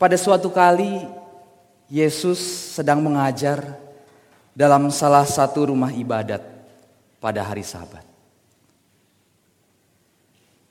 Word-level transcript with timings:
Pada 0.00 0.16
suatu 0.16 0.48
kali, 0.48 1.04
Yesus 1.92 2.40
sedang 2.72 3.04
mengajar 3.04 3.76
dalam 4.56 4.88
salah 4.88 5.28
satu 5.28 5.68
rumah 5.68 5.92
ibadat 5.92 6.40
pada 7.20 7.44
hari 7.44 7.60
Sabat. 7.60 8.00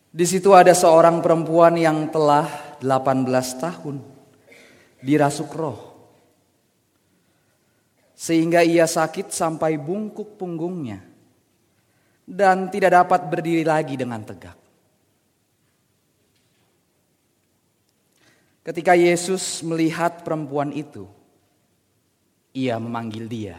Di 0.09 0.25
situ 0.25 0.49
ada 0.57 0.73
seorang 0.73 1.21
perempuan 1.21 1.77
yang 1.77 2.09
telah 2.09 2.49
18 2.81 3.29
tahun 3.61 4.01
dirasuk 5.05 5.53
roh. 5.53 5.79
Sehingga 8.17 8.65
ia 8.65 8.89
sakit 8.89 9.29
sampai 9.29 9.77
bungkuk 9.77 10.41
punggungnya 10.41 11.05
dan 12.25 12.73
tidak 12.73 13.05
dapat 13.05 13.29
berdiri 13.29 13.61
lagi 13.61 13.93
dengan 13.93 14.25
tegak. 14.25 14.68
Ketika 18.69 18.93
Yesus 18.93 19.65
melihat 19.65 20.21
perempuan 20.21 20.69
itu, 20.69 21.09
ia 22.53 22.77
memanggil 22.77 23.25
dia. 23.25 23.57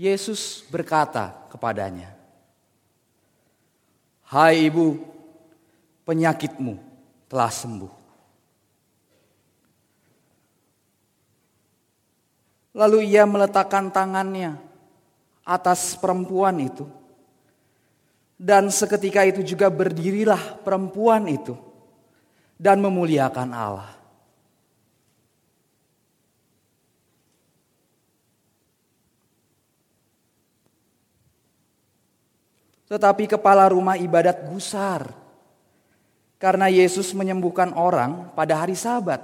Yesus 0.00 0.64
berkata 0.72 1.28
kepadanya, 1.52 2.16
"Hai 4.24 4.72
ibu, 4.72 4.96
penyakitmu 6.08 6.80
telah 7.28 7.52
sembuh." 7.52 7.92
Lalu 12.72 13.12
ia 13.12 13.28
meletakkan 13.28 13.92
tangannya 13.92 14.56
atas 15.44 16.00
perempuan 16.00 16.56
itu, 16.64 16.88
dan 18.40 18.72
seketika 18.72 19.20
itu 19.28 19.44
juga 19.44 19.68
berdirilah 19.68 20.64
perempuan 20.64 21.28
itu 21.28 21.52
dan 22.56 22.80
memuliakan 22.80 23.52
Allah. 23.52 23.99
Tetapi 32.90 33.30
kepala 33.30 33.70
rumah 33.70 33.94
ibadat 33.94 34.50
gusar 34.50 35.06
karena 36.42 36.66
Yesus 36.66 37.14
menyembuhkan 37.14 37.70
orang 37.78 38.34
pada 38.34 38.66
hari 38.66 38.74
Sabat. 38.74 39.22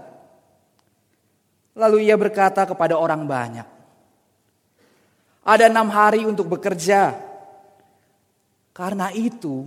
Lalu 1.75 2.07
ia 2.07 2.15
berkata 2.15 2.63
kepada 2.63 2.95
orang 2.95 3.27
banyak, 3.27 3.67
"Ada 5.43 5.67
enam 5.67 5.91
hari 5.91 6.23
untuk 6.23 6.47
bekerja. 6.47 7.19
Karena 8.71 9.11
itu, 9.11 9.67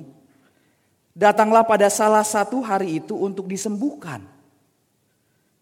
datanglah 1.11 1.67
pada 1.67 1.91
salah 1.91 2.23
satu 2.23 2.63
hari 2.63 3.03
itu 3.03 3.19
untuk 3.19 3.51
disembuhkan, 3.51 4.23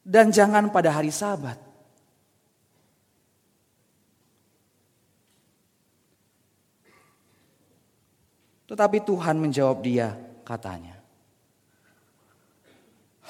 dan 0.05 0.29
jangan 0.29 0.69
pada 0.71 0.93
hari 0.93 1.11
Sabat." 1.11 1.66
Tetapi 8.67 8.99
Tuhan 8.99 9.39
menjawab 9.39 9.79
dia, 9.79 10.11
katanya. 10.43 10.99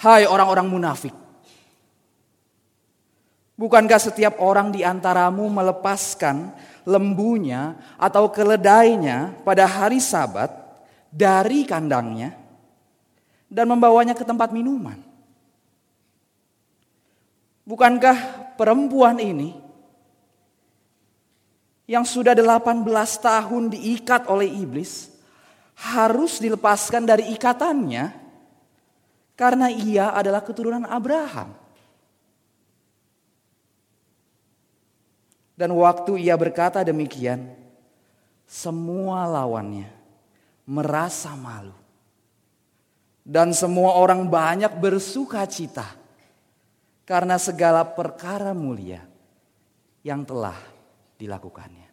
Hai 0.01 0.25
orang-orang 0.25 0.65
munafik. 0.65 1.13
Bukankah 3.57 3.97
setiap 3.97 4.37
orang 4.37 4.69
di 4.69 4.85
antaramu 4.85 5.49
melepaskan 5.49 6.53
lembunya 6.85 7.73
atau 7.97 8.29
keledainya 8.29 9.33
pada 9.41 9.65
hari 9.65 9.97
sabat 9.97 10.53
dari 11.09 11.65
kandangnya 11.65 12.37
dan 13.49 13.65
membawanya 13.65 14.13
ke 14.13 14.21
tempat 14.21 14.53
minuman? 14.53 15.01
Bukankah 17.65 18.53
perempuan 18.53 19.17
ini 19.17 19.57
yang 21.89 22.05
sudah 22.05 22.37
18 22.37 22.85
tahun 23.17 23.63
diikat 23.73 24.29
oleh 24.29 24.53
iblis 24.53 25.16
harus 25.77 26.41
dilepaskan 26.41 27.05
dari 27.05 27.29
ikatannya 27.37 28.05
karena 29.37 29.69
ia 29.69 30.17
adalah 30.17 30.41
keturunan 30.41 30.89
Abraham. 30.89 31.53
Dan 35.57 35.73
waktu 35.73 36.21
ia 36.21 36.37
berkata 36.37 36.85
demikian, 36.85 37.49
semua 38.45 39.25
lawannya 39.25 39.89
merasa 40.69 41.33
malu. 41.33 41.73
Dan 43.27 43.51
semua 43.51 43.99
orang 43.99 44.23
banyak 44.29 44.71
bersuka 44.79 45.43
cita 45.49 45.83
karena 47.03 47.35
segala 47.35 47.83
perkara 47.83 48.55
mulia 48.55 49.03
yang 49.99 50.23
telah 50.23 50.55
dilakukannya. 51.19 51.86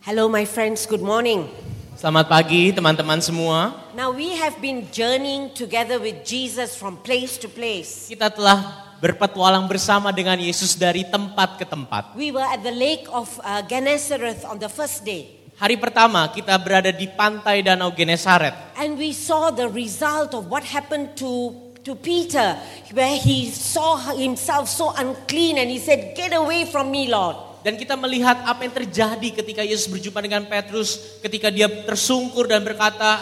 Hello, 0.00 0.32
my 0.32 0.48
friends. 0.48 0.88
Good 0.88 1.04
morning. 1.04 1.44
Selamat 1.92 2.24
pagi 2.24 2.72
teman-teman 2.72 3.20
semua. 3.20 3.84
Now 3.92 4.08
we 4.08 4.32
have 4.32 4.56
been 4.56 4.88
journeying 4.88 5.52
together 5.52 6.00
with 6.00 6.24
Jesus 6.24 6.72
from 6.72 6.96
place 7.04 7.36
to 7.36 7.52
place. 7.52 8.08
Kita 8.08 8.32
telah 8.32 8.96
berpetualang 8.96 9.68
bersama 9.68 10.08
dengan 10.08 10.40
Yesus 10.40 10.72
dari 10.72 11.04
tempat 11.04 11.60
ke 11.60 11.68
tempat. 11.68 12.16
We 12.16 12.32
were 12.32 12.48
at 12.48 12.64
the 12.64 12.72
lake 12.72 13.12
of 13.12 13.28
uh, 13.44 13.60
Gennesareth 13.68 14.48
on 14.48 14.56
the 14.56 14.72
first 14.72 15.04
day. 15.04 15.36
Hari 15.60 15.76
pertama 15.76 16.32
kita 16.32 16.56
berada 16.56 16.88
di 16.96 17.04
pantai 17.04 17.60
Danau 17.60 17.92
Genesaret. 17.92 18.56
And 18.80 18.96
we 18.96 19.12
saw 19.12 19.52
the 19.52 19.68
result 19.68 20.32
of 20.32 20.48
what 20.48 20.64
happened 20.64 21.12
to 21.20 21.52
to 21.84 21.92
Peter 21.92 22.56
where 22.96 23.20
he 23.20 23.52
saw 23.52 24.00
himself 24.16 24.64
so 24.64 24.96
unclean 24.96 25.60
and 25.60 25.68
he 25.68 25.76
said, 25.76 26.16
"Get 26.16 26.32
away 26.32 26.64
from 26.64 26.88
me, 26.88 27.04
Lord." 27.12 27.49
Dan 27.60 27.76
kita 27.76 27.92
melihat 27.96 28.40
apa 28.48 28.64
yang 28.64 28.72
terjadi 28.72 29.28
ketika 29.44 29.60
Yesus 29.60 29.88
berjumpa 29.92 30.20
dengan 30.24 30.48
Petrus, 30.48 31.20
ketika 31.20 31.52
dia 31.52 31.68
tersungkur 31.68 32.48
dan 32.48 32.64
berkata, 32.64 33.20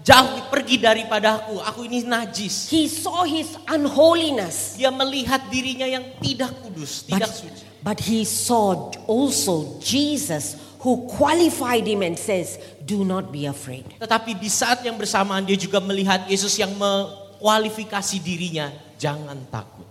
jauh 0.00 0.48
pergi 0.48 0.80
daripadaku, 0.80 1.60
aku 1.60 1.84
ini 1.84 2.04
najis. 2.04 2.72
He 2.72 2.88
saw 2.88 3.28
his 3.28 3.56
unholiness. 3.68 4.76
Dia 4.80 4.88
melihat 4.88 5.48
dirinya 5.52 5.84
yang 5.84 6.04
tidak 6.20 6.52
kudus, 6.64 7.04
but, 7.04 7.20
tidak 7.20 7.32
suci. 7.32 7.62
But 7.84 7.98
he 8.00 8.24
saw 8.24 8.92
also 9.04 9.76
Jesus 9.84 10.56
who 10.80 11.08
qualified 11.08 11.84
him 11.84 12.04
and 12.04 12.16
says, 12.16 12.60
do 12.84 13.04
not 13.04 13.32
be 13.32 13.48
afraid. 13.48 13.84
Tetapi 13.96 14.36
di 14.36 14.52
saat 14.52 14.84
yang 14.84 15.00
bersamaan 15.00 15.44
dia 15.44 15.56
juga 15.56 15.80
melihat 15.80 16.28
Yesus 16.28 16.56
yang 16.60 16.72
mekualifikasi 16.76 18.16
dirinya, 18.20 18.68
jangan 19.00 19.40
takut. 19.48 19.88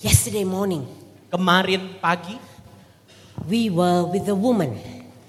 Yesterday 0.00 0.44
morning. 0.44 0.84
Kemarin 1.28 2.00
pagi 2.00 2.38
We 3.44 3.68
were 3.68 4.08
with 4.08 4.24
a 4.32 4.34
woman. 4.34 4.80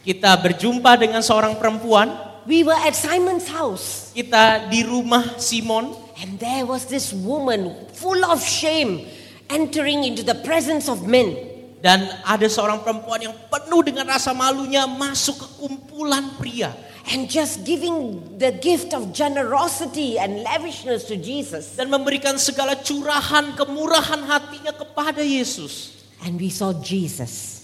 Kita 0.07 0.39
berjumpa 0.39 0.95
dengan 0.95 1.19
seorang 1.19 1.59
perempuan. 1.59 2.07
We 2.48 2.63
were 2.63 2.80
at 2.80 2.95
Simon's 2.95 3.51
house. 3.51 4.15
Kita 4.15 4.71
di 4.71 4.88
rumah 4.88 5.36
Simon. 5.36 5.92
And 6.24 6.39
there 6.39 6.63
was 6.63 6.88
this 6.88 7.12
woman 7.12 7.75
full 7.92 8.24
of 8.24 8.39
shame 8.39 9.04
entering 9.51 10.07
into 10.07 10.24
the 10.24 10.39
presence 10.48 10.88
of 10.88 11.04
men. 11.04 11.36
Dan 11.83 12.07
ada 12.24 12.48
seorang 12.48 12.81
perempuan 12.81 13.27
yang 13.27 13.36
penuh 13.51 13.83
dengan 13.83 14.07
rasa 14.07 14.31
malunya 14.31 14.88
masuk 14.88 15.36
ke 15.44 15.48
kumpulan 15.59 16.31
pria. 16.39 16.71
and 17.07 17.31
just 17.31 17.63
giving 17.63 18.19
the 18.36 18.51
gift 18.59 18.92
of 18.92 19.15
generosity 19.15 20.19
and 20.19 20.44
lavishness 20.44 21.07
to 21.07 21.15
Jesus. 21.15 21.80
dan 21.80 21.88
memberikan 21.88 22.36
segala 22.36 22.75
curahan 22.75 23.56
kemurahan 23.56 24.27
hatinya 24.27 24.75
kepada 24.75 25.24
Yesus. 25.24 25.95
And 26.19 26.36
we 26.36 26.51
saw 26.51 26.75
Jesus 26.75 27.56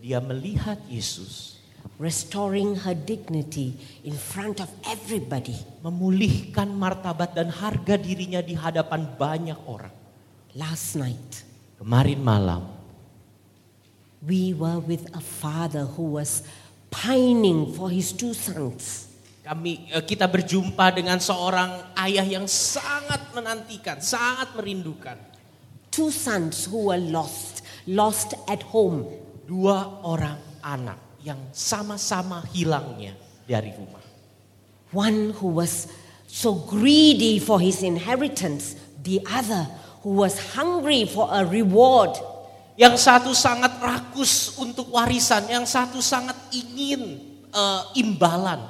dia 0.00 0.18
melihat 0.18 0.80
Yesus 0.88 1.60
restoring 2.00 2.80
her 2.80 2.96
dignity 2.96 3.76
in 4.04 4.16
front 4.16 4.60
of 4.64 4.68
everybody. 4.88 5.56
memulihkan 5.84 6.72
martabat 6.72 7.36
dan 7.36 7.52
harga 7.52 8.00
dirinya 8.00 8.40
di 8.40 8.56
hadapan 8.56 9.04
banyak 9.16 9.56
orang. 9.68 9.92
Last 10.56 10.98
night, 10.98 11.44
Kemarin 11.80 12.20
malam 12.20 12.80
we 14.20 14.52
were 14.52 14.80
with 14.80 15.08
a 15.16 15.22
father 15.22 15.88
who 15.96 16.20
was 16.20 16.44
pining 16.92 17.72
for 17.72 17.88
his 17.88 18.12
two 18.12 18.36
sons. 18.36 19.08
kami 19.40 19.88
eh, 19.90 20.04
kita 20.04 20.28
berjumpa 20.28 20.92
dengan 20.92 21.18
seorang 21.18 21.96
ayah 21.98 22.22
yang 22.22 22.46
sangat 22.46 23.32
menantikan, 23.32 23.98
sangat 23.98 24.52
merindukan. 24.54 25.16
Two 25.90 26.14
sons 26.14 26.70
who 26.70 26.92
were 26.92 27.00
lost, 27.00 27.66
lost 27.90 28.38
at 28.46 28.62
home. 28.70 29.10
Dua 29.50 30.06
orang 30.06 30.62
anak 30.62 31.18
yang 31.26 31.50
sama-sama 31.50 32.46
hilangnya 32.54 33.18
dari 33.50 33.74
rumah. 33.74 33.98
One 34.94 35.34
who 35.34 35.58
was 35.58 35.90
so 36.30 36.54
greedy 36.70 37.42
for 37.42 37.58
his 37.58 37.82
inheritance, 37.82 38.78
the 39.02 39.18
other 39.26 39.66
who 40.06 40.14
was 40.22 40.54
hungry 40.54 41.02
for 41.02 41.26
a 41.34 41.42
reward. 41.42 42.14
Yang 42.78 43.10
satu 43.10 43.34
sangat 43.34 43.76
rakus 43.82 44.56
untuk 44.56 44.88
warisan, 44.94 45.50
yang 45.50 45.66
satu 45.66 45.98
sangat 45.98 46.38
ingin 46.54 47.18
eh, 47.50 47.82
imbalan. 47.98 48.62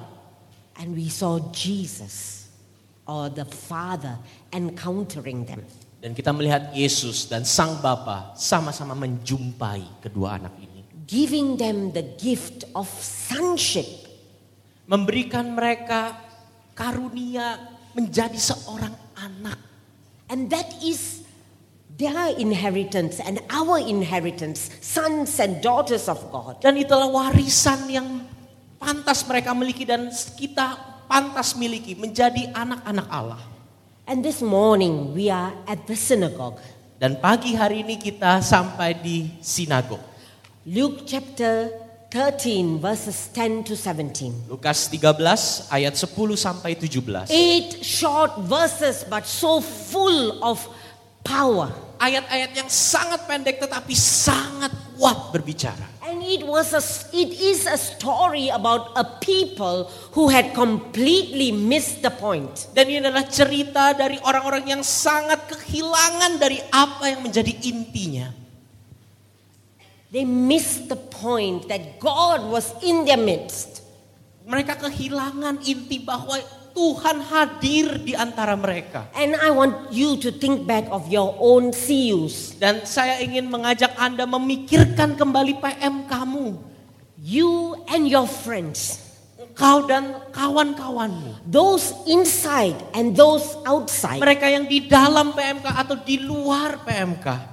And 0.80 0.96
we 0.96 1.12
saw 1.12 1.38
Jesus 1.52 2.48
or 3.04 3.28
the 3.28 3.44
Father 3.44 4.16
encountering 4.48 5.44
them. 5.44 5.60
Dan 6.00 6.16
kita 6.16 6.32
melihat 6.32 6.72
Yesus 6.72 7.28
dan 7.28 7.44
Sang 7.44 7.76
Bapa 7.84 8.32
sama-sama 8.32 8.96
menjumpai 8.96 10.00
kedua 10.00 10.40
anak 10.40 10.56
ini. 10.56 10.69
Giving 11.10 11.58
them 11.58 11.90
the 11.90 12.06
gift 12.22 12.62
of 12.78 12.86
sonship. 13.02 13.86
Memberikan 14.86 15.58
mereka 15.58 16.14
karunia 16.78 17.58
menjadi 17.98 18.38
seorang 18.38 18.94
anak. 19.18 19.58
And 20.30 20.46
that 20.54 20.70
is 20.78 21.26
their 21.98 22.30
inheritance 22.38 23.18
and 23.18 23.42
our 23.50 23.82
inheritance, 23.82 24.70
sons 24.78 25.42
and 25.42 25.58
daughters 25.58 26.06
of 26.06 26.22
God. 26.30 26.62
Dan 26.62 26.78
itulah 26.78 27.10
warisan 27.10 27.90
yang 27.90 28.08
pantas 28.78 29.26
mereka 29.26 29.50
miliki 29.50 29.82
dan 29.82 30.08
kita 30.38 30.78
pantas 31.10 31.58
miliki 31.58 31.98
menjadi 31.98 32.54
anak-anak 32.54 33.08
Allah. 33.10 33.42
And 34.06 34.22
this 34.22 34.42
morning 34.42 35.14
we 35.14 35.26
are 35.30 35.54
at 35.66 35.86
the 35.90 35.98
synagogue. 35.98 36.62
Dan 37.02 37.18
pagi 37.18 37.58
hari 37.58 37.82
ini 37.82 37.98
kita 37.98 38.42
sampai 38.42 38.94
di 38.94 39.38
sinagog. 39.42 40.09
Luke 40.68 41.08
chapter 41.08 41.72
13, 42.12 42.84
verses 42.84 43.32
10 43.32 43.64
to 43.64 43.72
17. 43.72 44.52
Lukas 44.52 44.92
13 44.92 45.72
ayat 45.72 45.96
10 45.96 46.36
sampai 46.36 46.76
17. 46.76 47.32
Eight 47.32 47.80
short 47.80 48.44
verses, 48.44 49.08
but 49.08 49.24
so 49.24 49.64
full 49.64 50.36
of 50.44 50.60
power. 51.24 51.72
Ayat-ayat 51.96 52.52
yang 52.52 52.68
sangat 52.68 53.24
pendek 53.24 53.56
tetapi 53.56 53.96
sangat 53.96 54.68
kuat 55.00 55.32
berbicara. 55.32 55.96
And 56.04 56.20
it 56.20 56.44
was 56.44 56.76
a, 56.76 56.84
it 57.16 57.32
is 57.40 57.64
a 57.64 57.80
story 57.80 58.52
about 58.52 58.92
a 59.00 59.06
people 59.24 59.88
who 60.12 60.28
had 60.28 60.52
completely 60.52 61.56
missed 61.56 62.04
the 62.04 62.12
point. 62.12 62.68
Dan 62.76 62.84
ini 62.92 63.00
adalah 63.00 63.24
cerita 63.32 63.96
dari 63.96 64.20
orang-orang 64.20 64.76
yang 64.76 64.82
sangat 64.84 65.40
kehilangan 65.56 66.36
dari 66.36 66.60
apa 66.68 67.16
yang 67.16 67.24
menjadi 67.24 67.56
intinya. 67.64 68.39
They 70.10 70.26
missed 70.26 70.90
the 70.90 70.98
point 70.98 71.70
that 71.70 72.02
God 72.02 72.50
was 72.50 72.74
in 72.82 73.06
their 73.06 73.18
midst. 73.18 73.86
Mereka 74.42 74.82
kehilangan 74.82 75.62
inti 75.62 76.02
bahwa 76.02 76.34
Tuhan 76.74 77.22
hadir 77.22 78.02
di 78.02 78.14
antara 78.18 78.58
mereka. 78.58 79.06
And 79.14 79.38
I 79.38 79.54
want 79.54 79.94
you 79.94 80.18
to 80.22 80.34
think 80.34 80.66
back 80.66 80.90
of 80.90 81.06
your 81.06 81.34
own 81.38 81.70
CUs. 81.70 82.58
Dan 82.58 82.82
saya 82.86 83.22
ingin 83.22 83.46
mengajak 83.46 83.94
Anda 83.98 84.26
memikirkan 84.26 85.14
kembali 85.18 85.62
PM 85.62 86.06
kamu. 86.06 86.58
You 87.20 87.78
and 87.90 88.10
your 88.10 88.26
friends. 88.26 88.98
Kau 89.54 89.84
dan 89.84 90.30
kawan-kawanmu. 90.32 91.44
Those 91.44 91.92
inside 92.08 92.78
and 92.96 93.12
those 93.12 93.44
outside. 93.66 94.22
Mereka 94.22 94.46
yang 94.48 94.64
di 94.64 94.88
dalam 94.88 95.36
PMK 95.36 95.66
atau 95.68 95.98
di 96.00 96.22
luar 96.22 96.80
PMK. 96.86 97.49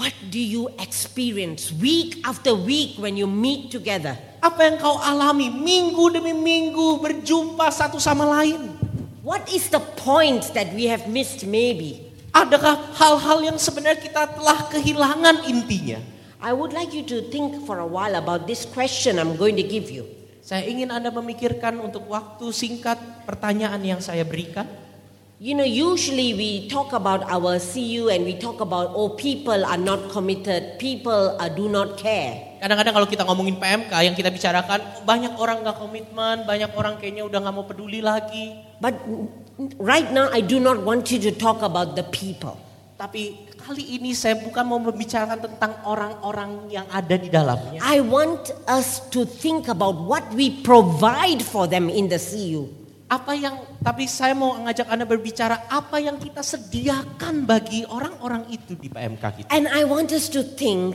What 0.00 0.16
do 0.32 0.40
you 0.40 0.72
experience 0.80 1.68
week 1.76 2.24
after 2.24 2.56
week 2.56 2.96
when 2.96 3.20
you 3.20 3.28
meet 3.28 3.68
together? 3.68 4.16
Apa 4.40 4.72
yang 4.72 4.80
kau 4.80 4.96
alami 4.96 5.52
minggu 5.52 6.16
demi 6.16 6.32
minggu 6.32 7.04
berjumpa 7.04 7.68
satu 7.68 8.00
sama 8.00 8.24
lain? 8.24 8.80
What 9.20 9.52
is 9.52 9.68
the 9.68 9.84
point 10.00 10.56
that 10.56 10.72
we 10.72 10.88
have 10.88 11.04
missed 11.04 11.44
maybe? 11.44 12.00
Adakah 12.32 12.96
hal-hal 12.96 13.44
yang 13.44 13.60
sebenarnya 13.60 14.00
kita 14.00 14.40
telah 14.40 14.72
kehilangan 14.72 15.44
intinya? 15.44 16.00
I 16.40 16.56
would 16.56 16.72
like 16.72 16.96
you 16.96 17.04
to 17.04 17.28
think 17.28 17.68
for 17.68 17.76
a 17.76 17.84
while 17.84 18.16
about 18.16 18.48
this 18.48 18.64
question 18.64 19.20
I'm 19.20 19.36
going 19.36 19.60
to 19.60 19.66
give 19.68 19.92
you. 19.92 20.08
Saya 20.40 20.64
ingin 20.64 20.88
Anda 20.88 21.12
memikirkan 21.12 21.76
untuk 21.76 22.08
waktu 22.08 22.48
singkat 22.56 22.96
pertanyaan 23.28 23.84
yang 23.84 24.00
saya 24.00 24.24
berikan. 24.24 24.64
You 25.40 25.56
know, 25.56 25.64
usually 25.64 26.36
we 26.36 26.68
talk 26.68 26.92
about 26.92 27.24
our 27.24 27.56
CU 27.56 28.12
and 28.12 28.28
we 28.28 28.36
talk 28.36 28.60
about, 28.60 28.92
oh, 28.92 29.16
people 29.16 29.64
are 29.64 29.80
not 29.80 30.12
committed, 30.12 30.76
people 30.76 31.32
uh, 31.40 31.48
do 31.48 31.64
not 31.64 31.96
care. 31.96 32.60
Kadang-kadang 32.60 32.92
kalau 32.92 33.08
kita 33.08 33.24
ngomongin 33.24 33.56
PMK 33.56 33.88
yang 34.04 34.12
kita 34.12 34.28
bicarakan 34.28 35.00
banyak 35.08 35.32
orang 35.40 35.64
nggak 35.64 35.80
komitmen, 35.80 36.44
banyak 36.44 36.68
orang 36.76 37.00
kayaknya 37.00 37.24
udah 37.24 37.40
nggak 37.40 37.54
mau 37.56 37.64
peduli 37.64 38.04
lagi. 38.04 38.52
But 38.84 39.00
right 39.80 40.12
now, 40.12 40.28
I 40.28 40.44
do 40.44 40.60
not 40.60 40.84
want 40.84 41.08
you 41.08 41.16
to 41.24 41.32
talk 41.32 41.64
about 41.64 41.96
the 41.96 42.04
people. 42.04 42.60
Tapi 43.00 43.48
kali 43.56 43.96
ini 43.96 44.12
saya 44.12 44.36
bukan 44.36 44.60
mau 44.60 44.76
membicarakan 44.76 45.40
tentang 45.40 45.72
orang-orang 45.88 46.68
yang 46.68 46.84
ada 46.92 47.16
di 47.16 47.32
dalamnya. 47.32 47.80
I 47.80 48.04
want 48.04 48.52
us 48.68 49.08
to 49.08 49.24
think 49.24 49.72
about 49.72 50.04
what 50.04 50.36
we 50.36 50.60
provide 50.60 51.40
for 51.40 51.64
them 51.64 51.88
in 51.88 52.12
the 52.12 52.20
CU. 52.20 52.79
Apa 53.10 53.34
yang 53.34 53.58
tapi 53.82 54.06
saya 54.06 54.38
mau 54.38 54.54
ngajak 54.54 54.86
Anda 54.86 55.02
berbicara 55.02 55.66
apa 55.66 55.98
yang 55.98 56.14
kita 56.22 56.46
sediakan 56.46 57.42
bagi 57.42 57.82
orang-orang 57.82 58.46
itu 58.54 58.78
di 58.78 58.86
PMK 58.86 59.24
kita. 59.34 59.48
And 59.50 59.66
I 59.66 59.82
want 59.82 60.14
us 60.14 60.30
to 60.30 60.46
think, 60.46 60.94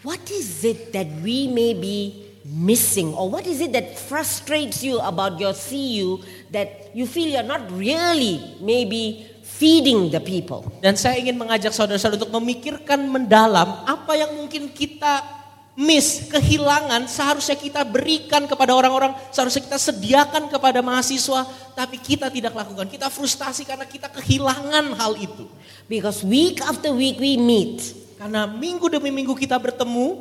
what 0.00 0.24
is 0.32 0.64
it 0.64 0.96
that 0.96 1.12
we 1.20 1.52
may 1.52 1.76
be 1.76 2.24
missing 2.48 3.12
or 3.12 3.28
what 3.28 3.44
is 3.44 3.60
it 3.60 3.76
that 3.76 4.00
frustrates 4.00 4.80
you 4.80 4.96
about 5.04 5.36
your 5.36 5.52
CU 5.52 6.24
that 6.56 6.88
you 6.96 7.04
feel 7.04 7.28
you're 7.28 7.44
not 7.44 7.68
really 7.68 8.40
maybe 8.64 9.28
feeding 9.44 10.08
the 10.08 10.24
people? 10.24 10.64
Dan 10.80 10.96
saya 10.96 11.20
ingin 11.20 11.36
mengajak 11.36 11.76
saudara-saudara 11.76 12.16
untuk 12.16 12.32
memikirkan 12.32 13.12
mendalam 13.12 13.84
apa 13.84 14.16
yang 14.16 14.32
mungkin 14.40 14.72
kita 14.72 15.41
miss, 15.78 16.28
kehilangan 16.28 17.08
seharusnya 17.08 17.56
kita 17.56 17.82
berikan 17.82 18.44
kepada 18.44 18.76
orang-orang, 18.76 19.16
seharusnya 19.32 19.64
kita 19.64 19.78
sediakan 19.80 20.52
kepada 20.52 20.84
mahasiswa, 20.84 21.48
tapi 21.72 21.96
kita 21.96 22.28
tidak 22.28 22.52
lakukan. 22.52 22.88
Kita 22.88 23.08
frustasi 23.08 23.64
karena 23.64 23.88
kita 23.88 24.12
kehilangan 24.12 24.92
hal 24.96 25.16
itu. 25.16 25.48
Because 25.88 26.22
week 26.22 26.62
after 26.62 26.94
week 26.94 27.18
we 27.18 27.34
meet 27.34 27.82
Karena 28.16 28.46
minggu 28.46 28.86
demi 28.86 29.10
minggu 29.10 29.34
kita 29.34 29.58
bertemu, 29.58 30.14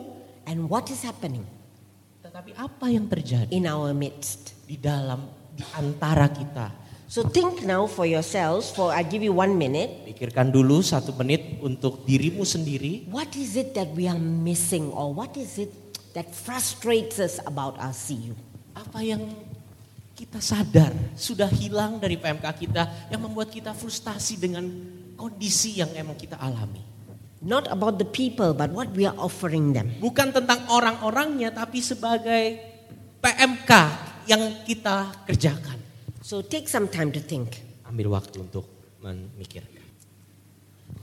and 0.49 0.65
what 0.65 0.89
is 0.89 1.05
happening 1.05 1.45
tetapi 2.31 2.55
apa 2.57 2.87
yang 2.89 3.05
terjadi 3.11 3.51
in 3.53 3.69
our 3.69 3.93
midst? 3.93 4.55
di 4.71 4.79
dalam 4.79 5.27
di 5.51 5.67
antara 5.75 6.31
kita? 6.31 6.80
So 7.11 7.27
think 7.27 7.67
now 7.67 7.91
for 7.91 8.07
yourselves 8.07 8.71
for 8.71 8.95
I 8.95 9.03
give 9.03 9.19
you 9.19 9.35
1 9.35 9.51
minute. 9.59 10.07
Pikirkan 10.07 10.47
dulu 10.47 10.79
satu 10.79 11.11
menit 11.19 11.59
untuk 11.59 12.07
dirimu 12.07 12.47
sendiri. 12.47 13.03
What 13.11 13.35
is 13.35 13.59
it 13.59 13.75
that 13.75 13.91
we 13.91 14.07
are 14.07 14.15
missing 14.15 14.87
or 14.95 15.11
what 15.11 15.35
is 15.35 15.59
it 15.59 15.75
that 16.15 16.31
frustrates 16.31 17.19
us 17.19 17.43
about 17.43 17.75
our 17.83 17.91
CU? 17.91 18.31
Apa 18.71 19.03
yang 19.03 19.27
kita 20.15 20.39
sadar 20.39 20.95
sudah 21.19 21.51
hilang 21.51 21.99
dari 21.99 22.15
PMK 22.15 22.47
kita 22.63 23.11
yang 23.11 23.27
membuat 23.27 23.51
kita 23.51 23.75
frustasi 23.75 24.39
dengan 24.39 24.71
kondisi 25.19 25.83
yang 25.83 25.91
emang 25.99 26.15
kita 26.15 26.39
alami. 26.39 26.79
Not 27.43 27.67
about 27.67 27.99
the 27.99 28.07
people 28.07 28.55
but 28.55 28.71
what 28.71 28.87
we 28.95 29.03
are 29.03 29.19
offering 29.19 29.75
them. 29.75 29.91
Bukan 29.99 30.31
tentang 30.31 30.63
orang-orangnya 30.71 31.51
tapi 31.51 31.83
sebagai 31.83 32.55
PMK 33.19 33.71
yang 34.31 34.63
kita 34.63 35.27
kerjakan. 35.27 35.80
So 36.31 36.41
take 36.41 36.69
some 36.69 36.87
time 36.87 37.11
to 37.11 37.19
think. 37.19 37.59
Ambil 37.83 38.07
waktu 38.07 38.39
untuk 38.39 38.63
memikirkan. 39.03 39.83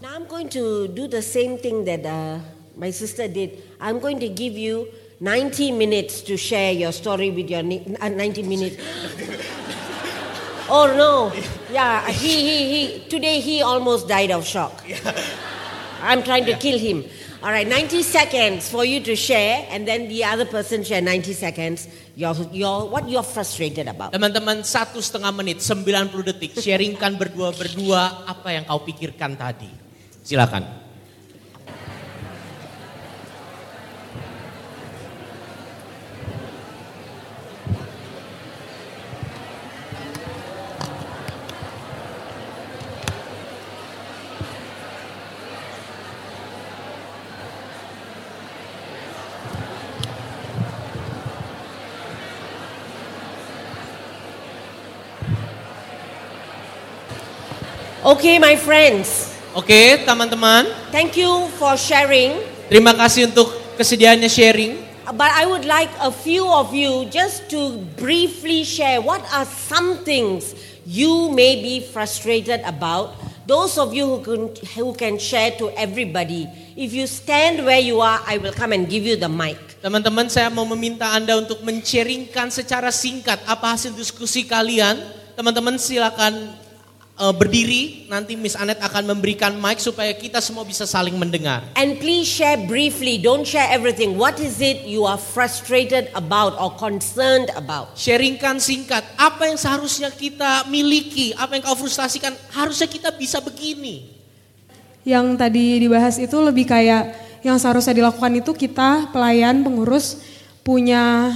Now 0.01 0.17
I'm 0.17 0.25
going 0.25 0.49
to 0.57 0.89
do 0.89 1.05
the 1.05 1.21
same 1.21 1.61
thing 1.61 1.85
that 1.85 2.01
uh, 2.09 2.41
my 2.81 2.89
sister 2.89 3.29
did. 3.29 3.61
I'm 3.77 4.01
going 4.01 4.25
to 4.25 4.33
give 4.33 4.57
you 4.57 4.89
90 5.21 5.77
minutes 5.77 6.25
to 6.33 6.41
share 6.41 6.73
your 6.73 6.97
story 6.97 7.29
with 7.29 7.53
your 7.53 7.61
ni- 7.61 7.85
uh, 8.01 8.09
90 8.09 8.41
minutes. 8.49 8.81
oh 10.73 10.97
no. 10.97 11.29
Yeah, 11.69 12.09
he, 12.09 12.33
he, 12.33 12.57
he, 12.73 12.81
today 13.13 13.45
he 13.45 13.61
almost 13.61 14.09
died 14.09 14.33
of 14.33 14.49
shock. 14.49 14.81
I'm 16.09 16.25
trying 16.25 16.49
to 16.49 16.57
kill 16.57 16.81
him. 16.81 17.05
All 17.39 17.55
right, 17.55 17.71
90 17.71 18.03
seconds 18.03 18.67
for 18.67 18.83
you 18.83 18.99
to 19.07 19.15
share, 19.15 19.63
and 19.71 19.87
then 19.87 20.11
the 20.11 20.27
other 20.27 20.43
person 20.43 20.83
share 20.83 20.99
90 20.99 21.31
seconds. 21.39 21.87
Your, 22.19 22.35
your, 22.51 22.91
what 22.91 23.07
you're 23.07 23.23
frustrated 23.23 23.87
about. 23.87 24.11
Teman-teman 24.11 24.67
satu 24.67 24.99
setengah 24.99 25.31
menit, 25.31 25.63
90 25.63 25.87
detik, 26.27 26.59
sharingkan 26.59 27.15
berdua-berdua 27.15 28.27
apa 28.27 28.59
yang 28.59 28.67
kau 28.67 28.83
pikirkan 28.83 29.39
tadi. 29.39 29.71
Silakan. 30.27 30.88
Okay, 58.09 58.41
my 58.41 58.57
friends, 58.57 59.37
Oke, 59.53 60.01
teman-teman, 60.09 60.65
thank 60.89 61.13
you 61.13 61.45
for 61.61 61.77
sharing. 61.77 62.41
terima 62.73 62.97
kasih 62.97 63.29
untuk 63.29 63.53
kesediaannya 63.77 64.33
sharing. 64.33 64.81
But 65.13 65.29
I 65.29 65.45
would 65.45 65.69
like 65.69 65.93
a 66.01 66.09
few 66.09 66.49
of 66.49 66.73
you 66.73 67.05
just 67.13 67.53
to 67.53 67.77
briefly 68.01 68.65
share 68.65 69.05
what 69.05 69.21
are 69.29 69.45
some 69.45 70.01
things 70.09 70.57
you 70.89 71.29
may 71.37 71.61
be 71.61 71.85
frustrated 71.85 72.65
about. 72.65 73.13
Those 73.45 73.77
of 73.77 73.93
you 73.93 74.09
who 74.09 74.19
can, 74.25 74.43
who 74.73 74.97
can 74.97 75.21
share 75.21 75.53
to 75.61 75.69
everybody. 75.77 76.49
If 76.81 76.97
you 76.97 77.05
stand 77.05 77.61
where 77.69 77.81
you 77.85 78.01
are, 78.01 78.25
I 78.25 78.41
will 78.41 78.57
come 78.57 78.73
and 78.73 78.89
give 78.89 79.05
you 79.05 79.21
the 79.21 79.29
mic. 79.29 79.61
Teman-teman, 79.85 80.33
saya 80.33 80.49
mau 80.49 80.65
meminta 80.65 81.13
Anda 81.13 81.37
untuk 81.45 81.61
men-sharingkan 81.61 82.49
secara 82.49 82.89
singkat 82.89 83.45
apa 83.45 83.77
hasil 83.77 83.93
diskusi 83.93 84.49
kalian. 84.49 84.97
Teman-teman 85.37 85.77
silakan 85.77 86.57
eh, 87.19 87.35
berdiri, 87.35 87.83
nanti 88.07 88.39
Miss 88.39 88.55
Anet 88.55 88.79
akan 88.79 89.11
memberikan 89.11 89.59
mic 89.59 89.83
supaya 89.83 90.15
kita 90.15 90.39
semua 90.39 90.63
bisa 90.63 90.87
saling 90.87 91.19
mendengar. 91.19 91.67
And 91.75 91.99
please 91.99 92.31
share 92.31 92.57
briefly, 92.57 93.19
don't 93.19 93.45
share 93.45 93.67
everything. 93.69 94.15
What 94.15 94.39
is 94.39 94.63
it 94.63 94.87
you 94.87 95.05
are 95.05 95.19
frustrated 95.19 96.09
about 96.15 96.55
or 96.57 96.73
concerned 96.79 97.51
about? 97.59 97.99
Sharingkan 97.99 98.63
singkat, 98.63 99.03
apa 99.19 99.51
yang 99.51 99.59
seharusnya 99.59 100.15
kita 100.15 100.71
miliki, 100.71 101.35
apa 101.35 101.59
yang 101.59 101.67
kau 101.67 101.77
frustasikan, 101.77 102.33
harusnya 102.55 102.87
kita 102.87 103.11
bisa 103.13 103.43
begini. 103.43 104.15
Yang 105.03 105.27
tadi 105.37 105.67
dibahas 105.83 106.17
itu 106.17 106.37
lebih 106.39 106.65
kayak 106.71 107.29
yang 107.43 107.59
seharusnya 107.59 107.95
dilakukan 107.95 108.33
itu 108.39 108.51
kita 108.55 109.11
pelayan 109.15 109.63
pengurus 109.63 110.23
punya 110.67 111.33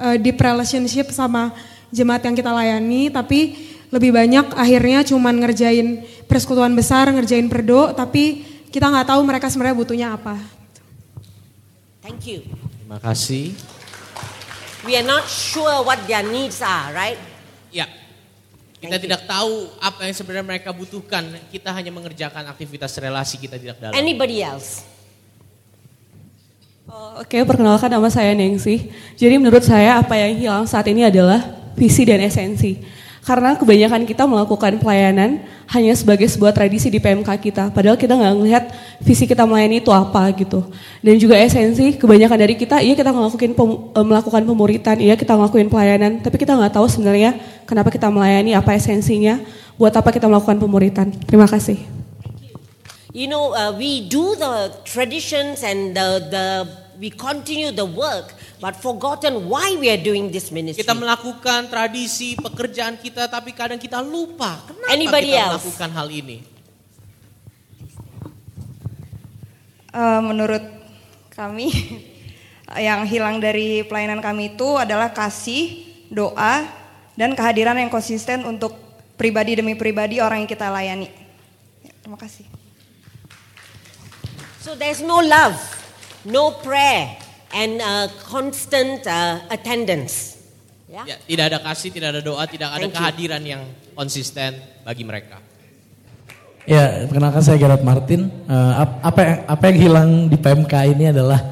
eh, 0.00 0.16
deep 0.18 0.40
relationship 0.40 1.12
sama 1.12 1.52
jemaat 1.92 2.24
yang 2.24 2.34
kita 2.34 2.50
layani 2.50 3.12
tapi 3.12 3.71
lebih 3.92 4.10
banyak 4.10 4.56
akhirnya 4.56 5.04
cuman 5.04 5.36
ngerjain 5.36 6.02
persekutuan 6.24 6.72
besar, 6.72 7.12
ngerjain 7.12 7.46
perdo 7.52 7.92
tapi 7.92 8.40
kita 8.72 8.88
nggak 8.88 9.12
tahu 9.12 9.20
mereka 9.20 9.52
sebenarnya 9.52 9.76
butuhnya 9.76 10.08
apa. 10.16 10.40
Thank 12.00 12.24
you. 12.26 12.40
Terima 12.80 12.98
kasih. 12.98 13.52
We 14.82 14.98
are 14.98 15.06
not 15.06 15.28
sure 15.28 15.84
what 15.86 16.02
their 16.08 16.24
needs 16.26 16.58
are, 16.64 16.90
right? 16.90 17.20
Ya, 17.70 17.86
kita 18.82 18.98
Thank 18.98 18.98
you. 18.98 19.04
tidak 19.06 19.22
tahu 19.30 19.70
apa 19.78 20.10
yang 20.10 20.14
sebenarnya 20.16 20.46
mereka 20.48 20.74
butuhkan. 20.74 21.22
Kita 21.54 21.70
hanya 21.70 21.94
mengerjakan 21.94 22.50
aktivitas 22.50 22.90
relasi 22.98 23.38
kita 23.38 23.54
tidak 23.60 23.78
dalam. 23.78 23.94
Anybody 23.94 24.42
else? 24.42 24.82
Oke, 27.20 27.38
perkenalkan 27.46 27.86
nama 27.86 28.10
saya 28.10 28.34
Nengsi. 28.34 28.90
Jadi 29.14 29.38
menurut 29.38 29.62
saya 29.62 30.02
apa 30.02 30.18
yang 30.18 30.32
hilang 30.34 30.64
saat 30.66 30.84
ini 30.90 31.06
adalah 31.06 31.38
visi 31.78 32.02
dan 32.02 32.20
esensi. 32.20 32.82
Karena 33.22 33.54
kebanyakan 33.54 34.02
kita 34.02 34.26
melakukan 34.26 34.82
pelayanan 34.82 35.46
hanya 35.70 35.94
sebagai 35.94 36.26
sebuah 36.26 36.50
tradisi 36.50 36.90
di 36.90 36.98
PMK 36.98 37.30
kita. 37.38 37.70
Padahal 37.70 37.94
kita 37.94 38.18
nggak 38.18 38.34
ngelihat 38.34 38.64
visi 38.98 39.30
kita 39.30 39.46
melayani 39.46 39.78
itu 39.78 39.94
apa 39.94 40.26
gitu. 40.34 40.66
Dan 40.98 41.22
juga 41.22 41.38
esensi, 41.38 41.94
kebanyakan 41.94 42.34
dari 42.34 42.58
kita, 42.58 42.82
iya 42.82 42.98
kita 42.98 43.14
ngelakuin 43.14 43.54
pem- 43.54 43.80
eh, 43.94 44.06
melakukan 44.10 44.42
pemuritan, 44.42 44.96
iya 44.98 45.14
kita 45.14 45.38
ngelakuin 45.38 45.70
pelayanan. 45.70 46.18
Tapi 46.18 46.34
kita 46.34 46.58
nggak 46.58 46.74
tahu 46.74 46.90
sebenarnya 46.90 47.38
kenapa 47.62 47.94
kita 47.94 48.10
melayani, 48.10 48.58
apa 48.58 48.74
esensinya, 48.74 49.38
buat 49.78 49.94
apa 49.94 50.10
kita 50.10 50.26
melakukan 50.26 50.58
pemuritan. 50.58 51.14
Terima 51.22 51.46
kasih. 51.46 51.78
You 53.14 53.30
know, 53.30 53.54
uh, 53.54 53.70
we 53.70 54.02
do 54.10 54.34
the 54.34 54.74
traditions 54.82 55.62
and 55.62 55.94
the, 55.94 56.26
the 56.26 56.46
we 56.98 57.10
continue 57.10 57.70
the 57.70 57.86
work, 57.86 58.34
but 58.62 58.78
forgotten 58.78 59.50
why 59.50 59.74
we 59.74 59.90
are 59.90 59.98
doing 59.98 60.30
this 60.30 60.54
ministry. 60.54 60.86
Kita 60.86 60.94
melakukan 60.94 61.66
tradisi 61.66 62.38
pekerjaan 62.38 62.94
kita, 62.94 63.26
tapi 63.26 63.50
kadang 63.50 63.82
kita 63.82 63.98
lupa 63.98 64.62
kenapa 64.70 64.94
Anybody 64.94 65.34
kita 65.34 65.42
else? 65.42 65.66
melakukan 65.66 65.90
hal 65.90 66.08
ini. 66.14 66.38
Eh, 69.92 70.20
menurut 70.22 70.64
kami 71.34 71.68
yang 72.86 73.02
hilang 73.04 73.42
dari 73.42 73.82
pelayanan 73.82 74.22
kami 74.22 74.54
itu 74.54 74.78
adalah 74.78 75.10
kasih, 75.10 75.82
doa, 76.06 76.64
dan 77.18 77.34
kehadiran 77.34 77.76
yang 77.76 77.90
konsisten 77.90 78.46
untuk 78.46 78.78
pribadi 79.18 79.58
demi 79.58 79.74
pribadi 79.74 80.22
orang 80.22 80.46
yang 80.46 80.50
kita 80.50 80.70
layani. 80.72 81.10
Ya, 81.82 81.92
terima 82.00 82.16
kasih. 82.16 82.46
So 84.62 84.78
there's 84.78 85.02
no 85.02 85.18
love, 85.18 85.58
no 86.22 86.62
prayer, 86.62 87.18
and 87.52 87.78
uh, 87.78 88.08
constant 88.26 89.04
uh, 89.06 89.44
attendance. 89.48 90.40
Yeah? 90.88 91.04
Ya, 91.08 91.16
tidak 91.24 91.44
ada 91.52 91.58
kasih, 91.64 91.88
tidak 91.88 92.08
ada 92.16 92.20
doa, 92.20 92.44
tidak 92.44 92.68
ada 92.68 92.84
Thank 92.84 92.92
you. 92.92 92.96
kehadiran 93.00 93.42
yang 93.44 93.62
konsisten 93.96 94.56
bagi 94.84 95.04
mereka. 95.08 95.40
Ya, 96.62 97.08
perkenalkan 97.10 97.42
saya 97.42 97.58
Gerard 97.58 97.82
Martin. 97.82 98.30
Ap- 98.46 99.02
apa 99.02 99.20
yang, 99.24 99.38
apa 99.50 99.64
yang 99.66 99.76
hilang 99.82 100.10
di 100.30 100.38
PMK 100.38 100.74
ini 100.94 101.10
adalah 101.10 101.42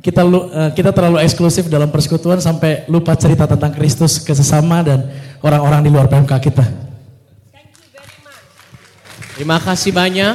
kita 0.00 0.22
lu- 0.24 0.48
eh, 0.48 0.70
kita 0.72 0.94
terlalu 0.94 1.20
eksklusif 1.20 1.66
dalam 1.68 1.90
persekutuan 1.92 2.38
sampai 2.40 2.86
lupa 2.88 3.12
cerita 3.12 3.44
tentang 3.44 3.74
Kristus 3.74 4.22
ke 4.22 4.32
sesama 4.32 4.80
dan 4.80 5.10
orang-orang 5.44 5.84
di 5.84 5.90
luar 5.92 6.08
PMK 6.08 6.32
kita. 6.38 6.64
Terima 9.36 9.60
kasih 9.60 9.92
banyak. 9.92 10.34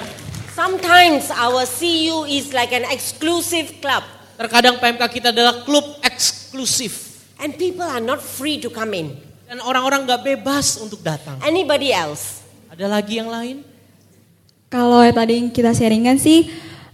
Sometimes 0.53 1.33
our 1.33 1.65
CU 1.65 2.29
is 2.29 2.53
like 2.53 2.69
an 2.69 2.85
exclusive 2.93 3.81
club, 3.81 4.05
Terkadang 4.41 4.81
PMK 4.81 5.03
kita 5.21 5.27
adalah 5.29 5.61
klub 5.61 6.01
eksklusif 6.01 7.21
and 7.37 7.53
people 7.61 7.85
are 7.85 8.01
not 8.01 8.17
free 8.17 8.57
to 8.57 8.73
come 8.73 8.97
in. 8.97 9.13
dan 9.51 9.59
orang-orang 9.67 10.07
nggak 10.07 10.23
bebas 10.23 10.79
untuk 10.79 11.03
datang. 11.03 11.35
Anybody 11.43 11.91
else? 11.91 12.39
Ada 12.71 12.87
lagi 12.87 13.19
yang 13.19 13.27
lain? 13.27 13.67
Kalau 14.71 15.03
yang 15.03 15.11
tadi 15.11 15.51
kita 15.51 15.75
sharingan 15.75 16.15
sih 16.15 16.47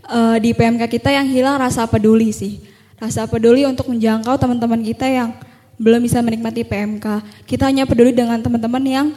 eh, 0.10 0.38
di 0.42 0.58
PMK 0.58 0.90
kita 0.90 1.14
yang 1.14 1.30
hilang 1.30 1.62
rasa 1.62 1.86
peduli 1.86 2.34
sih. 2.34 2.58
Rasa 2.98 3.30
peduli 3.30 3.62
untuk 3.62 3.86
menjangkau 3.94 4.42
teman-teman 4.42 4.82
kita 4.82 5.06
yang 5.06 5.38
belum 5.78 6.02
bisa 6.02 6.18
menikmati 6.26 6.66
PMK. 6.66 7.06
Kita 7.46 7.70
hanya 7.70 7.86
peduli 7.86 8.10
dengan 8.10 8.42
teman-teman 8.42 8.82
yang 8.82 9.08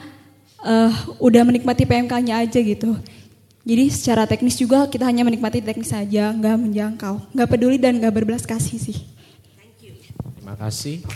eh, 0.60 0.92
udah 1.16 1.40
menikmati 1.40 1.88
PMK-nya 1.88 2.44
aja 2.44 2.60
gitu. 2.60 2.92
Jadi 3.70 3.86
secara 3.86 4.26
teknis 4.26 4.58
juga 4.58 4.90
kita 4.90 5.06
hanya 5.06 5.22
menikmati 5.22 5.62
teknis 5.62 5.94
saja, 5.94 6.34
nggak 6.34 6.58
menjangkau, 6.58 7.22
nggak 7.30 7.46
peduli 7.54 7.78
dan 7.78 8.02
nggak 8.02 8.10
berbelas 8.10 8.42
kasih 8.42 8.82
sih. 8.82 8.98
Terima 10.42 10.58
kasih. 10.58 11.06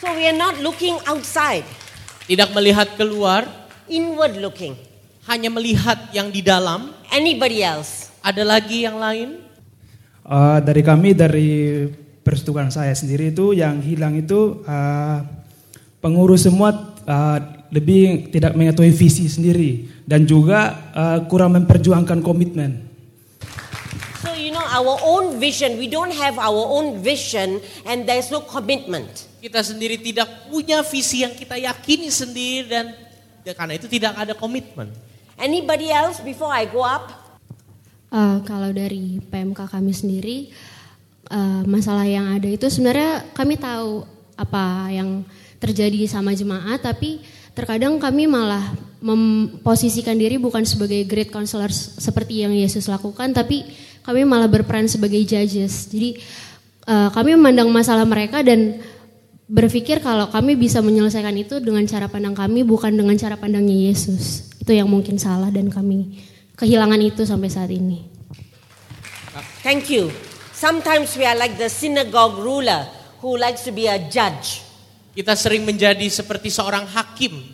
So 0.00 0.08
we 0.16 0.24
are 0.24 0.32
not 0.32 0.56
looking 0.64 0.96
outside, 1.04 1.68
Tidak 2.24 2.56
melihat 2.56 2.96
keluar, 2.96 3.44
inward 3.84 4.40
looking. 4.40 4.72
hanya 5.28 5.52
melihat 5.52 6.08
yang 6.16 6.32
di 6.32 6.40
dalam. 6.40 6.96
Anybody 7.12 7.60
else? 7.60 8.08
Ada 8.24 8.48
lagi 8.48 8.88
yang 8.88 8.96
lain? 8.96 9.36
Eh, 10.24 10.58
dari 10.64 10.80
kami 10.80 11.12
dari 11.12 11.84
persekutuan 12.24 12.72
saya 12.72 12.96
sendiri 12.96 13.28
itu 13.28 13.52
yang 13.52 13.76
hilang 13.84 14.16
itu 14.16 14.64
eh, 14.64 15.18
pengurus 16.00 16.48
semua 16.48 16.96
eh, 17.04 17.59
lebih 17.70 18.30
tidak 18.34 18.58
mengetahui 18.58 18.90
visi 18.90 19.30
sendiri 19.30 19.86
dan 20.06 20.26
juga 20.26 20.90
eh, 20.90 21.18
kurang 21.30 21.54
memperjuangkan 21.54 22.18
komitmen. 22.22 22.90
So, 24.20 24.36
you 24.36 24.52
know, 24.52 24.60
our 24.60 25.00
own 25.00 25.40
vision, 25.40 25.80
we 25.80 25.88
don't 25.88 26.12
have 26.12 26.36
our 26.36 26.60
own 26.60 27.00
vision 27.00 27.62
and 27.88 28.04
there's 28.04 28.28
no 28.28 28.44
commitment. 28.44 29.08
Kita 29.40 29.64
sendiri 29.64 29.96
tidak 29.96 30.50
punya 30.52 30.84
visi 30.84 31.24
yang 31.24 31.32
kita 31.32 31.56
yakini 31.56 32.12
sendiri 32.12 32.68
dan 32.68 32.92
ya 33.46 33.56
karena 33.56 33.80
itu 33.80 33.88
tidak 33.88 34.18
ada 34.18 34.36
komitmen. 34.36 34.92
Anybody 35.40 35.88
else 35.88 36.20
before 36.20 36.52
I 36.52 36.68
go 36.68 36.84
up? 36.84 37.08
Eh, 38.10 38.38
kalau 38.44 38.74
dari 38.74 39.22
PMK 39.22 39.70
kami 39.70 39.94
sendiri, 39.94 40.50
eh, 41.30 41.62
masalah 41.64 42.04
yang 42.04 42.26
ada 42.34 42.50
itu 42.50 42.66
sebenarnya 42.66 43.30
kami 43.32 43.54
tahu 43.54 44.02
apa 44.34 44.90
yang 44.90 45.22
terjadi 45.62 46.10
sama 46.10 46.34
jemaat, 46.34 46.82
tapi 46.82 47.22
terkadang 47.54 47.98
kami 47.98 48.30
malah 48.30 48.72
memposisikan 49.00 50.16
diri 50.16 50.36
bukan 50.36 50.62
sebagai 50.62 51.02
great 51.08 51.32
counselor 51.32 51.72
seperti 51.72 52.44
yang 52.44 52.52
Yesus 52.52 52.86
lakukan, 52.86 53.32
tapi 53.32 53.64
kami 54.04 54.28
malah 54.28 54.48
berperan 54.48 54.86
sebagai 54.86 55.20
judges. 55.24 55.88
Jadi 55.88 56.20
eh, 56.84 57.08
kami 57.12 57.36
memandang 57.36 57.68
masalah 57.72 58.04
mereka 58.04 58.44
dan 58.44 58.80
berpikir 59.50 59.98
kalau 59.98 60.30
kami 60.30 60.54
bisa 60.54 60.78
menyelesaikan 60.78 61.34
itu 61.34 61.58
dengan 61.58 61.82
cara 61.82 62.06
pandang 62.06 62.38
kami 62.38 62.62
bukan 62.62 62.94
dengan 62.94 63.18
cara 63.18 63.34
pandangnya 63.34 63.90
Yesus. 63.90 64.54
Itu 64.62 64.70
yang 64.70 64.86
mungkin 64.86 65.18
salah 65.18 65.50
dan 65.50 65.72
kami 65.72 66.22
kehilangan 66.54 67.00
itu 67.02 67.26
sampai 67.26 67.50
saat 67.50 67.72
ini. 67.72 68.06
Thank 69.64 69.90
you. 69.90 70.12
Sometimes 70.52 71.16
we 71.16 71.24
are 71.24 71.36
like 71.36 71.56
the 71.56 71.72
synagogue 71.72 72.36
ruler 72.36 72.84
who 73.24 73.40
likes 73.40 73.64
to 73.64 73.72
be 73.72 73.88
a 73.88 73.96
judge. 73.96 74.69
Kita 75.20 75.36
sering 75.36 75.68
menjadi 75.68 76.08
seperti 76.08 76.48
seorang 76.48 76.88
hakim. 76.88 77.44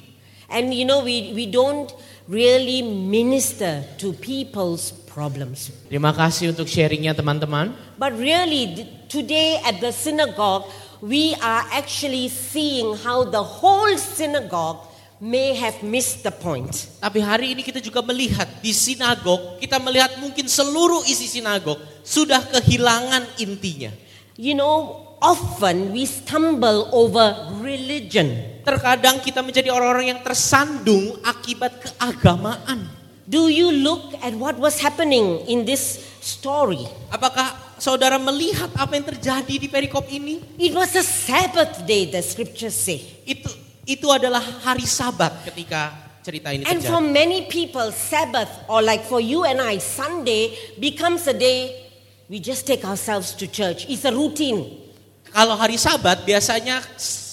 And 0.46 0.70
you 0.70 0.87
know, 0.87 1.02
we, 1.02 1.35
we 1.35 1.50
don't 1.50 1.90
really 2.30 2.78
minister 2.87 3.82
to 3.99 4.14
people's 4.14 4.94
problems. 5.11 5.75
Terima 5.90 6.14
kasih 6.14 6.54
untuk 6.54 6.70
sharingnya 6.70 7.11
teman-teman. 7.11 7.75
But 7.99 8.14
really, 8.14 8.87
today 9.11 9.58
at 9.66 9.82
the 9.82 9.90
synagogue, 9.90 10.70
we 11.02 11.35
are 11.42 11.66
actually 11.75 12.30
seeing 12.30 12.94
how 13.02 13.26
the 13.26 13.42
whole 13.42 13.99
synagogue 13.99 14.87
may 15.18 15.58
have 15.58 15.82
missed 15.82 16.23
the 16.23 16.30
point. 16.30 16.70
Tapi 17.02 17.18
hari 17.18 17.50
ini 17.50 17.66
kita 17.66 17.82
juga 17.82 17.99
melihat 18.06 18.46
di 18.62 18.70
sinagog, 18.70 19.58
kita 19.58 19.82
melihat 19.82 20.14
mungkin 20.23 20.46
seluruh 20.46 21.02
isi 21.11 21.26
sinagog 21.26 21.82
sudah 22.06 22.46
kehilangan 22.46 23.26
intinya. 23.42 23.90
You 24.38 24.54
know, 24.54 25.05
often 25.20 25.92
we 25.92 26.04
stumble 26.04 26.88
over 26.92 27.56
religion. 27.62 28.61
Terkadang 28.66 29.23
kita 29.23 29.46
menjadi 29.46 29.70
orang-orang 29.70 30.16
yang 30.16 30.20
tersandung 30.26 31.23
akibat 31.23 31.78
keagamaan. 31.82 32.90
Do 33.26 33.50
you 33.50 33.75
look 33.75 34.14
at 34.23 34.38
what 34.38 34.54
was 34.58 34.78
happening 34.78 35.42
in 35.50 35.66
this 35.66 35.99
story? 36.23 36.87
Apakah 37.11 37.58
saudara 37.75 38.23
melihat 38.23 38.70
apa 38.78 38.94
yang 38.94 39.06
terjadi 39.06 39.54
di 39.58 39.66
perikop 39.66 40.06
ini? 40.06 40.38
It 40.58 40.70
was 40.70 40.94
a 40.94 41.02
Sabbath 41.02 41.82
day, 41.87 42.06
the 42.06 42.23
scriptures 42.23 42.78
say. 42.78 43.02
Itu 43.26 43.50
itu 43.82 44.06
adalah 44.11 44.42
hari 44.62 44.87
Sabat 44.87 45.42
ketika 45.46 45.90
cerita 46.23 46.54
ini 46.54 46.66
And 46.66 46.82
for 46.82 47.02
terjadi. 47.02 47.18
many 47.18 47.38
people, 47.50 47.90
Sabbath, 47.90 48.50
or 48.70 48.82
like 48.82 49.02
for 49.06 49.18
you 49.18 49.42
and 49.42 49.58
I, 49.58 49.78
Sunday 49.82 50.54
becomes 50.78 51.26
a 51.26 51.34
day 51.34 51.86
we 52.30 52.38
just 52.38 52.67
take 52.67 52.86
ourselves 52.86 53.34
to 53.38 53.47
church. 53.47 53.86
It's 53.90 54.06
a 54.06 54.14
routine. 54.14 54.85
Kalau 55.30 55.54
hari 55.58 55.80
Sabat 55.80 56.23
biasanya 56.26 56.82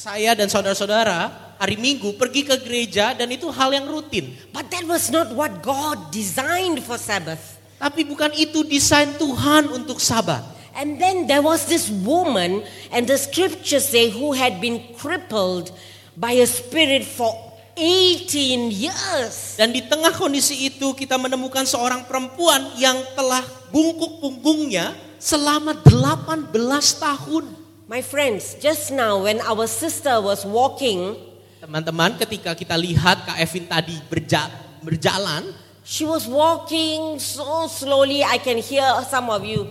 saya 0.03 0.36
dan 0.36 0.51
saudara-saudara 0.51 1.53
hari 1.60 1.79
Minggu 1.79 2.19
pergi 2.19 2.43
ke 2.43 2.60
gereja 2.60 3.15
dan 3.15 3.32
itu 3.32 3.47
hal 3.47 3.71
yang 3.71 3.88
rutin. 3.88 4.36
But 4.51 4.67
that 4.73 4.84
was 4.84 5.08
not 5.08 5.32
what 5.32 5.63
God 5.63 6.12
designed 6.12 6.84
for 6.84 6.99
Sabbath. 6.99 7.62
Tapi 7.79 8.03
bukan 8.08 8.32
itu 8.36 8.63
desain 8.67 9.15
Tuhan 9.15 9.71
untuk 9.71 9.99
Sabat. 9.99 10.43
And 10.73 10.97
then 10.97 11.29
there 11.29 11.45
was 11.45 11.69
this 11.69 11.86
woman, 11.88 12.65
and 12.89 13.06
the 13.06 13.19
scriptures 13.19 13.86
say, 13.86 14.10
who 14.10 14.34
had 14.34 14.58
been 14.58 14.82
crippled 14.97 15.69
by 16.17 16.34
a 16.34 16.49
spirit 16.49 17.06
for 17.06 17.29
18 17.77 18.73
years. 18.73 19.58
Dan 19.58 19.69
di 19.69 19.86
tengah 19.86 20.13
kondisi 20.13 20.65
itu 20.65 20.97
kita 20.97 21.17
menemukan 21.21 21.65
seorang 21.65 22.10
perempuan 22.10 22.73
yang 22.77 22.97
telah 23.13 23.41
bungkuk 23.69 24.17
punggungnya 24.17 24.97
selama 25.21 25.77
18 25.86 26.49
tahun. 26.97 27.62
My 27.83 27.99
friends, 27.99 28.55
just 28.63 28.95
now 28.95 29.27
when 29.27 29.43
our 29.43 29.67
sister 29.67 30.15
was 30.23 30.47
walking, 30.47 31.19
Teman-teman 31.59 32.19
ketika 32.19 32.51
kita 32.55 32.75
lihat 32.75 33.23
Kak 33.23 33.39
Evin 33.39 33.63
tadi 33.67 33.95
berja- 34.11 34.51
berjalan, 34.83 35.51
she 35.83 36.03
was 36.03 36.27
walking 36.27 37.19
so 37.19 37.67
slowly. 37.71 38.19
I 38.19 38.35
can 38.39 38.59
hear 38.59 38.83
some 39.07 39.31
of 39.31 39.43
you. 39.43 39.67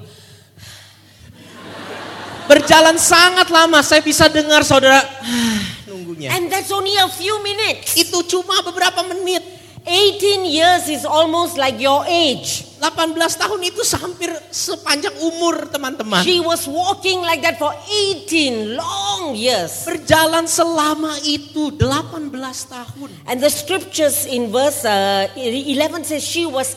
berjalan 2.48 3.01
sangat 3.01 3.48
lama 3.48 3.81
saya 3.81 4.05
bisa 4.05 4.29
dengar 4.29 4.61
saudara 4.64 5.01
nunggunya. 5.88 6.33
And 6.37 6.53
that's 6.53 6.72
only 6.72 6.92
a 6.96 7.09
few 7.09 7.40
minutes. 7.40 7.96
Itu 7.96 8.25
cuma 8.29 8.61
beberapa 8.61 9.05
menit. 9.09 9.44
18 9.87 10.47
years 10.47 10.87
is 10.87 11.03
almost 11.03 11.59
like 11.59 11.83
your 11.83 12.07
age. 12.07 12.71
18 12.83 13.14
tahun 13.38 13.61
itu 13.62 13.83
hampir 13.95 14.31
sepanjang 14.51 15.14
umur 15.23 15.71
teman-teman. 15.71 16.23
She 16.27 16.42
was 16.42 16.66
walking 16.66 17.23
like 17.23 17.42
that 17.42 17.59
for 17.59 17.71
18 17.71 18.75
long 18.75 19.35
years. 19.38 19.87
Berjalan 19.87 20.51
selama 20.51 21.18
itu 21.23 21.75
18 21.79 22.31
tahun. 22.71 23.11
And 23.27 23.38
the 23.38 23.51
scriptures 23.51 24.27
in 24.27 24.51
verse 24.51 24.83
uh, 24.87 25.31
11 25.38 26.07
says 26.07 26.23
she 26.23 26.47
was 26.47 26.75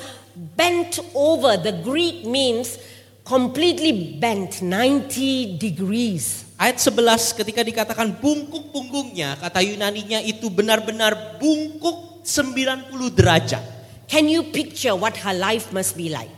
bent 0.58 1.02
over. 1.14 1.58
The 1.58 1.82
Greek 1.82 2.26
means 2.26 2.78
completely 3.26 4.18
bent 4.22 4.62
90 4.62 5.58
degrees. 5.58 6.46
Ayat 6.56 6.80
11 6.80 7.42
ketika 7.42 7.62
dikatakan 7.66 8.16
bungkuk 8.22 8.72
punggungnya, 8.72 9.36
kata 9.42 9.60
Yunaninya 9.60 10.24
itu 10.24 10.48
benar-benar 10.48 11.42
bungkuk 11.42 12.15
90 12.26 13.14
derajat. 13.14 13.64
Can 14.10 14.26
you 14.26 14.42
picture 14.50 14.98
what 14.98 15.14
her 15.22 15.34
life 15.34 15.70
must 15.70 15.94
be 15.94 16.10
like? 16.10 16.34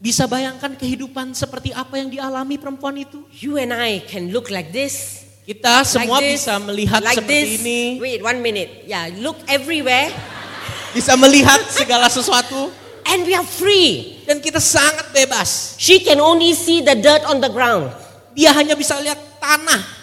Bisa 0.00 0.24
bayangkan 0.24 0.72
kehidupan 0.78 1.36
seperti 1.36 1.76
apa 1.76 2.00
yang 2.00 2.08
dialami 2.08 2.56
perempuan 2.56 2.96
itu? 2.96 3.24
You 3.36 3.60
and 3.60 3.76
I 3.76 4.00
can 4.08 4.32
look 4.32 4.48
like 4.48 4.72
this. 4.72 5.26
Kita 5.44 5.84
semua 5.84 6.20
like 6.20 6.36
this, 6.36 6.44
bisa 6.44 6.54
melihat 6.60 7.00
like 7.00 7.16
seperti 7.20 7.32
this. 7.32 7.48
ini, 7.60 7.80
Wait, 8.00 8.20
one 8.20 8.40
minute. 8.40 8.84
Yeah, 8.84 9.08
look 9.20 9.36
everywhere. 9.48 10.12
bisa 10.96 11.16
melihat 11.20 11.60
segala 11.68 12.08
sesuatu 12.08 12.72
And 13.08 13.24
we 13.24 13.32
are 13.32 13.44
free. 13.44 14.20
dan 14.28 14.44
kita 14.44 14.60
sangat 14.60 15.12
bebas. 15.16 15.80
She 15.80 16.04
can 16.04 16.20
only 16.20 16.52
see 16.52 16.84
the 16.84 16.92
dirt 16.92 17.24
on 17.24 17.40
the 17.40 17.48
ground. 17.48 17.88
Dia 18.36 18.52
hanya 18.52 18.76
bisa 18.76 19.00
lihat 19.00 19.16
tanah 19.40 19.98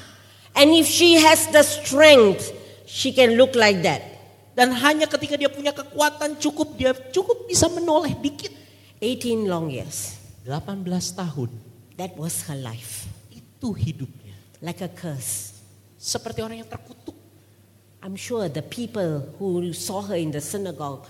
And 0.55 0.71
if 0.71 0.87
she 0.87 1.19
has 1.19 1.51
the 1.51 1.61
strength, 1.67 2.55
she 2.87 3.11
can 3.11 3.35
look 3.35 3.59
like 3.59 3.83
that. 3.83 4.14
Dan 4.55 4.71
hanya 4.71 5.05
ketika 5.05 5.35
dia 5.35 5.51
punya 5.51 5.75
kekuatan 5.75 6.39
cukup 6.39 6.79
dia 6.79 6.95
cukup 7.11 7.45
bisa 7.45 7.67
menoleh 7.67 8.15
dikit. 8.15 8.55
18 9.03 9.45
long 9.45 9.67
years. 9.67 10.15
18 10.47 10.87
tahun 11.19 11.51
That 11.99 12.15
was 12.15 12.47
her 12.47 12.55
life. 12.55 13.07
itu 13.35 13.75
hidupnya. 13.75 14.35
Like 14.63 14.83
a 14.83 14.91
curse. 14.91 15.59
Seperti 15.99 16.39
orang 16.39 16.63
yang 16.63 16.69
terkutuk. 16.69 17.15
I'm 18.05 18.13
sure 18.13 18.45
the 18.45 18.61
people 18.61 19.25
who 19.41 19.73
saw 19.73 20.05
her 20.05 20.19
in 20.19 20.29
the 20.29 20.43
synagogue 20.43 21.09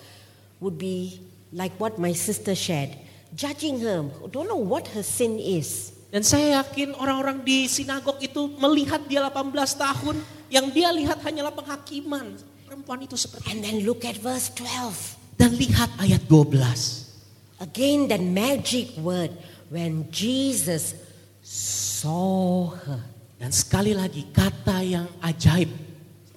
would 0.63 0.79
be 0.79 1.19
like 1.51 1.75
what 1.75 1.99
my 1.99 2.15
sister 2.15 2.55
shared, 2.55 2.95
judging 3.35 3.83
her, 3.83 4.07
don't 4.31 4.47
know 4.47 4.61
what 4.61 4.87
her 4.95 5.03
sin 5.03 5.35
is. 5.35 5.91
Dan 6.07 6.23
saya 6.23 6.63
yakin 6.63 6.95
orang-orang 6.95 7.43
di 7.43 7.67
sinagog 7.67 8.15
itu 8.23 8.47
melihat 8.55 9.03
dia 9.03 9.19
18 9.27 9.51
tahun, 9.75 10.15
yang 10.47 10.71
dia 10.71 10.87
lihat 10.95 11.19
hanyalah 11.19 11.51
penghakiman. 11.51 12.39
Perempuan 12.85 13.09
itu 13.09 13.17
seperti 13.17 13.49
And 13.49 13.65
then 13.65 13.81
look 13.81 14.05
at 14.05 14.13
verse 14.21 14.53
12. 14.53 15.41
Dan 15.41 15.57
lihat 15.57 15.89
ayat 15.97 16.21
12. 16.29 17.57
Again, 17.57 18.05
that 18.13 18.21
magic 18.21 18.93
word 19.01 19.33
when 19.73 20.05
Jesus 20.13 20.93
saw 21.41 22.77
her. 22.77 23.01
Dan 23.41 23.49
sekali 23.49 23.97
lagi 23.97 24.29
kata 24.29 24.85
yang 24.85 25.09
ajaib 25.17 25.73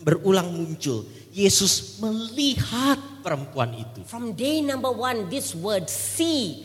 berulang 0.00 0.48
muncul. 0.48 1.04
Yesus 1.36 2.00
melihat 2.00 2.96
perempuan 3.20 3.76
itu. 3.76 4.00
From 4.08 4.32
day 4.32 4.64
number 4.64 4.88
one, 4.88 5.28
this 5.28 5.52
word 5.52 5.92
see 5.92 6.64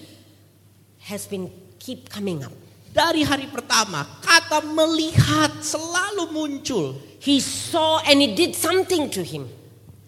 has 1.12 1.28
been 1.28 1.52
keep 1.76 2.08
coming 2.08 2.40
up. 2.40 2.56
Dari 2.96 3.28
hari 3.28 3.52
pertama, 3.52 4.08
kata 4.24 4.64
melihat 4.64 5.60
selalu 5.60 6.32
muncul. 6.32 6.96
He 7.20 7.44
saw 7.44 8.00
and 8.08 8.24
it 8.24 8.40
did 8.40 8.56
something 8.56 9.12
to 9.12 9.20
him. 9.20 9.52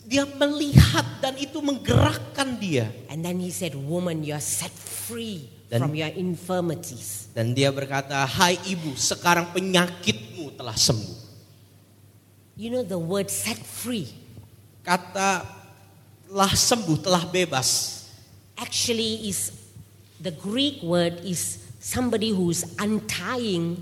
Dia 0.06 0.22
melihat 0.38 1.18
dan 1.18 1.34
itu 1.36 1.58
menggerakkan 1.60 2.62
dia. 2.62 2.94
And 3.10 3.26
then 3.26 3.42
he 3.42 3.50
said, 3.50 3.74
Woman, 3.74 4.22
you 4.22 4.38
are 4.38 4.44
set 4.44 4.70
free 4.70 5.50
Dan- 5.66 5.82
from 5.82 5.98
your 5.98 6.14
infirmities. 6.14 7.26
Dan 7.34 7.58
dia 7.58 7.74
berkata, 7.74 8.22
hai 8.24 8.56
ibu 8.70 8.94
sekarang 8.94 9.50
penyakitmu 9.52 10.54
telah 10.56 10.78
sembuh. 10.78 11.18
You 12.56 12.72
know 12.72 12.86
the 12.88 12.96
word 12.96 13.28
set 13.28 13.60
free 13.60 14.08
Kata 14.80 15.44
telah 16.30 16.54
sembuh, 16.54 17.02
telah 17.02 17.26
bebas. 17.26 18.02
actually 18.56 19.28
is 19.28 19.52
the 20.22 20.32
Greek 20.32 20.80
word 20.80 21.20
is 21.28 21.60
somebody 21.84 22.32
who's 22.32 22.64
untying 22.80 23.76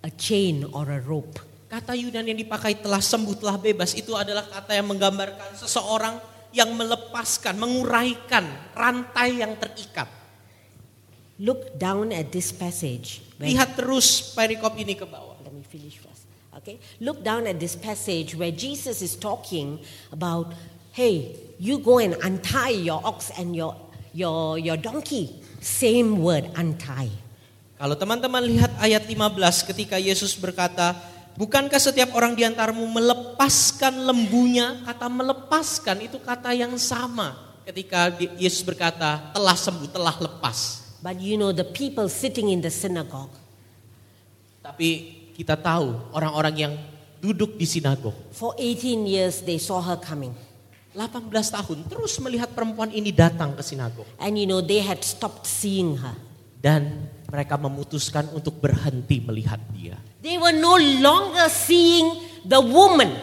a 0.00 0.08
chain 0.16 0.64
or 0.72 0.88
a 0.88 1.02
rope. 1.02 1.36
Kata 1.66 1.98
Yunani 1.98 2.30
yang 2.30 2.40
dipakai 2.46 2.78
telah 2.78 3.02
sembuh, 3.02 3.42
telah 3.42 3.58
bebas 3.58 3.98
itu 3.98 4.14
adalah 4.14 4.46
kata 4.46 4.78
yang 4.78 4.86
menggambarkan 4.86 5.58
seseorang 5.58 6.22
yang 6.54 6.70
melepaskan, 6.72 7.58
menguraikan 7.58 8.46
rantai 8.72 9.42
yang 9.42 9.58
terikat. 9.58 10.06
Look 11.42 11.76
down 11.76 12.14
at 12.14 12.32
this 12.32 12.54
passage. 12.54 13.20
Lihat 13.36 13.76
terus 13.76 14.32
perikop 14.32 14.72
ini 14.80 14.96
ke 14.96 15.04
bawah. 15.04 15.36
Let 15.44 15.52
me 15.52 15.60
finish 15.66 16.00
first. 16.00 16.24
Okay? 16.56 16.80
Look 17.04 17.20
down 17.20 17.44
at 17.44 17.60
this 17.60 17.76
passage 17.76 18.32
where 18.32 18.54
Jesus 18.54 19.04
is 19.04 19.12
talking 19.12 19.82
about, 20.08 20.56
hey, 20.96 21.36
you 21.60 21.76
go 21.76 22.00
and 22.00 22.16
untie 22.24 22.72
your 22.72 23.04
ox 23.04 23.28
and 23.36 23.52
your, 23.52 23.76
your, 24.16 24.56
your 24.56 24.80
donkey. 24.80 25.36
Same 25.60 26.24
word, 26.24 26.48
untie. 26.56 27.12
Kalau 27.76 27.92
teman-teman 27.92 28.40
lihat 28.40 28.72
ayat 28.80 29.04
15 29.04 29.68
ketika 29.68 30.00
Yesus 30.00 30.32
berkata, 30.40 30.96
Bukankah 31.36 31.76
setiap 31.76 32.16
orang 32.16 32.32
di 32.32 32.48
antaramu 32.48 32.88
melepaskan 32.88 33.92
lembunya? 34.08 34.80
Kata 34.88 35.06
melepaskan 35.12 36.00
itu 36.00 36.16
kata 36.16 36.56
yang 36.56 36.72
sama 36.80 37.36
ketika 37.68 38.08
Yesus 38.40 38.64
berkata 38.64 39.36
telah 39.36 39.52
sembuh, 39.52 39.90
telah 39.92 40.16
lepas. 40.16 40.88
But 41.04 41.20
you 41.20 41.36
know, 41.36 41.52
the 41.52 41.68
people 41.68 42.08
sitting 42.08 42.48
in 42.48 42.64
the 42.64 42.72
synagogue, 42.72 43.32
Tapi 44.64 44.88
kita 45.36 45.54
tahu 45.54 46.10
orang-orang 46.16 46.54
yang 46.56 46.72
duduk 47.22 47.54
di 47.54 47.68
sinagog 47.68 48.16
for 48.34 48.56
18 48.58 49.06
years 49.06 49.44
they 49.44 49.60
saw 49.60 49.78
her 49.78 50.00
coming. 50.00 50.34
18 50.96 51.28
tahun 51.28 51.84
terus 51.92 52.16
melihat 52.24 52.50
perempuan 52.56 52.88
ini 52.88 53.12
datang 53.12 53.52
ke 53.52 53.60
sinagog 53.60 54.08
And 54.16 54.40
you 54.40 54.48
know, 54.48 54.64
they 54.64 54.80
had 54.80 55.04
stopped 55.04 55.44
seeing 55.44 56.00
her. 56.00 56.16
dan 56.56 57.06
mereka 57.30 57.54
memutuskan 57.60 58.26
untuk 58.32 58.58
berhenti 58.58 59.20
melihat 59.22 59.60
dia. 59.70 60.00
They 60.26 60.42
were 60.42 60.58
no 60.58 60.74
longer 60.74 61.46
seeing 61.46 62.18
the 62.42 62.58
woman. 62.58 63.14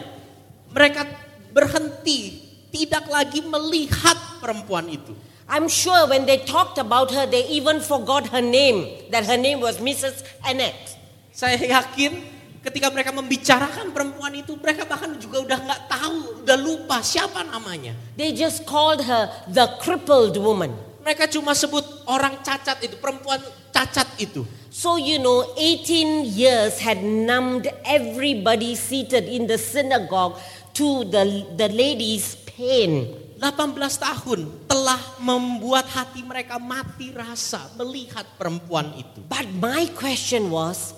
Mereka 0.72 1.04
berhenti 1.52 2.40
tidak 2.72 3.12
lagi 3.12 3.44
melihat 3.44 4.16
perempuan 4.40 4.88
itu. 4.88 5.12
I'm 5.44 5.68
sure 5.68 6.08
when 6.08 6.24
they 6.24 6.40
talked 6.48 6.80
about 6.80 7.12
her, 7.12 7.28
they 7.28 7.44
even 7.52 7.84
forgot 7.84 8.32
her 8.32 8.40
name, 8.40 8.88
that 9.12 9.28
her 9.28 9.36
name 9.36 9.60
was 9.60 9.76
Mrs. 9.84 10.24
Annette. 10.48 10.96
Saya 11.28 11.60
yakin 11.60 12.24
ketika 12.64 12.88
mereka 12.88 13.12
membicarakan 13.12 13.92
perempuan 13.92 14.32
itu, 14.40 14.56
mereka 14.56 14.88
bahkan 14.88 15.12
juga 15.20 15.44
udah 15.44 15.58
nggak 15.60 15.82
tahu, 15.84 16.16
udah 16.40 16.56
lupa 16.56 17.04
siapa 17.04 17.44
namanya. 17.44 17.92
They 18.16 18.32
just 18.32 18.64
called 18.64 19.04
her 19.04 19.28
the 19.52 19.76
crippled 19.84 20.40
woman. 20.40 20.72
Mereka 21.04 21.28
cuma 21.28 21.52
sebut 21.52 21.84
orang 22.08 22.40
cacat 22.40 22.80
itu, 22.80 22.96
perempuan 22.96 23.44
cacat 23.74 24.06
itu. 24.22 24.46
So, 24.70 24.94
you 24.94 25.18
know, 25.18 25.42
18 25.58 26.30
years 26.30 26.78
had 26.78 27.02
numbed 27.02 27.66
everybody 27.82 28.78
seated 28.78 29.26
in 29.26 29.50
the 29.50 29.58
synagogue 29.58 30.38
to 30.78 31.02
the, 31.10 31.46
the 31.58 31.68
lady's 31.70 32.38
pain. 32.46 33.10
18 33.42 33.74
tahun 33.98 34.40
telah 34.70 34.98
membuat 35.20 35.90
hati 35.90 36.22
mereka 36.22 36.56
mati 36.62 37.10
rasa 37.10 37.66
melihat 37.76 38.24
perempuan 38.38 38.94
itu. 38.94 39.20
But 39.26 39.50
my 39.58 39.90
question 39.92 40.48
was 40.48 40.94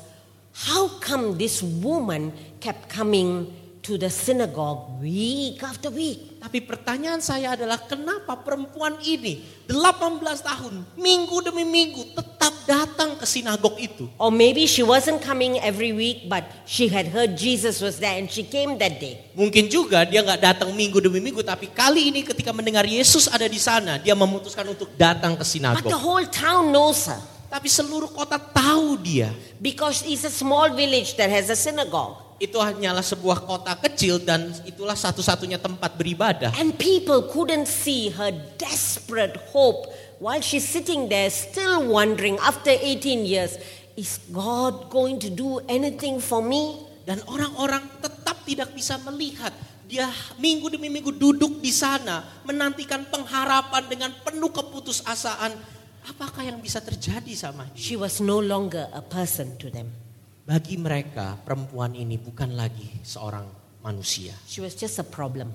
how 0.69 1.01
come 1.01 1.41
this 1.41 1.65
woman 1.65 2.33
kept 2.61 2.93
coming 2.93 3.51
to 3.87 3.95
the 3.95 4.11
synagogue 4.11 4.99
week 4.99 5.63
after 5.63 5.95
week? 5.95 6.43
Tapi 6.43 6.59
pertanyaan 6.63 7.23
saya 7.23 7.55
adalah 7.55 7.79
kenapa 7.79 8.35
perempuan 8.43 8.99
ini 9.03 9.47
18 9.71 10.23
tahun, 10.43 10.75
minggu 10.99 11.37
demi 11.43 11.63
minggu 11.63 12.15
tetap 12.15 12.55
datang 12.67 13.15
ke 13.15 13.23
sinagog 13.23 13.79
itu. 13.79 14.11
Or 14.19 14.35
maybe 14.35 14.67
she 14.67 14.83
wasn't 14.83 15.23
coming 15.23 15.59
every 15.63 15.95
week, 15.95 16.27
but 16.27 16.43
she 16.67 16.91
had 16.91 17.07
heard 17.11 17.39
Jesus 17.39 17.79
was 17.79 18.03
there 18.03 18.19
and 18.19 18.27
she 18.27 18.43
came 18.43 18.75
that 18.83 18.99
day. 18.99 19.23
Mungkin 19.39 19.71
juga 19.71 20.03
dia 20.03 20.23
nggak 20.23 20.43
datang 20.43 20.75
minggu 20.75 20.99
demi 20.99 21.23
minggu, 21.23 21.47
tapi 21.47 21.71
kali 21.71 22.11
ini 22.11 22.27
ketika 22.27 22.51
mendengar 22.51 22.83
Yesus 22.83 23.31
ada 23.31 23.47
di 23.47 23.59
sana, 23.63 24.03
dia 24.03 24.19
memutuskan 24.19 24.67
untuk 24.67 24.91
datang 24.99 25.39
ke 25.39 25.47
But 25.47 25.47
the 25.47 25.95
sinagog. 25.95 26.03
whole 26.03 26.27
town 26.27 26.75
knows 26.75 27.07
her 27.07 27.19
Tapi 27.47 27.71
seluruh 27.71 28.11
kota 28.11 28.43
tahu 28.43 28.99
dia. 28.99 29.31
because 29.63 30.03
it's 30.05 30.27
a 30.27 30.35
small 30.35 30.75
village 30.75 31.15
that 31.15 31.31
has 31.31 31.47
a 31.47 31.57
synagogue. 31.57 32.26
Itu 32.37 32.61
hanyalah 32.61 33.01
sebuah 33.01 33.49
kota 33.49 33.73
kecil 33.81 34.21
dan 34.21 34.53
itulah 34.69 34.93
satu-satunya 34.93 35.57
tempat 35.57 35.97
beribadah. 35.97 36.53
And 36.61 36.77
people 36.77 37.33
couldn't 37.33 37.65
see 37.65 38.13
her 38.13 38.29
desperate 38.61 39.41
hope 39.57 39.89
while 40.21 40.41
she's 40.45 40.69
sitting 40.69 41.09
there 41.09 41.29
still 41.33 41.89
wondering 41.89 42.37
after 42.45 42.73
18 42.73 43.25
years, 43.25 43.57
is 43.97 44.21
God 44.29 44.93
going 44.93 45.17
to 45.25 45.33
do 45.33 45.65
anything 45.69 46.21
for 46.21 46.45
me? 46.45 46.85
Dan 47.07 47.23
orang-orang 47.25 47.87
tetap 48.03 48.43
tidak 48.45 48.75
bisa 48.75 48.99
melihat. 49.07 49.55
Dia 49.87 50.11
minggu 50.43 50.67
demi 50.67 50.91
minggu 50.91 51.15
duduk 51.15 51.63
di 51.63 51.71
sana 51.71 52.43
menantikan 52.43 53.07
pengharapan 53.07 53.87
dengan 53.87 54.11
penuh 54.27 54.51
keputusasaan. 54.51 55.55
Apakah 56.11 56.43
yang 56.43 56.59
bisa 56.59 56.83
terjadi 56.83 57.33
sama 57.39 57.71
dia? 57.71 57.79
She 57.79 57.95
was 57.95 58.19
no 58.19 58.43
longer 58.43 58.91
a 58.91 59.03
person 59.03 59.55
to 59.63 59.71
them. 59.71 60.06
Bagi 60.47 60.79
mereka 60.79 61.35
perempuan 61.43 61.91
ini 61.91 62.15
bukan 62.23 62.55
lagi 62.55 62.87
seorang 63.03 63.51
manusia. 63.83 64.31
She 64.47 64.63
was 64.63 64.79
just 64.79 65.03
a 65.03 65.07
problem. 65.07 65.51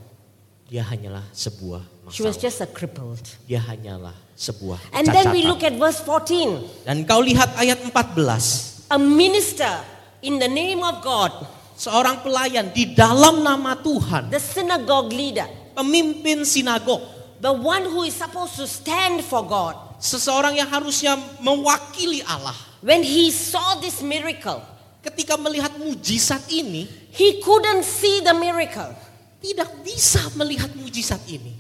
Dia 0.67 0.83
hanyalah 0.83 1.23
sebuah 1.31 1.83
She 2.11 2.23
was 2.23 2.35
masalah. 2.35 2.43
just 2.43 2.59
a 2.59 2.67
crippled. 2.67 3.23
Dia 3.47 3.63
hanyalah 3.63 4.11
sebuah 4.35 4.79
And 4.91 5.07
then 5.07 5.31
we 5.31 5.47
look 5.47 5.63
at 5.63 5.79
verse 5.79 6.03
14. 6.03 6.83
Dan 6.83 7.07
kau 7.07 7.23
lihat 7.23 7.55
ayat 7.55 7.79
14. 7.87 8.91
A 8.91 8.99
minister 8.99 9.71
in 10.19 10.43
the 10.43 10.51
name 10.51 10.83
of 10.83 10.99
God, 10.99 11.31
Seorang 11.79 12.19
pelayan 12.21 12.75
di 12.75 12.91
dalam 12.91 13.41
nama 13.41 13.73
Tuhan. 13.79 14.27
the 14.27 14.43
synagogue 14.43 15.09
leader, 15.09 15.47
Pemimpin 15.71 16.43
sinagog. 16.43 16.99
the 17.39 17.49
one 17.49 17.87
who 17.87 18.03
is 18.03 18.13
supposed 18.13 18.59
to 18.59 18.67
stand 18.67 19.23
for 19.23 19.39
God, 19.41 19.79
Seseorang 20.03 20.59
yang 20.59 20.67
harusnya 20.67 21.15
mewakili 21.39 22.21
Allah. 22.27 22.53
when 22.83 23.01
he 23.01 23.31
saw 23.31 23.79
this 23.81 24.03
miracle, 24.03 24.59
Ketika 25.01 25.33
melihat 25.37 25.73
mujizat 25.81 26.45
ini. 26.53 27.01
he 27.11 27.43
couldn't 27.43 27.83
see 27.83 28.23
the 28.23 28.33
miracle. 28.33 28.95
Tidak 29.41 29.83
bisa 29.83 30.21
melihat 30.37 30.71
mujizat 30.77 31.19
ini. 31.27 31.57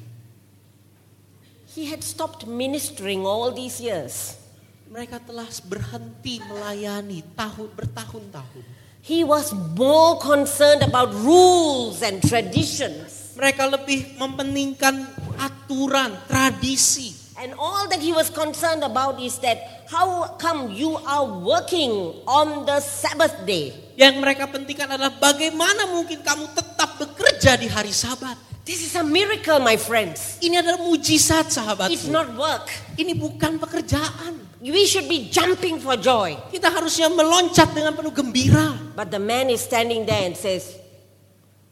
He 1.71 1.87
had 1.87 2.03
stopped 2.03 2.45
ministering 2.45 3.23
all 3.23 3.51
these 3.51 3.79
years. 3.81 4.37
Mereka 4.91 5.23
telah 5.23 5.47
berhenti 5.65 6.43
melayani 6.43 7.23
tahun 7.33 7.71
bertahun-tahun. 7.73 8.63
He 9.01 9.25
was 9.25 9.49
more 9.73 10.19
concerned 10.21 10.83
about 10.85 11.09
rules 11.15 12.03
and 12.05 12.21
traditions. 12.21 13.33
Mereka 13.33 13.65
lebih 13.71 14.19
mementingkan 14.19 15.09
aturan, 15.39 16.13
tradisi. 16.29 17.20
And 17.41 17.57
all 17.57 17.89
that 17.89 17.97
he 17.97 18.13
was 18.13 18.29
concerned 18.29 18.85
about 18.85 19.17
is 19.17 19.41
that 19.41 19.81
how 19.89 20.37
come 20.37 20.69
you 20.77 20.93
are 21.09 21.25
working 21.25 22.21
on 22.29 22.69
the 22.69 22.77
Sabbath 22.77 23.33
day? 23.49 23.73
Yang 23.97 24.21
mereka 24.21 24.45
pentingkan 24.45 24.85
adalah 24.93 25.17
bagaimana 25.17 25.89
mungkin 25.89 26.21
kamu 26.21 26.53
tetap 26.53 27.01
bekerja 27.01 27.57
di 27.57 27.65
hari 27.65 27.89
sabat. 27.89 28.37
This 28.61 28.85
is 28.85 28.93
a 28.93 29.01
miracle, 29.01 29.57
my 29.57 29.73
friends. 29.73 30.37
Ini 30.37 30.61
adalah 30.61 30.85
mujizat 30.85 31.49
sahabatku. 31.49 31.89
It's 31.89 32.05
not 32.05 32.29
work. 32.37 32.69
Ini 32.93 33.17
bukan 33.17 33.57
pekerjaan. 33.57 34.61
We 34.61 34.85
should 34.85 35.09
be 35.09 35.33
jumping 35.33 35.81
for 35.81 35.97
joy. 35.97 36.37
Kita 36.53 36.69
harusnya 36.69 37.09
meloncat 37.09 37.73
dengan 37.73 37.97
penuh 37.97 38.13
gembira. 38.13 38.77
But 38.93 39.09
the 39.09 39.17
man 39.17 39.49
is 39.49 39.65
standing 39.65 40.05
there 40.05 40.29
and 40.29 40.37
says, 40.37 40.77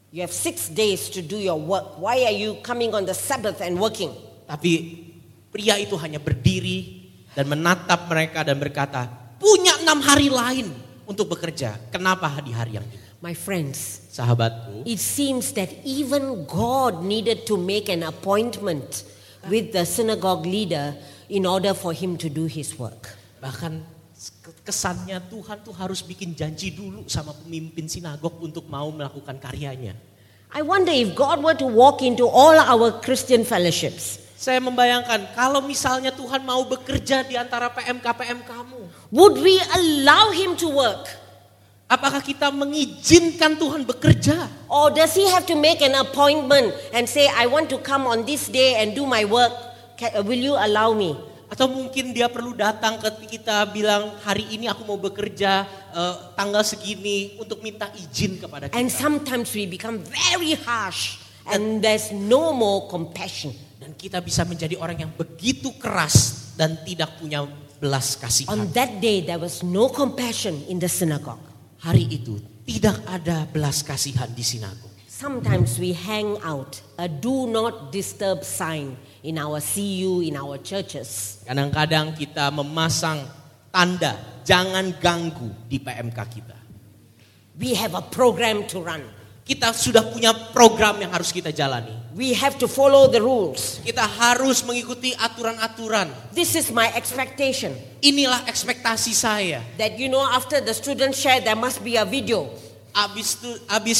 You 0.09 0.25
have 0.25 0.33
six 0.33 0.65
days 0.65 1.13
to 1.13 1.21
do 1.21 1.37
your 1.37 1.61
work. 1.61 2.01
Why 2.01 2.25
are 2.25 2.33
you 2.33 2.57
coming 2.65 2.97
on 2.97 3.05
the 3.05 3.13
Sabbath 3.13 3.61
and 3.61 3.77
working? 3.77 4.09
Tapi 4.49 5.05
pria 5.49 5.75
itu 5.81 5.97
hanya 5.97 6.21
berdiri 6.21 7.09
dan 7.33 7.45
menatap 7.49 8.09
mereka 8.09 8.41
dan 8.45 8.57
berkata, 8.57 9.05
punya 9.37 9.77
enam 9.81 9.99
hari 10.01 10.29
lain 10.29 10.69
untuk 11.05 11.33
bekerja. 11.37 11.77
Kenapa 11.89 12.29
di 12.41 12.53
hari 12.53 12.77
yang 12.77 12.85
ini? 12.85 12.97
My 13.19 13.35
friends, 13.35 14.07
Sahabatku, 14.15 14.87
it 14.87 15.01
seems 15.03 15.51
that 15.59 15.67
even 15.83 16.47
God 16.47 17.03
needed 17.03 17.43
to 17.51 17.59
make 17.59 17.91
an 17.91 18.07
appointment 18.07 19.03
with 19.51 19.75
the 19.75 19.83
synagogue 19.83 20.47
leader 20.47 20.95
in 21.27 21.43
order 21.43 21.75
for 21.75 21.91
him 21.91 22.15
to 22.15 22.31
do 22.31 22.47
his 22.47 22.79
work. 22.79 23.19
bahkan 23.39 23.79
kesannya 24.67 25.15
Tuhan 25.31 25.63
tuh 25.63 25.71
harus 25.71 26.03
bikin 26.03 26.35
janji 26.35 26.75
dulu 26.75 27.07
sama 27.07 27.31
pemimpin 27.31 27.87
sinagog 27.87 28.35
untuk 28.43 28.67
mau 28.67 28.91
melakukan 28.91 29.39
karyanya. 29.39 29.95
I 30.51 30.65
wonder 30.65 30.91
if 30.91 31.13
God 31.15 31.45
were 31.45 31.55
to 31.55 31.67
walk 31.69 32.03
into 32.03 32.27
all 32.27 32.57
our 32.57 32.99
Christian 32.99 33.45
fellowships, 33.47 34.19
Saya 34.39 34.63
membayangkan 34.63 35.35
kalau 35.35 35.59
misalnya 35.59 36.15
Tuhan 36.15 36.47
mau 36.47 36.63
bekerja 36.63 37.27
di 37.27 37.35
antara 37.35 37.67
PMK-PM 37.75 38.47
kamu. 38.47 39.11
would 39.11 39.35
we 39.43 39.59
allow 39.75 40.31
him 40.31 40.55
to 40.55 40.71
work? 40.71 41.11
Apakah 41.91 42.23
kita 42.23 42.47
mengizinkan 42.47 43.59
Tuhan 43.59 43.83
bekerja? 43.83 44.47
Or 44.71 44.95
does 44.95 45.11
he 45.11 45.27
have 45.27 45.43
to 45.43 45.59
make 45.59 45.83
an 45.83 45.91
appointment 45.91 46.71
and 46.95 47.03
say, 47.03 47.27
I 47.27 47.51
want 47.51 47.67
to 47.75 47.83
come 47.83 48.07
on 48.07 48.23
this 48.23 48.47
day 48.47 48.79
and 48.79 48.95
do 48.95 49.03
my 49.03 49.27
work? 49.27 49.51
Uh, 49.99 50.23
Will 50.23 50.39
you 50.39 50.55
allow 50.55 50.95
me? 50.95 51.19
Atau 51.51 51.67
mungkin 51.67 52.15
dia 52.15 52.31
perlu 52.31 52.55
datang 52.55 52.95
ke 52.95 53.27
kita 53.35 53.67
bilang 53.75 54.15
hari 54.23 54.47
ini 54.55 54.71
aku 54.71 54.87
mau 54.87 55.01
bekerja 55.01 55.67
eh, 55.91 56.15
tanggal 56.37 56.61
segini 56.61 57.35
untuk 57.41 57.59
minta 57.59 57.91
izin 57.91 58.39
kepada 58.39 58.69
kita. 58.69 58.77
And 58.77 58.87
sometimes 58.87 59.51
we 59.51 59.67
become 59.67 59.99
very 59.99 60.55
harsh 60.63 61.19
and 61.49 61.83
there's 61.83 62.13
no 62.13 62.53
more 62.53 62.85
compassion. 62.87 63.51
Dan 63.79 63.95
kita 63.95 64.19
bisa 64.19 64.43
menjadi 64.43 64.75
orang 64.75 65.07
yang 65.07 65.11
begitu 65.15 65.71
keras 65.79 66.51
dan 66.59 66.75
tidak 66.83 67.15
punya 67.15 67.47
belas 67.79 68.19
kasihan. 68.19 68.51
On 68.51 68.67
that 68.75 68.99
day, 68.99 69.23
there 69.23 69.39
was 69.39 69.63
no 69.63 69.87
compassion 69.87 70.59
in 70.67 70.83
the 70.83 70.91
synagogue. 70.91 71.39
Hari 71.79 72.11
itu 72.11 72.43
tidak 72.67 72.99
ada 73.07 73.47
belas 73.47 73.79
kasihan 73.87 74.27
di 74.35 74.43
sinagog. 74.43 74.91
Sometimes 75.07 75.79
we 75.79 75.91
hang 75.91 76.39
out 76.43 76.79
a 76.95 77.07
do 77.07 77.47
not 77.47 77.91
disturb 77.91 78.43
sign 78.43 78.95
in 79.23 79.35
our 79.35 79.59
CU, 79.59 80.23
in 80.23 80.35
our 80.35 80.59
churches. 80.59 81.39
Kadang-kadang 81.43 82.15
kita 82.15 82.51
memasang 82.51 83.27
tanda 83.71 84.43
jangan 84.47 84.95
ganggu 84.99 85.51
di 85.67 85.79
PMK 85.79 86.19
kita. 86.27 86.57
We 87.59 87.75
have 87.75 87.95
a 87.95 88.03
program 88.03 88.63
to 88.71 88.79
run. 88.79 89.03
Kita 89.49 89.73
sudah 89.73 90.05
punya 90.13 90.29
program 90.53 91.01
yang 91.01 91.09
harus 91.09 91.33
kita 91.33 91.49
jalani. 91.49 91.89
We 92.13 92.37
have 92.37 92.61
to 92.61 92.69
follow 92.69 93.09
the 93.09 93.17
rules. 93.17 93.81
Kita 93.81 94.05
harus 94.05 94.61
mengikuti 94.61 95.09
aturan-aturan. 95.17 96.13
This 96.37 96.53
is 96.53 96.69
my 96.69 96.93
expectation 96.93 97.73
Inilah 97.99 98.45
ekspektasi 98.45 99.11
saya. 99.11 99.65
that 99.81 99.97
you 99.97 100.05
know 100.05 100.21
after 100.21 100.61
the 100.61 100.71
students 100.71 101.17
share 101.17 101.41
there 101.41 101.57
must 101.57 101.81
be 101.81 101.97
a 101.97 102.05
video 102.05 102.45
Abis 102.93 103.41
itu 103.41 103.51
abis 103.67 103.99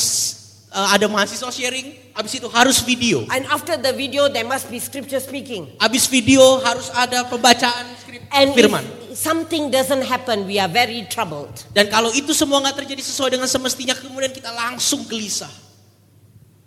eh, 0.70 0.88
ada 0.94 1.06
mahasiswa 1.10 1.50
sharing, 1.50 2.14
abis 2.14 2.38
itu 2.38 2.48
harus 2.50 2.80
video. 2.82 3.26
and 3.30 3.46
after 3.50 3.76
the 3.76 3.90
video 3.92 4.30
there 4.30 4.46
must 4.46 4.70
be 4.70 4.78
scripture 4.78 5.20
speaking. 5.20 5.70
Abis 5.78 6.06
video 6.06 6.62
harus 6.62 6.90
ada 6.94 7.26
pembacaan 7.26 7.86
skrip 8.00 8.22
And 8.30 8.54
firman. 8.54 8.86
something 9.14 9.74
doesn't 9.74 10.06
happen 10.06 10.46
we 10.46 10.62
are 10.62 10.70
very 10.70 11.06
troubled. 11.10 11.66
Dan 11.74 11.90
kalau 11.90 12.14
itu 12.14 12.32
semua 12.32 12.62
nggak 12.62 12.86
terjadi 12.86 13.02
sesuai 13.02 13.38
dengan 13.38 13.50
semestinya, 13.50 13.98
kemudian 13.98 14.30
kita 14.30 14.54
langsung 14.54 15.06
gelisah. 15.10 15.50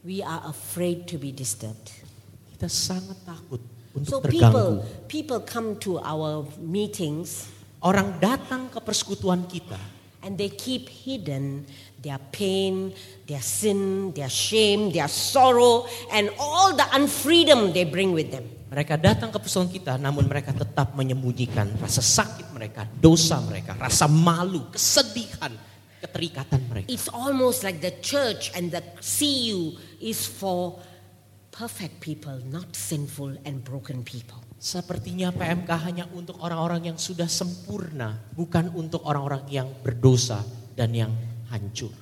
We 0.03 0.19
are 0.19 0.51
afraid 0.51 1.07
to 1.15 1.17
be 1.23 1.31
disturbed. 1.31 1.95
Kita 2.59 2.67
sangat 2.67 3.23
takut 3.23 3.63
untuk 3.95 4.11
So 4.11 4.19
terganggu. 4.19 4.35
people 4.35 4.71
people 5.07 5.39
come 5.47 5.79
to 5.87 6.03
our 6.03 6.43
meetings 6.59 7.47
Orang 7.83 8.23
datang 8.23 8.71
ke 8.71 8.79
persekutuan 8.79 9.43
kita, 9.51 9.75
and 10.23 10.39
they 10.39 10.47
keep 10.47 10.87
hidden 10.87 11.67
their 12.03 12.19
pain, 12.19 12.93
their 13.25 13.41
sin, 13.41 14.13
their 14.13 14.29
shame, 14.29 14.91
their 14.91 15.09
sorrow, 15.09 15.87
and 16.11 16.29
all 16.39 16.75
the 16.75 16.87
unfreedom 16.93 17.73
they 17.73 17.87
bring 17.87 18.11
with 18.11 18.35
them. 18.35 18.45
mereka 18.73 18.97
datang 18.97 19.29
ke 19.29 19.37
persekutuan 19.37 19.69
kita, 19.69 19.93
namun 20.01 20.25
mereka 20.25 20.57
tetap 20.57 20.97
menyembunyikan 20.97 21.77
rasa 21.77 22.01
sakit 22.01 22.57
mereka, 22.57 22.89
dosa 22.89 23.37
mereka, 23.45 23.77
rasa 23.77 24.09
malu, 24.09 24.65
kesedihan, 24.73 25.53
keterikatan 26.01 26.73
mereka. 26.73 26.89
It's 26.89 27.13
almost 27.13 27.69
like 27.69 27.85
the 27.85 27.93
church 28.01 28.49
and 28.57 28.73
the 28.73 28.81
CU 29.05 29.77
is 30.01 30.25
for 30.25 30.81
perfect 31.53 32.01
people, 32.01 32.33
not 32.49 32.73
sinful 32.73 33.37
and 33.45 33.61
broken 33.61 34.01
people. 34.09 34.41
Sepertinya 34.57 35.37
PMK 35.37 35.69
hanya 35.85 36.09
untuk 36.17 36.41
orang-orang 36.41 36.89
yang 36.89 36.97
sudah 36.97 37.29
sempurna, 37.29 38.17
bukan 38.33 38.73
untuk 38.73 39.05
orang-orang 39.05 39.45
yang 39.53 39.69
berdosa 39.85 40.41
dan 40.73 40.97
yang 40.97 41.13
hancur. 41.53 41.93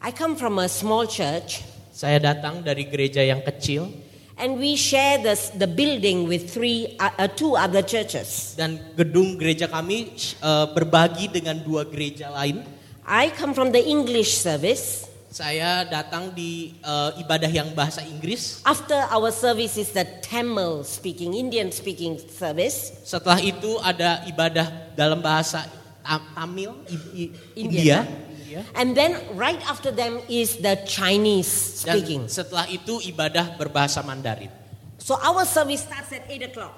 I 0.00 0.10
come 0.10 0.32
from 0.32 0.56
a 0.56 0.64
small 0.66 1.04
church 1.04 1.60
Saya 1.92 2.16
datang 2.16 2.64
dari 2.64 2.88
gereja 2.88 3.20
yang 3.20 3.44
kecil 3.44 3.92
and 4.40 4.56
we 4.56 4.72
share 4.72 5.20
this, 5.20 5.52
the 5.52 5.68
building 5.68 6.24
with 6.24 6.48
three, 6.48 6.96
uh, 6.96 7.12
uh, 7.20 7.28
two 7.28 7.52
other 7.52 7.84
churches. 7.84 8.56
dan 8.56 8.80
gedung 8.96 9.36
gereja 9.36 9.68
kami 9.68 10.08
eh, 10.16 10.66
berbagi 10.72 11.28
dengan 11.28 11.60
dua 11.60 11.84
gereja 11.84 12.32
lain. 12.32 12.64
I 13.04 13.28
come 13.36 13.52
from 13.52 13.68
the 13.68 13.84
English 13.84 14.32
service. 14.32 15.04
Saya 15.28 15.84
datang 15.84 16.32
di 16.32 16.72
eh, 16.80 17.10
ibadah 17.20 17.52
yang 17.52 17.76
bahasa 17.76 18.00
Inggris. 18.00 18.64
After 18.64 18.96
our 19.12 19.28
service 19.28 19.76
is 19.76 19.92
the 19.92 20.08
Tamil 20.24 20.88
speaking, 20.88 21.36
Indian 21.36 21.68
speaking 21.68 22.16
service. 22.32 22.96
Setelah 23.04 23.44
itu 23.44 23.76
ada 23.84 24.24
ibadah 24.24 24.96
dalam 24.96 25.20
bahasa 25.20 25.68
Ta- 26.00 26.24
Tamil, 26.32 26.72
I- 26.88 27.28
I- 27.28 27.32
India. 27.60 28.08
India. 28.50 28.66
And 28.74 28.96
then 28.98 29.14
right 29.38 29.62
after 29.70 29.94
them 29.94 30.18
is 30.26 30.58
the 30.58 30.82
Chinese 30.86 31.82
Dan 31.86 32.02
speaking. 32.02 32.22
setelah 32.26 32.66
itu 32.66 32.98
ibadah 33.06 33.54
berbahasa 33.54 34.02
Mandarin. 34.02 34.50
So 34.98 35.14
our 35.22 35.46
service 35.46 35.86
starts 35.86 36.10
at 36.10 36.26
8 36.26 36.50
o'clock. 36.50 36.74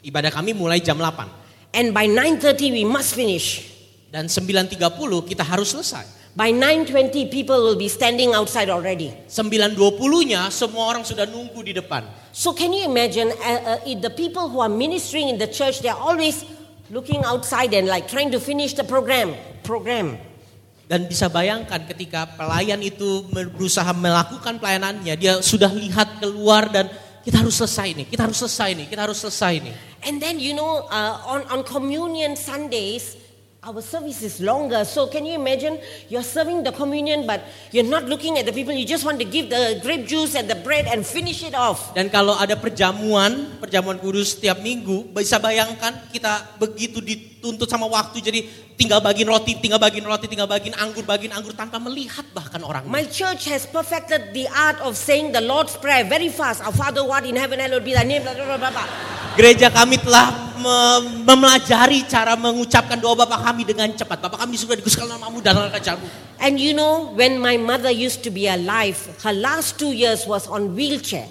Ibadah 0.00 0.32
kami 0.32 0.56
mulai 0.56 0.80
jam 0.80 0.96
8. 0.96 1.76
And 1.76 1.92
by 1.92 2.08
9.30 2.08 2.72
we 2.72 2.84
must 2.88 3.12
finish. 3.12 3.68
Dan 4.08 4.32
9.30 4.32 4.80
kita 5.28 5.44
harus 5.44 5.76
selesai. 5.76 6.24
By 6.34 6.50
9.20 6.50 7.30
people 7.30 7.62
will 7.62 7.78
be 7.78 7.86
standing 7.86 8.34
outside 8.34 8.66
already. 8.66 9.14
9.20-nya 9.30 10.50
semua 10.50 10.90
orang 10.90 11.06
sudah 11.06 11.30
nunggu 11.30 11.62
di 11.62 11.70
depan. 11.70 12.02
So 12.34 12.50
can 12.50 12.74
you 12.74 12.82
imagine 12.82 13.30
uh, 13.30 13.78
uh, 13.78 14.00
the 14.02 14.10
people 14.10 14.50
who 14.50 14.58
are 14.58 14.72
ministering 14.72 15.30
in 15.30 15.38
the 15.38 15.46
church, 15.46 15.78
they're 15.78 15.94
always 15.94 16.42
looking 16.90 17.22
outside 17.22 17.70
and 17.70 17.86
like 17.86 18.10
trying 18.10 18.34
to 18.34 18.42
finish 18.42 18.74
the 18.74 18.82
program. 18.82 19.38
Program. 19.62 20.18
Dan 20.84 21.08
bisa 21.08 21.32
bayangkan 21.32 21.80
ketika 21.88 22.28
pelayan 22.36 22.76
itu 22.84 23.24
berusaha 23.32 23.88
melakukan 23.96 24.60
pelayanannya, 24.60 25.16
dia 25.16 25.40
sudah 25.40 25.72
lihat 25.72 26.20
keluar 26.20 26.68
dan 26.68 26.92
kita 27.24 27.40
harus 27.40 27.56
selesai 27.56 27.96
nih, 27.96 28.06
kita 28.12 28.28
harus 28.28 28.36
selesai 28.36 28.70
nih, 28.76 28.86
kita 28.92 29.00
harus 29.08 29.16
selesai 29.16 29.64
nih. 29.64 29.74
And 30.04 30.20
then 30.20 30.36
you 30.36 30.52
know, 30.52 30.84
uh, 30.92 31.24
on 31.24 31.48
on 31.48 31.64
communion 31.64 32.36
Sundays, 32.36 33.16
our 33.64 33.80
service 33.80 34.20
is 34.20 34.44
longer. 34.44 34.84
So 34.84 35.08
can 35.08 35.24
you 35.24 35.40
imagine? 35.40 35.80
You're 36.12 36.26
serving 36.26 36.68
the 36.68 36.72
communion, 36.76 37.24
but 37.24 37.40
you're 37.72 37.88
not 37.88 38.04
looking 38.04 38.36
at 38.36 38.44
the 38.44 38.52
people. 38.52 38.76
You 38.76 38.84
just 38.84 39.08
want 39.08 39.16
to 39.24 39.28
give 39.28 39.48
the 39.48 39.80
grape 39.80 40.04
juice 40.04 40.36
and 40.36 40.44
the 40.44 40.60
bread 40.60 40.84
and 40.84 41.00
finish 41.00 41.40
it 41.40 41.56
off. 41.56 41.96
Dan 41.96 42.12
kalau 42.12 42.36
ada 42.36 42.60
perjamuan, 42.60 43.56
perjamuan 43.56 43.96
kudus 43.96 44.36
setiap 44.36 44.60
minggu, 44.60 45.08
bisa 45.16 45.40
bayangkan 45.40 45.96
kita 46.12 46.60
begitu 46.60 47.00
dituntut 47.44 47.68
sama 47.68 47.84
waktu, 47.84 48.24
jadi 48.24 48.40
tinggal 48.72 49.04
bagiin 49.04 49.28
roti, 49.28 49.52
tinggal 49.60 49.76
bagiin 49.76 50.08
roti, 50.08 50.24
tinggal 50.24 50.48
bagiin 50.48 50.72
anggur, 50.80 51.04
bagiin 51.04 51.28
anggur 51.36 51.52
tanpa 51.52 51.76
melihat 51.76 52.24
bahkan 52.32 52.64
orang. 52.64 52.88
My 52.88 53.04
church 53.04 53.52
has 53.52 53.68
perfected 53.68 54.32
the 54.32 54.48
art 54.48 54.80
of 54.80 54.96
saying 54.96 55.36
the 55.36 55.44
Lord's 55.44 55.76
Prayer 55.76 56.08
very 56.08 56.32
fast. 56.32 56.64
Our 56.64 56.72
Father 56.72 57.04
who 57.04 57.12
art 57.12 57.28
in 57.28 57.36
heaven, 57.36 57.60
hallowed 57.60 57.84
be 57.84 57.92
thy 57.92 58.08
name. 58.08 58.24
Blah, 58.24 58.32
blah, 58.32 58.56
blah, 58.56 58.72
blah. 58.72 58.88
Gereja 59.36 59.68
kami 59.68 60.00
telah 60.00 60.56
me- 60.56 61.20
memelajari 61.28 62.08
cara 62.08 62.32
mengucapkan 62.32 62.96
doa 62.96 63.12
Bapa 63.12 63.44
kami 63.44 63.68
dengan 63.68 63.92
cepat. 63.92 64.24
Bapa 64.24 64.40
kami 64.40 64.56
sudah 64.56 64.80
dikuduskan 64.80 65.04
namamu 65.04 65.44
dalam 65.44 65.68
kerjamu. 65.68 66.08
And 66.40 66.56
you 66.56 66.72
know, 66.72 67.12
when 67.12 67.36
my 67.36 67.60
mother 67.60 67.92
used 67.92 68.24
to 68.24 68.32
be 68.32 68.48
alive, 68.48 68.96
her 69.20 69.36
last 69.36 69.76
two 69.76 69.92
years 69.92 70.24
was 70.24 70.48
on 70.48 70.72
wheelchair. 70.72 71.28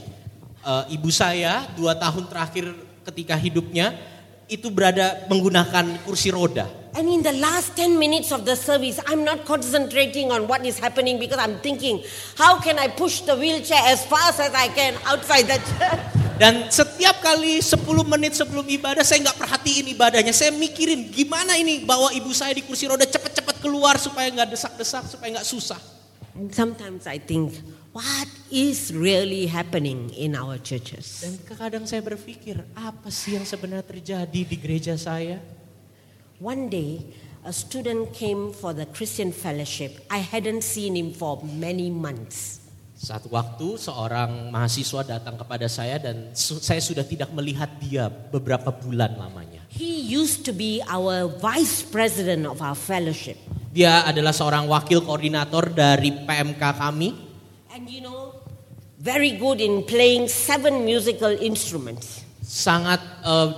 Eh, 0.62 0.93
ibu 0.93 1.10
saya 1.10 1.65
dua 1.73 1.97
tahun 1.97 2.30
terakhir 2.30 2.69
ketika 3.04 3.34
hidupnya 3.36 4.12
itu 4.56 4.70
berada 4.70 5.26
menggunakan 5.28 6.06
kursi 6.06 6.30
roda. 6.30 6.70
And 6.94 7.10
in 7.10 7.26
the 7.26 7.34
last 7.42 7.74
10 7.74 7.98
minutes 7.98 8.30
of 8.30 8.46
the 8.46 8.54
service, 8.54 9.02
I'm 9.10 9.26
not 9.26 9.50
concentrating 9.50 10.30
on 10.30 10.46
what 10.46 10.62
is 10.62 10.78
happening 10.78 11.18
because 11.18 11.42
I'm 11.42 11.58
thinking, 11.58 12.06
how 12.38 12.62
can 12.62 12.78
I 12.78 12.86
push 12.94 13.26
the 13.26 13.34
wheelchair 13.34 13.82
as 13.89 14.06
fast 14.06 14.38
as 14.38 14.54
I 14.54 14.70
can 14.70 14.94
outside 15.10 15.50
the 15.50 15.58
church? 15.58 16.02
Dan 16.38 16.70
setiap 16.70 17.22
kali 17.22 17.62
10 17.62 17.82
menit 18.06 18.38
sebelum 18.38 18.66
ibadah 18.66 19.02
saya 19.02 19.26
nggak 19.26 19.38
perhatiin 19.42 19.86
ibadahnya. 19.94 20.34
Saya 20.34 20.54
mikirin 20.54 21.10
gimana 21.10 21.58
ini 21.58 21.82
bawa 21.82 22.13
ibu 22.13 22.30
saya 22.30 22.54
di 22.54 22.62
kursi 22.62 22.86
roda 22.86 23.06
cepat-cepat 23.10 23.58
keluar 23.58 23.98
supaya 23.98 24.30
nggak 24.30 24.54
desak-desak, 24.54 25.13
supaya 25.13 25.42
nggak 25.42 25.50
susah. 25.50 25.82
And 26.34 26.50
sometimes 26.50 27.06
I 27.06 27.22
think, 27.22 27.58
what 27.94 28.28
is 28.50 28.90
really 28.92 29.46
happening 29.46 30.10
in 30.18 30.34
our 30.34 30.58
churches? 30.58 31.22
Dan 31.22 31.38
kadang 31.46 31.86
saya 31.86 32.02
berpikir, 32.02 32.60
apa 32.74 33.08
sih 33.14 33.38
yang 33.38 33.46
sebenarnya 33.46 33.86
terjadi 33.86 34.42
di 34.44 34.56
gereja 34.58 34.98
saya? 34.98 35.40
One 36.42 36.68
day, 36.68 37.06
a 37.46 37.54
student 37.54 38.12
came 38.12 38.52
for 38.52 38.74
the 38.74 38.90
Christian 38.90 39.30
fellowship. 39.30 40.04
I 40.10 40.20
hadn't 40.26 40.66
seen 40.66 40.98
him 40.98 41.14
for 41.14 41.40
many 41.46 41.94
months. 41.94 42.60
Satu 43.04 43.36
waktu 43.36 43.76
seorang 43.78 44.48
mahasiswa 44.48 45.04
datang 45.04 45.36
kepada 45.36 45.68
saya 45.68 46.00
dan 46.00 46.32
su- 46.32 46.64
saya 46.64 46.80
sudah 46.80 47.04
tidak 47.04 47.36
melihat 47.36 47.68
dia 47.84 48.08
beberapa 48.08 48.72
bulan 48.72 49.12
lamanya. 49.20 49.60
He 49.68 50.08
used 50.08 50.48
to 50.48 50.56
be 50.56 50.80
our 50.88 51.28
vice 51.28 51.84
president 51.84 52.48
of 52.48 52.64
our 52.64 52.78
fellowship. 52.78 53.36
Dia 53.74 54.08
adalah 54.08 54.32
seorang 54.32 54.70
wakil 54.72 55.04
koordinator 55.04 55.68
dari 55.74 56.16
PMK 56.16 56.64
kami. 56.80 57.33
And 57.74 57.90
you 57.90 58.06
know, 58.06 58.38
very 59.02 59.34
good 59.34 59.58
in 59.58 59.82
playing 59.90 60.30
seven 60.30 60.86
musical 60.86 61.34
instruments. 61.34 62.22
Sangat 62.46 63.02
eh, 63.26 63.50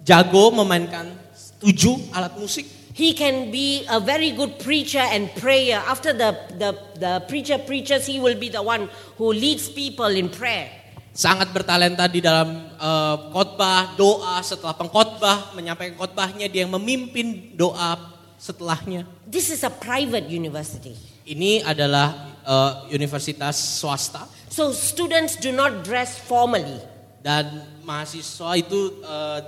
jago 0.00 0.48
memainkan 0.48 1.12
tujuh 1.60 2.08
alat 2.16 2.40
musik. 2.40 2.64
He 2.96 3.12
can 3.12 3.52
be 3.52 3.84
a 3.84 4.00
very 4.00 4.32
good 4.32 4.56
preacher 4.64 5.04
and 5.04 5.28
prayer. 5.36 5.76
After 5.84 6.16
the, 6.16 6.40
the, 6.56 6.70
the 6.96 7.12
preacher 7.28 7.60
preaches, 7.60 8.08
he 8.08 8.16
will 8.16 8.40
be 8.40 8.48
the 8.48 8.64
one 8.64 8.88
who 9.20 9.28
leads 9.28 9.68
people 9.68 10.08
in 10.08 10.32
prayer. 10.32 10.72
Sangat 11.12 11.52
bertalenta 11.52 12.08
di 12.08 12.24
dalam 12.24 12.64
eh, 12.80 13.16
khotbah, 13.28 13.92
doa 14.00 14.40
setelah 14.40 14.72
pengkhotbah, 14.72 15.52
menyampaikan 15.52 16.00
khotbahnya 16.00 16.48
dia 16.48 16.64
yang 16.64 16.72
memimpin 16.72 17.52
doa 17.60 18.08
setelahnya. 18.40 19.04
This 19.28 19.52
is 19.52 19.60
a 19.68 19.72
private 19.72 20.32
university. 20.32 20.96
Ini 21.28 21.60
adalah 21.68 22.29
eh, 22.44 22.72
universitas 22.94 23.56
swasta 23.80 24.26
So 24.50 24.74
students 24.74 25.38
do 25.38 25.54
not 25.54 25.86
dress 25.86 26.18
formally. 26.18 26.82
dan 27.20 27.68
mahasiswa 27.84 28.56
itu 28.56 28.80
eh, 29.04 29.40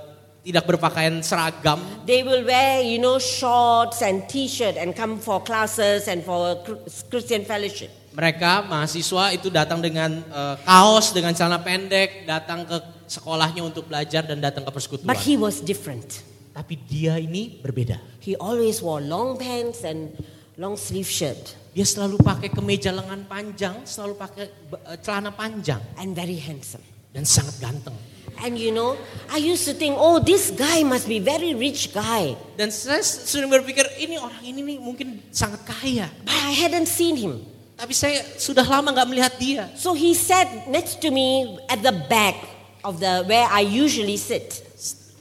tidak 0.43 0.63
berpakaian 0.67 1.23
seragam. 1.23 1.79
They 2.03 2.21
will 2.21 2.43
wear, 2.43 2.83
you 2.83 2.99
know, 2.99 3.15
shorts 3.15 4.03
and 4.03 4.27
t-shirt 4.27 4.75
and 4.75 4.91
come 4.91 5.17
for 5.17 5.39
classes 5.39 6.11
and 6.11 6.19
for 6.19 6.59
Christian 7.07 7.47
fellowship. 7.47 7.89
Mereka 8.13 8.67
mahasiswa 8.67 9.33
itu 9.33 9.49
datang 9.49 9.81
dengan 9.81 10.21
uh, 10.29 10.59
kaos 10.61 11.15
dengan 11.15 11.33
celana 11.33 11.63
pendek, 11.63 12.27
datang 12.29 12.67
ke 12.67 12.77
sekolahnya 13.09 13.63
untuk 13.65 13.89
belajar 13.89 14.21
dan 14.27 14.37
datang 14.37 14.67
ke 14.67 14.71
persekutuan. 14.75 15.09
But 15.09 15.23
he 15.23 15.39
was 15.39 15.63
different. 15.63 16.21
Tapi 16.53 16.77
dia 16.85 17.17
ini 17.17 17.57
berbeda. 17.57 17.97
He 18.21 18.37
always 18.37 18.83
wore 18.83 19.01
long 19.01 19.41
pants 19.41 19.81
and 19.81 20.13
long 20.57 20.77
sleeve 20.77 21.09
shirt. 21.09 21.57
Dia 21.73 21.85
selalu 21.85 22.21
pakai 22.21 22.53
kemeja 22.53 22.93
lengan 22.93 23.25
panjang, 23.25 23.81
selalu 23.81 24.13
pakai 24.13 24.45
uh, 24.85 24.97
celana 25.01 25.33
panjang. 25.33 25.81
And 25.97 26.13
very 26.13 26.37
handsome. 26.37 26.85
Dan 27.09 27.25
sangat 27.25 27.57
ganteng. 27.61 27.97
And 28.41 28.57
you 28.57 28.73
know, 28.73 28.97
I 29.29 29.37
used 29.37 29.65
to 29.69 29.73
think, 29.77 29.93
oh, 29.97 30.17
this 30.17 30.49
guy 30.49 30.81
must 30.81 31.05
be 31.05 31.21
very 31.21 31.53
rich 31.53 31.93
guy. 31.93 32.33
Dan 32.57 32.73
saya 32.73 33.05
sering 33.05 33.49
berpikir, 33.49 33.85
ini 34.01 34.17
orang 34.17 34.41
ini 34.41 34.61
nih 34.73 34.77
mungkin 34.81 35.21
sangat 35.29 35.61
kaya. 35.65 36.09
But 36.25 36.33
I 36.33 36.53
hadn't 36.57 36.89
seen 36.89 37.13
him. 37.13 37.45
Tapi 37.77 37.93
saya 37.93 38.21
sudah 38.37 38.65
lama 38.65 38.93
nggak 38.93 39.09
melihat 39.09 39.33
dia. 39.37 39.63
So 39.77 39.93
he 39.93 40.13
sat 40.17 40.69
next 40.69 41.01
to 41.01 41.09
me 41.11 41.57
at 41.69 41.81
the 41.81 41.93
back 42.09 42.37
of 42.85 43.03
the 43.03 43.25
where 43.27 43.45
I 43.49 43.65
usually 43.65 44.17
sit. 44.17 44.62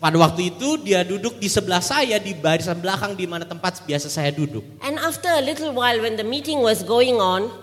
Pada 0.02 0.18
waktu 0.18 0.50
itu 0.50 0.82
dia 0.82 1.06
duduk 1.06 1.38
di 1.38 1.46
sebelah 1.46 1.78
saya 1.78 2.18
di 2.18 2.34
barisan 2.34 2.82
belakang 2.82 3.14
di 3.14 3.22
mana 3.22 3.46
tempat 3.46 3.86
biasa 3.86 4.10
saya 4.10 4.34
duduk. 4.34 4.66
And 4.82 4.98
after 4.98 5.30
a 5.30 5.38
little 5.38 5.70
while 5.70 6.02
when 6.02 6.18
the 6.18 6.26
meeting 6.26 6.58
was 6.58 6.82
going 6.82 7.22
on, 7.22 7.54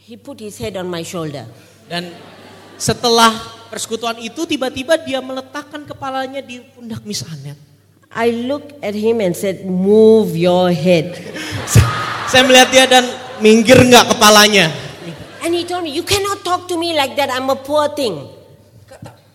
he 0.00 0.16
put 0.16 0.40
his 0.40 0.56
head 0.56 0.80
on 0.80 0.88
my 0.88 1.04
shoulder. 1.04 1.44
Dan 1.84 2.16
setelah 2.80 3.28
persekutuan 3.68 4.24
itu 4.24 4.48
tiba-tiba 4.48 4.96
dia 5.04 5.20
meletakkan 5.20 5.84
kepalanya 5.84 6.40
di 6.40 6.64
pundak 6.64 7.04
Miss 7.04 7.20
Anet. 7.28 7.60
I 8.08 8.48
look 8.48 8.80
at 8.80 8.96
him 8.96 9.20
and 9.20 9.36
said, 9.36 9.68
"Move 9.68 10.32
your 10.32 10.72
head." 10.72 11.12
saya 12.32 12.40
melihat 12.48 12.68
dia 12.72 12.84
dan 12.88 13.04
minggir 13.44 13.76
nggak 13.84 14.16
kepalanya. 14.16 14.72
And 15.44 15.52
he 15.52 15.68
told 15.68 15.84
me, 15.84 15.92
"You 15.92 16.08
cannot 16.08 16.40
talk 16.40 16.72
to 16.72 16.80
me 16.80 16.96
like 16.96 17.20
that. 17.20 17.28
I'm 17.28 17.52
a 17.52 17.58
poor 17.60 17.92
thing." 17.92 18.33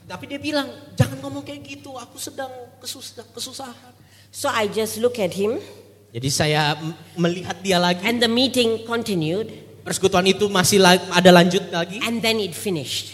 Tapi 0.10 0.26
dia 0.26 0.42
bilang, 0.42 0.66
jangan 0.98 1.22
ngomong 1.22 1.46
kayak 1.46 1.62
gitu, 1.70 1.94
aku 1.94 2.18
sedang 2.18 2.50
kesusah, 2.82 3.30
kesusahan. 3.30 3.94
So 4.34 4.50
I 4.50 4.66
just 4.66 4.98
look 4.98 5.22
at 5.22 5.30
him. 5.38 5.62
Jadi 6.10 6.30
saya 6.34 6.74
melihat 7.14 7.62
dia 7.62 7.78
lagi. 7.78 8.02
And 8.02 8.18
the 8.18 8.26
meeting 8.26 8.90
continued. 8.90 9.54
Persekutuan 9.86 10.26
itu 10.26 10.50
masih 10.50 10.82
ada 11.14 11.30
lanjut 11.30 11.70
lagi. 11.70 12.02
And 12.02 12.26
then 12.26 12.42
it 12.42 12.58
finished. 12.58 13.14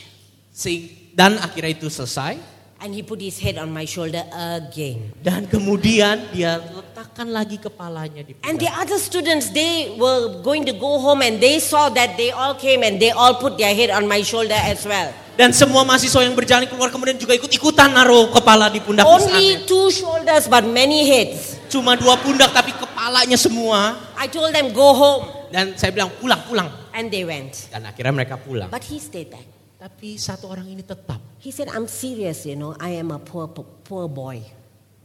Dan 1.11 1.35
akhirnya 1.43 1.75
itu 1.75 1.91
selesai. 1.91 2.39
And 2.85 2.93
he 2.93 3.01
put 3.01 3.17
his 3.17 3.41
head 3.41 3.57
on 3.57 3.73
my 3.73 3.89
shoulder 3.89 4.21
again. 4.29 5.09
Dan 5.17 5.49
kemudian 5.49 6.29
dia 6.29 6.61
letakkan 6.61 7.33
lagi 7.33 7.57
kepalanya 7.57 8.21
di 8.21 8.37
And 8.45 8.61
the 8.61 8.69
other 8.69 9.01
students, 9.01 9.49
they 9.49 9.97
were 9.97 10.45
going 10.45 10.69
to 10.69 10.73
go 10.77 11.01
home 11.01 11.25
and 11.25 11.41
they 11.41 11.57
saw 11.57 11.89
that 11.89 12.13
they 12.13 12.29
all 12.29 12.53
came 12.53 12.85
and 12.85 13.01
they 13.01 13.09
all 13.09 13.41
put 13.41 13.57
their 13.57 13.73
head 13.73 13.89
on 13.89 14.05
my 14.05 14.21
shoulder 14.21 14.53
as 14.53 14.85
well. 14.85 15.09
Dan 15.33 15.49
semua 15.49 15.81
mahasiswa 15.81 16.29
yang 16.29 16.37
berjalan 16.37 16.69
keluar 16.69 16.93
kemudian 16.93 17.17
juga 17.17 17.33
ikut-ikutan 17.33 17.89
naruh 17.89 18.29
kepala 18.29 18.69
di 18.69 18.77
pundak 18.77 19.01
Only 19.01 19.65
two 19.65 19.89
shoulders 19.89 20.45
but 20.45 20.61
many 20.69 21.09
heads. 21.09 21.57
Cuma 21.73 21.97
dua 21.97 22.21
pundak 22.21 22.53
tapi 22.53 22.69
kepalanya 22.69 23.33
semua. 23.33 23.97
I 24.13 24.29
told 24.29 24.53
them 24.53 24.69
go 24.69 24.93
home. 24.93 25.25
Dan 25.49 25.73
saya 25.73 25.89
bilang 25.89 26.13
pulang, 26.21 26.45
pulang. 26.45 26.69
And 26.93 27.09
they 27.09 27.25
went. 27.25 27.65
Dan 27.73 27.89
akhirnya 27.89 28.13
mereka 28.13 28.37
pulang. 28.37 28.69
But 28.69 28.85
he 28.85 29.01
stayed 29.01 29.33
back. 29.33 29.54
Tapi 29.85 30.17
satu 30.17 30.49
orang 30.49 30.65
ini 30.65 30.81
tetap. 30.81 31.21
He 31.37 31.53
said, 31.53 31.69
I'm 31.69 31.85
serious, 31.85 32.41
you 32.49 32.57
know. 32.57 32.73
I 32.81 32.97
am 32.97 33.13
a 33.13 33.21
poor 33.21 33.45
poor 33.85 34.09
boy. 34.09 34.41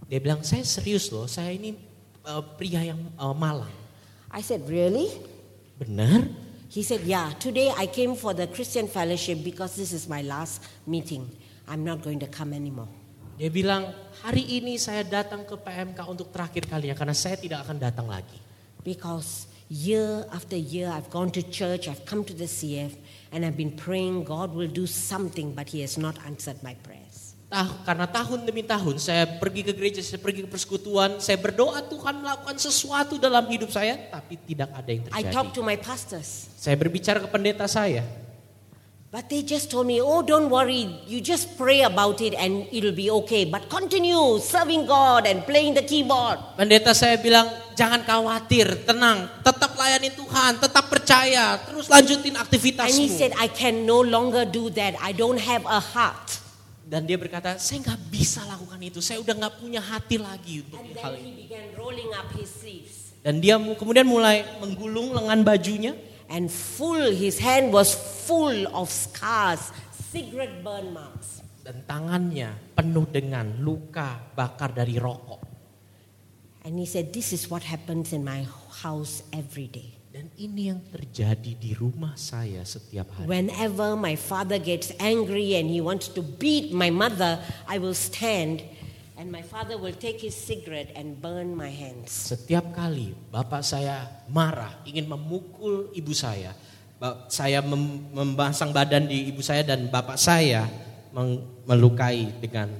Dia 0.08 0.24
bilang, 0.24 0.40
saya 0.40 0.64
serius 0.64 1.12
loh. 1.12 1.28
Saya 1.28 1.52
ini 1.52 1.76
uh, 2.24 2.40
pria 2.56 2.88
yang 2.88 2.96
uh, 3.20 3.36
malang. 3.36 3.68
I 4.32 4.40
said, 4.40 4.64
really? 4.64 5.12
Benar? 5.76 6.32
He 6.72 6.80
said, 6.80 7.04
Yeah, 7.04 7.28
today 7.36 7.68
I 7.76 7.92
came 7.92 8.16
for 8.16 8.32
the 8.32 8.48
Christian 8.48 8.88
fellowship 8.88 9.44
because 9.44 9.76
this 9.76 9.92
is 9.92 10.08
my 10.08 10.24
last 10.24 10.64
meeting. 10.88 11.28
I'm 11.68 11.84
not 11.84 12.00
going 12.00 12.16
to 12.24 12.30
come 12.32 12.56
anymore. 12.56 12.88
Dia 13.36 13.52
bilang, 13.52 13.92
hari 14.24 14.48
ini 14.48 14.80
saya 14.80 15.04
datang 15.04 15.44
ke 15.44 15.60
PMK 15.60 16.08
untuk 16.08 16.32
terakhir 16.32 16.64
kalinya 16.64 16.96
karena 16.96 17.12
saya 17.12 17.36
tidak 17.36 17.68
akan 17.68 17.76
datang 17.76 18.08
lagi. 18.08 18.40
Because 18.80 19.44
year 19.68 20.24
after 20.32 20.56
year 20.56 20.88
I've 20.88 21.12
gone 21.12 21.28
to 21.36 21.44
church, 21.44 21.84
I've 21.84 22.08
come 22.08 22.24
to 22.24 22.32
the 22.32 22.48
CF, 22.48 22.96
and 23.30 23.46
I've 23.46 23.56
been 23.56 23.74
praying 23.74 24.26
God 24.26 24.54
will 24.54 24.70
do 24.70 24.86
something, 24.86 25.54
but 25.54 25.70
He 25.70 25.80
has 25.82 25.98
not 25.98 26.18
answered 26.26 26.62
my 26.62 26.74
prayer. 26.86 27.00
Tah, 27.50 27.66
karena 27.82 28.06
tahun 28.06 28.46
demi 28.46 28.62
tahun 28.62 29.02
saya 29.02 29.26
pergi 29.26 29.66
ke 29.66 29.74
gereja, 29.74 29.98
saya 30.06 30.22
pergi 30.22 30.46
ke 30.46 30.48
persekutuan, 30.54 31.18
saya 31.18 31.34
berdoa 31.34 31.82
Tuhan 31.82 32.22
melakukan 32.22 32.54
sesuatu 32.62 33.18
dalam 33.18 33.42
hidup 33.50 33.74
saya, 33.74 33.98
tapi 34.06 34.38
tidak 34.46 34.70
ada 34.70 34.86
yang 34.86 35.02
terjadi. 35.10 35.18
I 35.18 35.34
talk 35.34 35.50
to 35.58 35.66
my 35.66 35.74
pastors. 35.74 36.46
Saya 36.54 36.78
berbicara 36.78 37.18
ke 37.18 37.26
pendeta 37.26 37.66
saya. 37.66 38.06
But 39.10 39.26
they 39.26 39.42
just 39.42 39.74
told 39.74 39.90
me, 39.90 39.98
oh 39.98 40.22
don't 40.22 40.46
worry, 40.46 40.86
you 41.10 41.18
just 41.18 41.58
pray 41.58 41.82
about 41.82 42.22
it 42.22 42.30
and 42.38 42.62
it'll 42.70 42.94
be 42.94 43.10
okay. 43.10 43.42
But 43.42 43.66
continue 43.66 44.38
serving 44.38 44.86
God 44.86 45.26
and 45.26 45.42
playing 45.42 45.74
the 45.74 45.82
keyboard. 45.82 46.38
Pendeta 46.54 46.94
saya 46.94 47.18
bilang, 47.18 47.50
jangan 47.74 48.06
khawatir, 48.06 48.86
tenang, 48.86 49.26
tetap 49.42 49.74
layani 49.74 50.14
Tuhan, 50.14 50.62
tetap 50.62 50.86
percaya, 50.86 51.58
terus 51.58 51.90
lanjutin 51.90 52.38
aktivitasmu. 52.38 52.86
And 52.86 53.02
he 53.02 53.10
said, 53.10 53.34
I 53.34 53.50
can 53.50 53.82
no 53.82 53.98
longer 53.98 54.46
do 54.46 54.70
that, 54.78 54.94
I 55.02 55.10
don't 55.10 55.42
have 55.42 55.66
a 55.66 55.82
heart. 55.82 56.38
Dan 56.86 57.02
dia 57.02 57.18
berkata, 57.18 57.58
saya 57.58 57.82
nggak 57.82 58.14
bisa 58.14 58.46
lakukan 58.46 58.78
itu. 58.78 59.02
Saya 59.02 59.18
udah 59.26 59.34
nggak 59.34 59.54
punya 59.58 59.82
hati 59.82 60.22
lagi 60.22 60.62
untuk 60.62 60.86
And 60.86 60.94
hal 60.94 61.18
then 61.18 61.26
he 61.26 61.30
ini. 61.34 61.38
began 61.50 61.66
rolling 61.74 62.14
up 62.14 62.30
his 62.38 62.46
sleeves. 62.46 63.10
Dan 63.26 63.42
dia 63.42 63.58
kemudian 63.58 64.06
mulai 64.06 64.46
menggulung 64.62 65.18
lengan 65.18 65.42
bajunya. 65.42 65.98
And 66.30 66.46
full, 66.46 67.10
his 67.10 67.42
hand 67.42 67.74
was 67.74 67.90
full 67.90 68.70
of 68.70 68.86
scars, 68.86 69.74
cigarette 70.14 70.62
burn 70.62 70.94
marks. 70.94 71.42
Dan 71.66 71.82
tangannya 71.84 72.54
penuh 72.78 73.04
dengan 73.10 73.58
luka 73.58 74.30
bakar 74.38 74.70
dari 74.70 74.94
rokok. 74.96 75.42
And 76.62 76.78
he 76.78 76.86
said, 76.86 77.10
this 77.10 77.34
is 77.34 77.50
what 77.50 77.66
happens 77.66 78.14
in 78.14 78.22
my 78.22 78.46
house 78.84 79.26
every 79.34 79.66
day. 79.66 79.98
Dan 80.10 80.30
ini 80.38 80.74
yang 80.74 80.82
terjadi 80.90 81.54
di 81.54 81.70
rumah 81.74 82.18
saya 82.18 82.66
setiap 82.66 83.10
hari. 83.14 83.30
Whenever 83.30 83.94
my 83.94 84.18
father 84.18 84.58
gets 84.58 84.90
angry 84.98 85.54
and 85.58 85.70
he 85.70 85.78
wants 85.78 86.10
to 86.10 86.22
beat 86.22 86.74
my 86.74 86.90
mother, 86.90 87.38
I 87.66 87.78
will 87.78 87.94
stand 87.94 88.62
and 89.20 89.28
my 89.28 89.44
father 89.44 89.76
will 89.76 89.92
take 89.92 90.24
his 90.24 90.32
cigarette 90.32 90.88
and 90.96 91.20
burn 91.20 91.52
my 91.52 91.68
hands. 91.68 92.08
Setiap 92.08 92.72
kali 92.72 93.12
bapak 93.28 93.60
saya 93.60 94.08
marah, 94.32 94.80
ingin 94.88 95.04
memukul 95.04 95.92
ibu 95.92 96.16
saya, 96.16 96.56
saya 97.28 97.60
mem- 97.60 98.08
membasang 98.16 98.72
badan 98.72 99.04
di 99.04 99.28
ibu 99.28 99.44
saya 99.44 99.60
dan 99.60 99.92
bapak 99.92 100.16
saya 100.16 100.64
melukai 101.68 102.32
dengan 102.40 102.72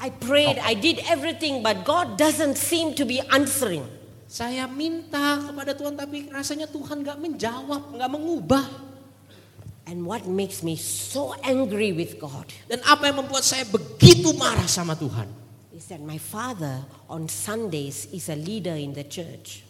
I 0.00 0.08
prayed, 0.08 0.56
I 0.62 0.72
did 0.78 1.02
everything, 1.10 1.60
but 1.60 1.84
God 1.84 2.16
doesn't 2.16 2.56
seem 2.56 2.94
to 2.94 3.04
be 3.04 3.18
answering. 3.34 3.84
saya 4.30 4.70
minta 4.70 5.42
kepada 5.42 5.74
Tuhan 5.74 5.98
tapi 5.98 6.30
rasanya 6.30 6.70
Tuhan 6.70 7.02
nggak 7.02 7.18
menjawab, 7.18 7.98
nggak 7.98 8.10
mengubah. 8.14 8.66
And 9.90 10.06
what 10.06 10.22
makes 10.22 10.62
me 10.62 10.78
so 10.78 11.34
angry 11.42 11.90
with 11.90 12.14
God 12.22 12.46
Dan 12.70 12.78
apa 12.86 13.10
yang 13.10 13.26
membuat 13.26 13.42
saya 13.42 13.66
begitu 13.66 14.30
marah 14.38 14.70
sama 14.70 14.94
Tuhan? 14.94 15.49
Is 15.80 15.88
that 15.88 16.04
my 16.04 16.20
father 16.20 16.84
on 17.08 17.24
Sundays 17.24 18.04
is 18.12 18.28
a 18.28 18.36
leader 18.36 18.76
in 18.76 18.92
the 18.92 19.08
church. 19.08 19.64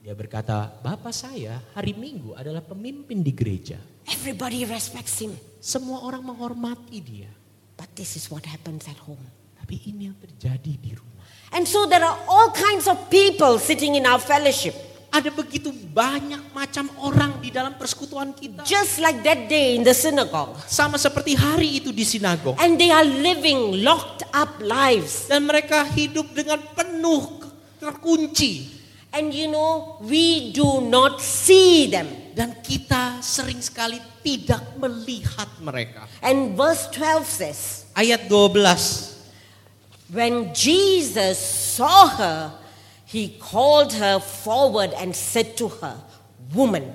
Dia 0.00 0.16
berkata, 0.16 0.72
Bapak 0.80 1.12
saya 1.12 1.60
hari 1.76 1.92
Minggu 1.92 2.32
adalah 2.32 2.64
pemimpin 2.64 3.20
di 3.20 3.28
gereja. 3.36 3.76
Everybody 4.08 4.64
respects 4.64 5.20
him. 5.20 5.36
Semua 5.60 6.00
orang 6.08 6.24
menghormati 6.24 7.04
dia. 7.04 7.28
But 7.76 7.92
this 7.92 8.16
is 8.16 8.32
what 8.32 8.48
happens 8.48 8.88
at 8.88 8.96
home. 9.04 9.20
Tapi 9.60 9.84
ini 9.92 10.08
yang 10.08 10.16
terjadi 10.16 10.80
di 10.80 10.96
rumah. 10.96 11.28
And 11.52 11.68
so 11.68 11.84
there 11.84 12.00
are 12.00 12.16
all 12.24 12.48
kinds 12.56 12.88
of 12.88 12.96
people 13.12 13.60
sitting 13.60 14.00
in 14.00 14.08
our 14.08 14.16
fellowship. 14.16 14.72
Ada 15.10 15.34
begitu 15.34 15.74
banyak 15.74 16.54
macam 16.54 16.86
orang 17.02 17.42
di 17.42 17.50
dalam 17.50 17.74
persekutuan 17.74 18.30
kita. 18.30 18.62
Just 18.62 19.02
like 19.02 19.26
that 19.26 19.50
day 19.50 19.74
in 19.74 19.82
the 19.82 19.90
synagogue. 19.90 20.54
Sama 20.70 21.02
seperti 21.02 21.34
hari 21.34 21.82
itu 21.82 21.90
di 21.90 22.06
sinagog. 22.06 22.54
And 22.62 22.78
they 22.78 22.94
are 22.94 23.02
living 23.02 23.82
locked 23.82 24.22
up 24.30 24.62
lives. 24.62 25.26
Dan 25.26 25.50
mereka 25.50 25.82
hidup 25.82 26.30
dengan 26.30 26.62
penuh 26.78 27.42
terkunci. 27.82 28.70
And 29.10 29.34
you 29.34 29.50
know, 29.50 29.98
we 29.98 30.54
do 30.54 30.86
not 30.86 31.18
see 31.18 31.90
them. 31.90 32.06
Dan 32.30 32.62
kita 32.62 33.18
sering 33.18 33.58
sekali 33.58 33.98
tidak 34.22 34.62
melihat 34.78 35.50
mereka. 35.58 36.06
And 36.22 36.54
verse 36.54 36.86
12 36.94 37.26
says, 37.26 37.60
Ayat 37.98 38.30
12. 38.30 38.54
When 40.14 40.54
Jesus 40.54 41.38
saw 41.74 42.06
her, 42.06 42.59
he 43.10 43.34
called 43.42 43.90
her 43.98 44.22
forward 44.22 44.94
and 44.94 45.10
said 45.10 45.58
to 45.58 45.66
her, 45.82 45.98
Woman. 46.54 46.94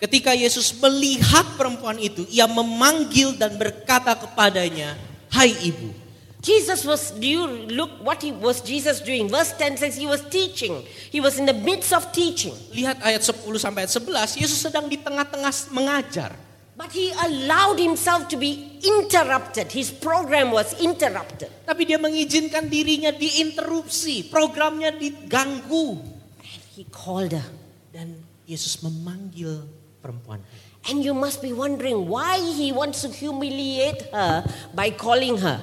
Ketika 0.00 0.34
Yesus 0.34 0.74
melihat 0.82 1.46
perempuan 1.54 1.94
itu, 2.00 2.26
ia 2.26 2.50
memanggil 2.50 3.38
dan 3.38 3.54
berkata 3.54 4.18
kepadanya, 4.18 4.98
"Hai 5.30 5.54
ibu." 5.62 5.94
Jesus 6.42 6.82
was, 6.82 7.14
do 7.14 7.22
you 7.22 7.46
look 7.70 8.02
what 8.02 8.18
he 8.18 8.34
was 8.34 8.58
Jesus 8.58 8.98
doing? 8.98 9.30
Verse 9.30 9.54
10 9.54 9.78
says 9.78 9.94
he 9.94 10.10
was 10.10 10.26
teaching. 10.26 10.82
He 11.14 11.22
was 11.22 11.38
in 11.38 11.46
the 11.46 11.54
midst 11.54 11.94
of 11.94 12.10
teaching. 12.10 12.50
Lihat 12.74 12.98
ayat 12.98 13.22
10 13.22 13.46
sampai 13.62 13.86
ayat 13.86 13.94
11, 13.94 14.42
Yesus 14.42 14.58
sedang 14.58 14.90
di 14.90 14.98
tengah-tengah 14.98 15.54
mengajar. 15.70 16.34
But 16.82 16.90
he 16.98 17.14
allowed 17.14 17.78
himself 17.78 18.26
to 18.34 18.36
be 18.36 18.82
interrupted. 18.82 19.70
His 19.70 19.94
program 19.94 20.50
was 20.50 20.74
interrupted. 20.82 21.46
Tapi 21.62 21.86
dia 21.86 21.94
mengizinkan 21.94 22.66
dirinya 22.66 23.14
diinterupsi, 23.14 24.26
programnya 24.26 24.90
diganggu. 24.90 26.02
He 26.74 26.82
called 26.90 27.38
her. 27.38 27.46
Dan 27.94 28.18
Yesus 28.50 28.82
memanggil 28.82 29.62
perempuan. 30.02 30.42
And 30.90 31.06
you 31.06 31.14
must 31.14 31.38
be 31.38 31.54
wondering 31.54 32.10
why 32.10 32.42
he 32.42 32.74
wants 32.74 33.06
to 33.06 33.14
humiliate 33.14 34.10
her 34.10 34.42
by 34.74 34.90
calling 34.90 35.38
her. 35.38 35.62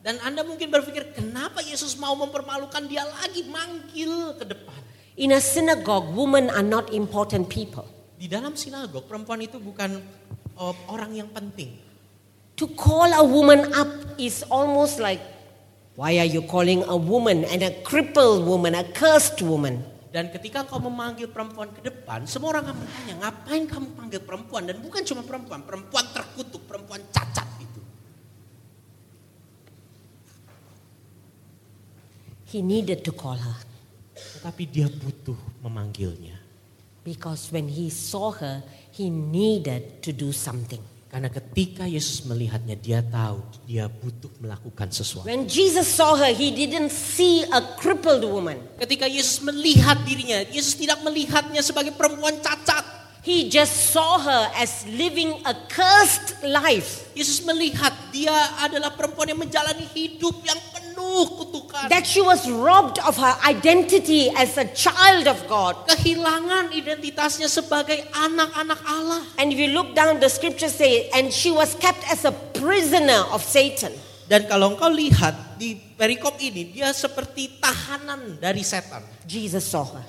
Dan 0.00 0.16
Anda 0.24 0.48
mungkin 0.48 0.72
berpikir, 0.72 1.12
kenapa 1.12 1.60
Yesus 1.60 2.00
mau 2.00 2.16
mempermalukan 2.16 2.88
dia 2.88 3.04
lagi, 3.04 3.44
manggil 3.52 4.32
ke 4.40 4.48
depan. 4.48 4.80
In 5.20 5.36
a 5.36 5.44
synagogue, 5.44 6.08
women 6.16 6.48
are 6.48 6.64
not 6.64 6.88
important 6.96 7.52
people. 7.52 7.84
Di 8.16 8.32
dalam 8.32 8.56
sinagog, 8.56 9.04
perempuan 9.04 9.44
itu 9.44 9.60
bukan 9.60 10.00
uh, 10.58 10.74
orang 10.90 11.14
yang 11.14 11.30
penting. 11.30 11.74
To 12.62 12.70
call 12.78 13.10
a 13.10 13.24
woman 13.26 13.66
up 13.74 13.90
is 14.14 14.46
almost 14.46 15.02
like, 15.02 15.18
why 15.98 16.14
are 16.22 16.28
you 16.28 16.46
calling 16.46 16.86
a 16.86 16.94
woman 16.94 17.42
and 17.50 17.66
a 17.66 17.74
crippled 17.82 18.46
woman, 18.46 18.78
a 18.78 18.86
cursed 18.94 19.42
woman? 19.42 19.82
Dan 20.14 20.30
ketika 20.30 20.62
kau 20.62 20.78
memanggil 20.78 21.26
perempuan 21.26 21.74
ke 21.74 21.82
depan, 21.82 22.22
semua 22.30 22.54
orang 22.54 22.70
akan 22.70 22.76
bertanya, 22.86 23.14
ngapain 23.18 23.62
kamu 23.66 23.86
panggil 23.98 24.20
perempuan? 24.22 24.62
Dan 24.70 24.78
bukan 24.78 25.02
cuma 25.02 25.26
perempuan, 25.26 25.60
perempuan 25.66 26.04
terkutuk, 26.14 26.62
perempuan 26.70 27.02
cacat 27.10 27.48
itu. 27.58 27.82
He 32.54 32.62
needed 32.62 33.02
to 33.02 33.10
call 33.10 33.34
her 33.34 33.58
Tetapi 34.14 34.62
dia 34.70 34.86
butuh 34.86 35.34
memanggilnya. 35.66 36.33
Because 37.04 37.52
when 37.52 37.68
he 37.68 37.92
saw 37.92 38.32
her, 38.32 38.64
he 38.90 39.12
needed 39.12 40.02
to 40.02 40.10
do 40.10 40.32
something. 40.32 40.80
Karena 41.14 41.30
ketika 41.30 41.86
Yesus 41.86 42.26
melihatnya, 42.26 42.74
dia 42.74 42.98
tahu 42.98 43.38
dia 43.70 43.86
butuh 43.86 44.34
melakukan 44.42 44.90
sesuatu. 44.90 45.30
When 45.30 45.46
Jesus 45.46 45.86
saw 45.86 46.18
her, 46.18 46.34
he 46.34 46.50
didn't 46.50 46.90
see 46.90 47.46
a 47.54 47.78
crippled 47.78 48.26
woman. 48.26 48.58
Ketika 48.82 49.06
Yesus 49.06 49.38
melihat 49.46 50.02
dirinya, 50.02 50.42
Yesus 50.50 50.74
tidak 50.74 51.06
melihatnya 51.06 51.62
sebagai 51.62 51.94
perempuan 51.94 52.42
cacat. 52.42 52.82
He 53.22 53.46
just 53.46 53.94
saw 53.94 54.18
her 54.20 54.42
as 54.58 54.82
living 54.90 55.38
a 55.46 55.54
cursed 55.70 56.34
life. 56.44 57.06
Yesus 57.14 57.46
melihat 57.46 57.94
dia 58.10 58.34
adalah 58.58 58.90
perempuan 58.98 59.30
yang 59.30 59.38
menjalani 59.38 59.86
hidup 59.94 60.34
yang 60.42 60.58
penuh 61.14 61.26
kutukan. 61.38 61.86
That 61.86 62.02
she 62.02 62.18
was 62.18 62.50
robbed 62.50 62.98
of 63.06 63.14
her 63.14 63.38
identity 63.46 64.34
as 64.34 64.58
a 64.58 64.66
child 64.74 65.30
of 65.30 65.38
God. 65.46 65.78
Kehilangan 65.86 66.74
identitasnya 66.74 67.46
sebagai 67.46 68.02
anak-anak 68.10 68.80
Allah. 68.82 69.22
And 69.38 69.54
if 69.54 69.58
you 69.62 69.70
look 69.70 69.94
down, 69.94 70.18
the 70.18 70.26
scriptures 70.26 70.74
say, 70.74 71.06
and 71.14 71.30
she 71.30 71.54
was 71.54 71.78
kept 71.78 72.02
as 72.10 72.26
a 72.26 72.34
prisoner 72.58 73.22
of 73.30 73.46
Satan. 73.46 73.94
Dan 74.26 74.48
kalau 74.50 74.74
engkau 74.74 74.90
lihat 74.90 75.60
di 75.60 75.76
perikop 75.76 76.40
ini, 76.42 76.74
dia 76.74 76.90
seperti 76.90 77.60
tahanan 77.62 78.40
dari 78.42 78.64
setan. 78.64 79.04
Jesus 79.28 79.62
saw 79.68 79.84
her. 79.86 80.06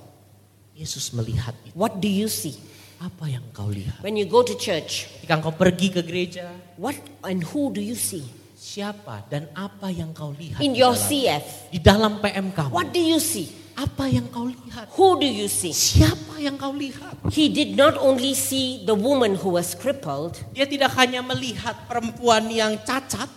Yesus 0.76 1.12
melihat 1.16 1.56
itu. 1.64 1.76
What 1.76 2.00
do 2.00 2.10
you 2.10 2.28
see? 2.32 2.56
Apa 2.96 3.28
yang 3.28 3.44
kau 3.52 3.68
lihat? 3.68 4.00
When 4.00 4.16
you 4.16 4.24
go 4.24 4.40
to 4.40 4.56
church, 4.56 5.12
Ketika 5.20 5.36
engkau 5.36 5.52
pergi 5.52 5.88
ke 5.92 6.00
gereja, 6.00 6.48
what 6.80 6.96
and 7.28 7.44
who 7.44 7.76
do 7.76 7.84
you 7.84 7.96
see? 7.96 8.24
Siapa 8.66 9.22
dan 9.30 9.46
apa 9.54 9.94
yang 9.94 10.10
kau 10.10 10.34
lihat 10.34 10.58
In 10.58 10.74
di 10.74 10.82
your 10.82 10.98
dalam, 10.98 11.06
CF, 11.06 11.46
di 11.70 11.80
dalam 11.80 12.14
PM 12.18 12.50
kamu? 12.50 12.74
what 12.74 12.90
do 12.90 12.98
you 12.98 13.22
see? 13.22 13.46
Apa 13.76 14.08
yang 14.08 14.32
kau 14.32 14.48
lihat? 14.48 14.88
Who 14.96 15.20
do 15.20 15.28
you 15.28 15.52
see? 15.52 15.76
Siapa 15.76 16.40
yang 16.40 16.56
kau 16.56 16.72
lihat? 16.72 17.20
He 17.28 17.52
did 17.52 17.76
not 17.76 18.00
only 18.00 18.32
see 18.32 18.88
the 18.88 18.96
woman 18.96 19.36
who 19.36 19.60
was 19.60 19.76
crippled, 19.76 20.40
Dia 20.56 20.64
tidak 20.64 20.96
hanya 20.96 21.20
melihat 21.20 21.76
perempuan 21.86 22.48
yang 22.48 22.80
cacat, 22.88 23.28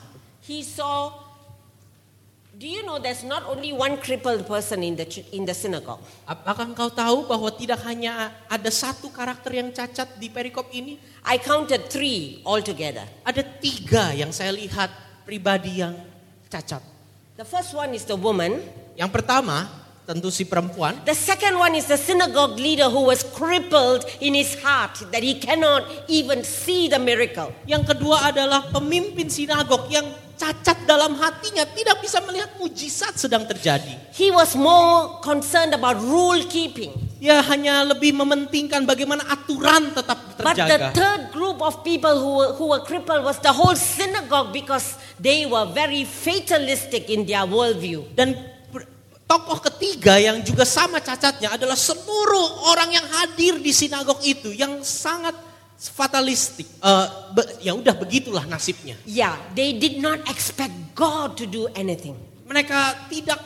he 0.46 0.62
saw 0.62 1.26
Do 2.58 2.66
you 2.66 2.82
know 2.82 2.98
there's 2.98 3.22
not 3.22 3.46
only 3.46 3.70
one 3.70 4.02
crippled 4.02 4.42
person 4.42 4.82
in 4.82 4.98
the 4.98 5.06
in 5.30 5.46
the 5.46 5.54
synagogue? 5.54 6.02
Apakah 6.26 6.66
engkau 6.66 6.90
tahu 6.90 7.30
bahwa 7.30 7.54
tidak 7.54 7.86
hanya 7.86 8.34
ada 8.50 8.66
satu 8.66 9.14
karakter 9.14 9.54
yang 9.54 9.70
cacat 9.70 10.18
di 10.18 10.26
perikop 10.26 10.66
ini? 10.74 10.98
I 11.22 11.38
counted 11.38 11.86
three 11.86 12.42
altogether. 12.42 13.06
Ada 13.22 13.46
tiga 13.62 14.10
yang 14.10 14.34
saya 14.34 14.50
lihat 14.50 15.07
pribadi 15.28 15.84
yang 15.84 15.92
cacat. 16.48 16.80
The 17.36 17.44
first 17.44 17.76
one 17.76 17.92
is 17.92 18.08
the 18.08 18.16
woman. 18.16 18.64
Yang 18.96 19.20
pertama, 19.20 19.68
tentu 20.08 20.32
si 20.32 20.48
perempuan. 20.48 21.04
The 21.04 21.12
second 21.12 21.60
one 21.60 21.76
is 21.76 21.84
the 21.84 22.00
synagogue 22.00 22.56
leader 22.56 22.88
who 22.88 23.12
was 23.12 23.20
crippled 23.36 24.08
in 24.24 24.32
his 24.32 24.56
heart 24.64 24.96
that 25.12 25.20
he 25.20 25.36
cannot 25.36 25.84
even 26.08 26.40
see 26.48 26.88
the 26.88 26.96
miracle. 26.96 27.52
Yang 27.68 27.92
kedua 27.92 28.32
adalah 28.32 28.72
pemimpin 28.72 29.28
sinagog 29.28 29.92
yang 29.92 30.08
cacat 30.40 30.88
dalam 30.88 31.12
hatinya 31.20 31.68
tidak 31.76 32.00
bisa 32.00 32.24
melihat 32.24 32.56
mujizat 32.56 33.20
sedang 33.20 33.44
terjadi. 33.44 34.00
He 34.16 34.32
was 34.32 34.56
more 34.56 35.20
concerned 35.20 35.76
about 35.76 36.00
rule 36.00 36.40
keeping. 36.48 37.07
Dia 37.18 37.42
hanya 37.42 37.82
lebih 37.82 38.14
mementingkan 38.14 38.86
bagaimana 38.86 39.26
aturan 39.26 39.90
tetap 39.90 40.38
But 40.38 40.54
the 40.54 40.70
terjaga. 40.70 40.86
third 40.94 41.22
group 41.34 41.58
of 41.58 41.82
people 41.82 42.14
who 42.14 42.30
were, 42.38 42.50
who 42.54 42.66
were 42.70 42.82
crippled 42.86 43.26
was 43.26 43.42
the 43.42 43.50
whole 43.50 43.74
synagogue 43.74 44.54
because 44.54 44.94
they 45.18 45.42
were 45.42 45.66
very 45.66 46.06
fatalistic 46.06 47.10
in 47.10 47.26
their 47.26 47.42
worldview. 47.42 48.06
Dan 48.14 48.38
tokoh 49.26 49.58
ketiga 49.60 50.14
yang 50.16 50.40
juga 50.40 50.62
sama 50.62 51.02
cacatnya 51.02 51.52
adalah 51.52 51.74
seluruh 51.74 52.70
orang 52.70 52.94
yang 52.94 53.06
hadir 53.18 53.58
di 53.58 53.74
sinagog 53.74 54.22
itu 54.22 54.54
yang 54.54 54.78
sangat 54.86 55.34
fatalistik. 55.74 56.70
Eh, 56.78 57.06
be- 57.34 57.50
ya 57.66 57.74
udah 57.74 57.98
begitulah 57.98 58.46
nasibnya. 58.46 58.94
Yeah, 59.02 59.34
they 59.58 59.74
did 59.74 59.98
not 59.98 60.22
expect 60.30 60.70
God 60.94 61.34
to 61.38 61.50
do 61.50 61.66
anything. 61.74 62.14
Mereka 62.46 63.10
tidak 63.10 63.38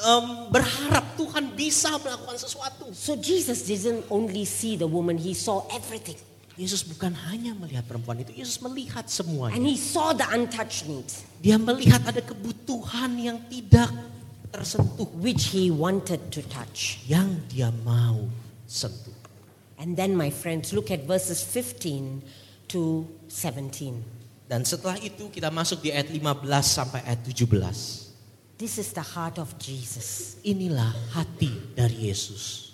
em, 0.00 0.26
berharap 0.52 1.16
Tuhan 1.16 1.56
bisa 1.56 1.96
melakukan 2.00 2.36
sesuatu. 2.36 2.92
So 2.92 3.16
Jesus 3.16 3.64
didn't 3.64 4.04
only 4.12 4.44
see 4.44 4.76
the 4.76 4.88
woman, 4.88 5.16
he 5.16 5.32
saw 5.32 5.64
everything. 5.72 6.16
Yesus 6.56 6.88
bukan 6.88 7.12
hanya 7.28 7.52
melihat 7.52 7.84
perempuan 7.84 8.24
itu, 8.24 8.32
Yesus 8.32 8.64
melihat 8.64 9.04
semuanya. 9.12 9.60
And 9.60 9.68
he 9.68 9.76
saw 9.76 10.16
the 10.16 10.24
untouched 10.24 10.88
needs, 10.88 11.28
Dia 11.44 11.60
melihat 11.60 12.00
ada 12.08 12.24
kebutuhan 12.24 13.12
yang 13.20 13.44
tidak 13.52 13.92
tersentuh, 14.48 15.04
which 15.20 15.52
he 15.52 15.68
wanted 15.68 16.32
to 16.32 16.40
touch. 16.48 17.04
yang 17.04 17.44
dia 17.52 17.68
mau 17.84 18.24
sentuh. 18.64 19.12
And 19.76 19.92
then, 19.92 20.16
my 20.16 20.32
friends, 20.32 20.72
look 20.72 20.88
at 20.88 21.04
verses 21.04 21.44
15 21.44 22.24
to 22.72 23.04
17. 23.28 24.48
Dan 24.48 24.64
setelah 24.64 24.96
itu 25.02 25.28
kita 25.28 25.52
masuk 25.52 25.84
di 25.84 25.92
ayat 25.92 26.08
15 26.08 26.40
sampai 26.64 27.04
ayat 27.04 27.20
17. 27.20 28.05
This 28.56 28.80
is 28.80 28.96
the 28.96 29.04
heart 29.04 29.36
of 29.36 29.52
Jesus. 29.60 30.40
Inilah 30.40 31.12
hati 31.12 31.76
dari 31.76 32.08
Yesus. 32.08 32.72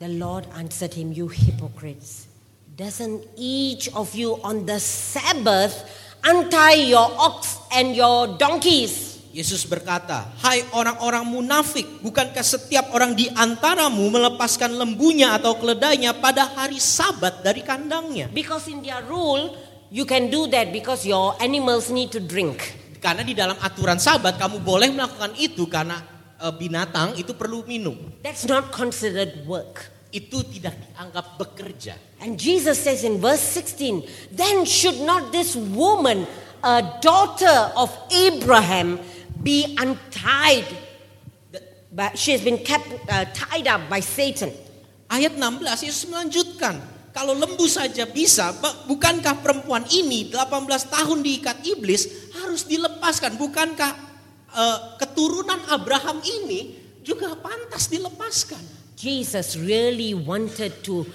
The 0.00 0.08
Lord 0.16 0.48
answered 0.56 0.96
him, 0.96 1.12
You 1.12 1.28
hypocrites, 1.28 2.24
doesn't 2.72 3.20
each 3.36 3.92
of 3.92 4.16
you 4.16 4.40
on 4.40 4.64
the 4.64 4.80
Sabbath 4.80 5.76
untie 6.24 6.88
your 6.88 7.04
ox 7.04 7.60
and 7.68 7.92
your 7.92 8.40
donkeys? 8.40 9.20
Yesus 9.28 9.68
berkata, 9.68 10.32
Hai 10.40 10.64
orang-orang 10.72 11.28
munafik, 11.28 11.84
bukankah 12.00 12.40
setiap 12.40 12.96
orang 12.96 13.12
di 13.12 13.28
antaramu 13.28 14.08
melepaskan 14.08 14.72
lembunya 14.72 15.36
atau 15.36 15.60
keledainya 15.60 16.16
pada 16.16 16.48
hari 16.48 16.80
sabat 16.80 17.44
dari 17.44 17.60
kandangnya? 17.60 18.32
Because 18.32 18.72
in 18.72 18.80
their 18.80 19.04
rule, 19.04 19.52
you 19.92 20.08
can 20.08 20.32
do 20.32 20.48
that 20.48 20.72
because 20.72 21.04
your 21.04 21.36
animals 21.44 21.92
need 21.92 22.08
to 22.08 22.24
drink. 22.24 22.83
Karena 23.04 23.20
di 23.20 23.36
dalam 23.36 23.60
aturan 23.60 24.00
sabat 24.00 24.40
kamu 24.40 24.64
boleh 24.64 24.88
melakukan 24.88 25.36
itu 25.36 25.68
karena 25.68 26.00
eh, 26.40 26.54
binatang 26.56 27.12
itu 27.20 27.36
perlu 27.36 27.60
minum. 27.68 28.00
That's 28.24 28.48
not 28.48 28.72
considered 28.72 29.44
work. 29.44 29.92
Itu 30.08 30.40
tidak 30.48 30.72
dianggap 30.72 31.36
bekerja. 31.36 32.00
And 32.24 32.40
Jesus 32.40 32.80
says 32.80 33.04
in 33.04 33.20
verse 33.20 33.44
16, 33.44 34.32
Then 34.32 34.64
should 34.64 35.04
not 35.04 35.36
this 35.36 35.52
woman, 35.52 36.24
a 36.64 36.96
daughter 37.04 37.68
of 37.76 37.92
Abraham, 38.08 38.96
be 39.36 39.76
untied? 39.76 40.64
But 41.92 42.16
she 42.16 42.32
has 42.32 42.40
been 42.40 42.64
kept 42.64 42.88
uh, 43.12 43.28
tied 43.36 43.68
up 43.68 43.92
by 43.92 44.00
Satan. 44.00 44.48
Ayat 45.12 45.36
16 45.36 45.60
Yesus 45.84 46.08
melanjutkan, 46.08 46.80
kalau 47.14 47.30
lembu 47.30 47.70
saja 47.70 48.10
bisa, 48.10 48.50
bukankah 48.90 49.38
perempuan 49.38 49.86
ini 49.94 50.34
18 50.34 50.66
tahun 50.90 51.22
diikat 51.22 51.62
iblis 51.62 52.34
harus 52.42 52.66
dilepaskan? 52.66 53.38
Bukankah 53.38 53.92
eh, 54.50 54.78
keturunan 54.98 55.62
Abraham 55.70 56.18
ini 56.26 56.74
juga 57.06 57.38
pantas 57.38 57.86
dilepaskan? 57.86 58.58
Jesus 58.98 59.54
really 59.54 60.10
wanted 60.10 60.82
to 60.82 61.06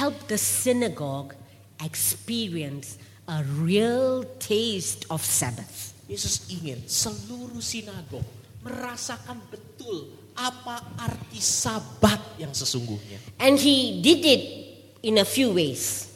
help 0.00 0.16
the 0.32 0.40
synagogue 0.40 1.36
experience 1.84 2.96
a 3.28 3.44
real 3.60 4.24
taste 4.40 5.04
of 5.12 5.20
Sabbath. 5.20 5.92
Yesus 6.08 6.48
ingin 6.48 6.80
seluruh 6.88 7.60
sinagog 7.60 8.24
merasakan 8.64 9.36
betul 9.52 10.16
apa 10.32 10.80
arti 10.96 11.44
sabat 11.44 12.40
yang 12.40 12.56
sesungguhnya. 12.56 13.20
And 13.36 13.60
he 13.60 14.00
did 14.00 14.22
it 14.24 14.71
in 15.02 15.18
a 15.18 15.26
few 15.26 15.52
ways. 15.52 16.08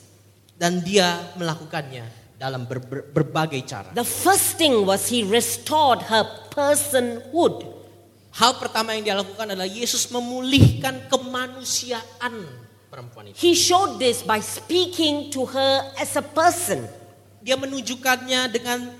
Dan 0.56 0.80
dia 0.80 1.36
melakukannya 1.36 2.06
dalam 2.40 2.64
ber- 2.64 2.80
ber- 2.80 3.06
berbagai 3.12 3.60
cara. 3.68 3.92
The 3.92 4.06
first 4.06 4.56
thing 4.56 4.86
was 4.88 5.04
he 5.12 5.20
restored 5.26 6.00
her 6.08 6.24
personhood. 6.48 7.76
Hal 8.36 8.56
pertama 8.60 8.92
yang 8.96 9.04
dia 9.04 9.16
lakukan 9.16 9.52
adalah 9.52 9.68
Yesus 9.68 10.08
memulihkan 10.12 11.08
kemanusiaan 11.08 12.44
perempuan 12.88 13.32
itu. 13.32 13.36
He 13.36 13.52
showed 13.56 13.96
this 13.96 14.20
by 14.24 14.40
speaking 14.40 15.32
to 15.32 15.44
her 15.48 15.92
as 15.96 16.16
a 16.16 16.24
person. 16.24 16.84
Dia 17.40 17.56
menunjukkannya 17.56 18.48
dengan 18.52 18.92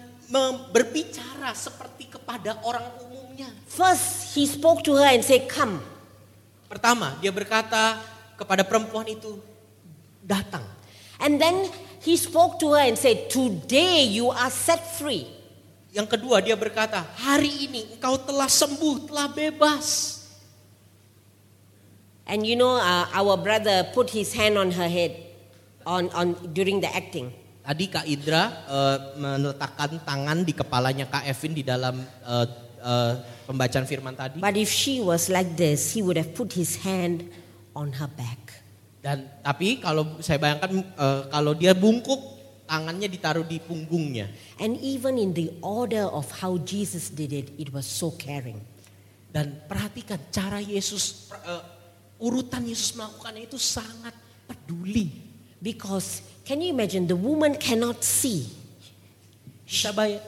berbicara 0.73 1.53
seperti 1.53 2.09
kepada 2.17 2.59
orang 2.65 2.85
umumnya. 3.05 3.49
First, 3.69 4.33
he 4.33 4.49
spoke 4.49 4.81
to 4.85 4.97
her 4.97 5.09
and 5.13 5.21
said, 5.21 5.45
Come. 5.49 5.85
Pertama, 6.67 7.15
dia 7.21 7.31
berkata 7.31 8.01
kepada 8.41 8.65
perempuan 8.65 9.07
itu, 9.07 9.39
datang. 10.27 10.67
And 11.23 11.39
then 11.39 11.71
he 12.03 12.19
spoke 12.19 12.59
to 12.61 12.75
her 12.75 12.83
and 12.83 12.99
said, 12.99 13.31
Today 13.31 14.05
you 14.05 14.29
are 14.35 14.51
set 14.51 14.83
free. 14.99 15.31
Yang 15.97 16.19
kedua, 16.19 16.45
dia 16.45 16.53
berkata, 16.53 17.01
hari 17.17 17.71
ini 17.71 17.97
engkau 17.97 18.21
telah 18.21 18.51
sembuh, 18.53 19.09
telah 19.09 19.33
bebas. 19.33 20.21
And 22.29 22.45
you 22.45 22.59
know, 22.59 22.77
uh, 22.77 23.09
our 23.17 23.41
brother 23.41 23.87
put 23.97 24.13
his 24.13 24.35
hand 24.37 24.61
on 24.61 24.75
her 24.77 24.91
head 24.91 25.17
on, 25.87 26.11
on, 26.13 26.37
during 26.53 26.85
the 26.85 26.91
acting. 26.91 27.33
Tadi 27.67 27.91
Kak 27.91 28.07
Indra 28.07 28.47
eh, 28.71 28.99
meletakkan 29.19 29.99
tangan 30.07 30.47
di 30.47 30.55
kepalanya 30.55 31.11
Kak 31.11 31.27
Evin 31.27 31.51
di 31.51 31.67
dalam 31.67 31.99
eh, 31.99 32.47
eh, 32.79 33.13
pembacaan 33.43 33.83
firman 33.83 34.15
tadi. 34.15 34.39
But 34.39 34.55
if 34.55 34.71
she 34.71 35.03
was 35.03 35.27
like 35.27 35.59
this, 35.59 35.91
he 35.91 35.99
would 35.99 36.15
have 36.15 36.31
put 36.31 36.55
his 36.55 36.79
hand 36.87 37.27
on 37.75 37.91
her 37.99 38.07
back. 38.07 38.46
Dan 39.07 39.23
tapi 39.39 39.79
kalau 39.79 40.19
saya 40.19 40.43
bayangkan 40.43 40.83
eh, 40.83 41.23
kalau 41.31 41.55
dia 41.55 41.79
bungkuk 41.79 42.19
tangannya 42.67 43.07
ditaruh 43.07 43.47
di 43.47 43.63
punggungnya. 43.63 44.27
And 44.59 44.75
even 44.83 45.15
in 45.15 45.31
the 45.31 45.55
order 45.63 46.11
of 46.11 46.27
how 46.43 46.59
Jesus 46.59 47.15
did 47.15 47.31
it, 47.31 47.55
it 47.55 47.71
was 47.71 47.87
so 47.87 48.11
caring. 48.19 48.59
Dan 49.31 49.63
perhatikan 49.71 50.19
cara 50.35 50.59
Yesus 50.59 51.31
eh, 51.31 51.63
urutan 52.19 52.67
Yesus 52.67 52.99
melakukannya 52.99 53.47
itu 53.47 53.63
sangat 53.63 54.19
peduli. 54.51 55.23
Because 55.63 56.27
can 56.43 56.59
you 56.59 56.75
imagine 56.75 57.07
the 57.07 57.15
woman 57.15 57.55
cannot 57.55 58.03
see. 58.03 58.51
Bisa 59.63 59.95
bay 59.95 60.19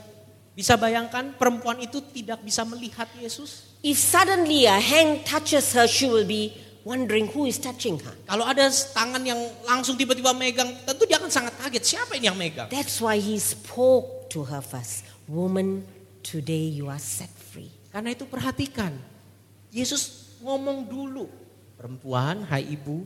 bisa 0.54 0.78
bayangkan 0.78 1.34
perempuan 1.34 1.82
itu 1.82 1.98
tidak 2.14 2.46
bisa 2.46 2.62
melihat 2.62 3.10
Yesus? 3.18 3.74
If 3.82 3.98
suddenly 3.98 4.70
a 4.70 4.78
hand 4.78 5.26
touches 5.26 5.74
her, 5.74 5.90
she 5.90 6.06
will 6.06 6.26
be 6.26 6.67
wondering 6.84 7.26
who 7.30 7.46
is 7.46 7.58
touching 7.58 7.98
her. 8.02 8.14
Kalau 8.26 8.44
ada 8.46 8.68
tangan 8.70 9.22
yang 9.24 9.38
langsung 9.66 9.98
tiba-tiba 9.98 10.34
megang, 10.34 10.74
tentu 10.86 11.04
dia 11.08 11.18
akan 11.18 11.30
sangat 11.30 11.54
kaget. 11.58 11.84
Siapa 11.84 12.18
ini 12.18 12.26
yang 12.30 12.38
megang? 12.38 12.68
That's 12.70 12.98
why 13.02 13.18
he 13.18 13.38
spoke 13.38 14.30
to 14.34 14.44
her 14.46 14.62
first. 14.62 15.06
Woman, 15.28 15.84
today 16.24 16.68
you 16.68 16.88
are 16.88 17.00
set 17.00 17.30
free. 17.30 17.68
Karena 17.92 18.12
itu 18.12 18.24
perhatikan. 18.24 18.96
Yesus 19.68 20.34
ngomong 20.40 20.88
dulu. 20.88 21.28
Perempuan, 21.76 22.42
hai 22.48 22.64
ibu, 22.64 23.04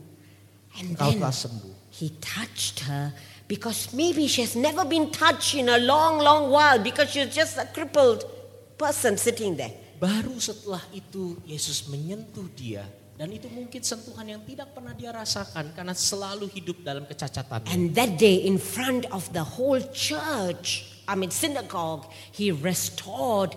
And 0.73 0.97
engkau 0.97 1.13
then 1.13 1.21
telah 1.21 1.35
sembuh. 1.35 1.73
he 1.93 2.09
touched 2.17 2.81
her 2.89 3.13
because 3.45 3.93
maybe 3.93 4.25
she 4.25 4.41
has 4.41 4.57
never 4.57 4.81
been 4.81 5.13
touched 5.13 5.53
in 5.53 5.69
a 5.69 5.77
long, 5.77 6.17
long 6.17 6.49
while 6.49 6.81
because 6.81 7.13
she's 7.13 7.29
just 7.29 7.61
a 7.61 7.69
crippled 7.69 8.25
person 8.81 9.13
sitting 9.13 9.53
there. 9.53 9.69
Baru 10.01 10.35
setelah 10.41 10.81
itu 10.89 11.37
Yesus 11.45 11.85
menyentuh 11.87 12.49
dia. 12.57 12.83
Dan 13.13 13.29
itu 13.29 13.45
mungkin 13.45 13.77
sentuhan 13.85 14.25
yang 14.25 14.41
tidak 14.41 14.73
pernah 14.73 14.89
dia 14.97 15.13
rasakan 15.13 15.69
karena 15.77 15.93
selalu 15.93 16.49
hidup 16.49 16.81
dalam 16.81 17.05
kecacatan. 17.05 17.61
And 17.69 17.93
that 17.93 18.17
day, 18.17 18.41
in 18.41 18.57
front 18.57 19.05
of 19.13 19.29
the 19.37 19.45
whole 19.45 19.81
church, 19.93 20.89
I 21.05 21.13
mean, 21.13 21.29
synagogue, 21.29 22.09
he 22.33 22.49
restored 22.49 23.53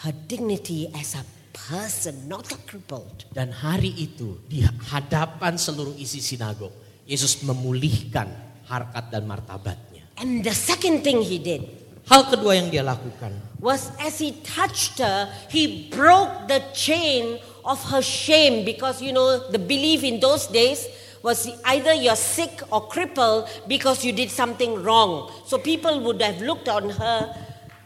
her 0.00 0.12
dignity 0.24 0.88
as 0.96 1.12
a 1.12 1.24
person, 1.52 2.32
not 2.32 2.48
a 2.48 2.58
crippled. 2.64 3.28
Dan 3.36 3.52
hari 3.52 3.92
itu 3.92 4.40
di 4.48 4.64
hadapan 4.64 5.60
seluruh 5.60 5.92
isi 6.00 6.24
sinagog, 6.24 6.72
Yesus 7.04 7.44
memulihkan 7.44 8.32
harkat 8.64 9.12
dan 9.12 9.28
martabatnya. 9.28 10.08
And 10.16 10.40
the 10.40 10.56
second 10.56 11.04
thing 11.04 11.20
he 11.20 11.36
did 11.36 11.84
Hal 12.04 12.28
kedua 12.28 12.52
yang 12.52 12.68
dia 12.68 12.84
lakukan, 12.84 13.32
was 13.64 13.88
as 13.96 14.20
he 14.20 14.36
touched 14.44 15.00
her, 15.00 15.24
he 15.48 15.88
broke 15.88 16.52
the 16.52 16.60
chain 16.76 17.40
of 17.64 17.82
her 17.90 18.02
shame 18.02 18.64
because 18.64 19.00
you 19.00 19.12
know 19.12 19.48
the 19.48 19.58
belief 19.58 20.04
in 20.04 20.20
those 20.20 20.46
days 20.46 20.86
was 21.24 21.48
either 21.64 21.96
you're 21.96 22.20
sick 22.20 22.60
or 22.68 22.84
crippled 22.86 23.48
because 23.66 24.04
you 24.04 24.12
did 24.12 24.28
something 24.28 24.84
wrong. 24.84 25.32
So 25.48 25.56
people 25.56 26.04
would 26.04 26.20
have 26.20 26.44
looked 26.44 26.68
on 26.68 26.92
her 26.92 27.32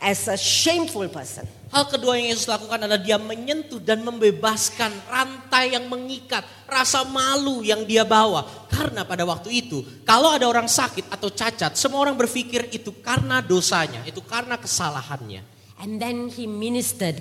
as 0.03 0.27
a 0.27 0.35
shameful 0.35 1.07
person. 1.07 1.47
Hal 1.69 1.85
kedua 1.85 2.17
yang 2.17 2.33
Yesus 2.33 2.49
lakukan 2.49 2.81
adalah 2.81 2.99
dia 2.99 3.21
menyentuh 3.21 3.79
dan 3.79 4.01
membebaskan 4.01 4.89
rantai 5.05 5.77
yang 5.77 5.85
mengikat, 5.87 6.41
rasa 6.65 7.05
malu 7.05 7.61
yang 7.61 7.85
dia 7.85 8.09
bawa. 8.09 8.67
Karena 8.73 9.05
pada 9.05 9.29
waktu 9.29 9.53
itu, 9.53 9.85
kalau 10.09 10.33
ada 10.33 10.49
orang 10.49 10.65
sakit 10.65 11.13
atau 11.13 11.29
cacat, 11.29 11.77
semua 11.77 12.09
orang 12.09 12.17
berpikir 12.17 12.73
itu 12.73 12.89
karena 13.05 13.45
dosanya, 13.45 14.01
itu 14.09 14.25
karena 14.25 14.57
kesalahannya. 14.57 15.45
And 15.79 16.01
then 16.01 16.33
he 16.33 16.49
ministered 16.49 17.21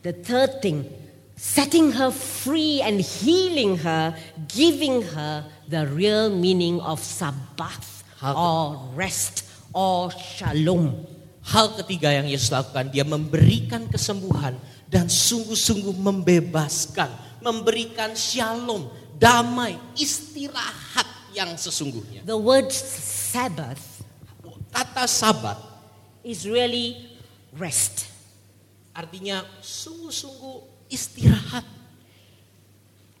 the 0.00 0.16
third 0.16 0.64
thing, 0.64 0.88
setting 1.42 1.90
her 1.98 2.14
free 2.14 2.78
and 2.78 3.02
healing 3.02 3.74
her, 3.82 4.14
giving 4.46 5.02
her 5.02 5.42
the 5.66 5.82
real 5.90 6.30
meaning 6.30 6.78
of 6.78 7.02
sabbath 7.02 8.06
or 8.22 8.78
rest 8.94 9.42
or 9.74 10.14
shalom. 10.14 11.02
Hal 11.42 11.74
ketiga 11.82 12.14
yang 12.14 12.30
Yesus 12.30 12.54
lakukan, 12.54 12.94
dia 12.94 13.02
memberikan 13.02 13.90
kesembuhan 13.90 14.54
dan 14.86 15.10
sungguh-sungguh 15.10 15.98
membebaskan, 15.98 17.10
memberikan 17.42 18.14
shalom, 18.14 18.86
damai, 19.18 19.74
istirahat 19.98 21.34
yang 21.34 21.58
sesungguhnya. 21.58 22.22
The 22.22 22.38
word 22.38 22.70
Sabbath 22.70 23.90
Kata 24.72 25.04
sabat 25.04 25.60
is 26.24 26.48
really 26.48 26.96
rest. 27.52 28.08
artinya 28.92 29.40
sungguh-sungguh 29.64 30.71
istirahat. 30.92 31.64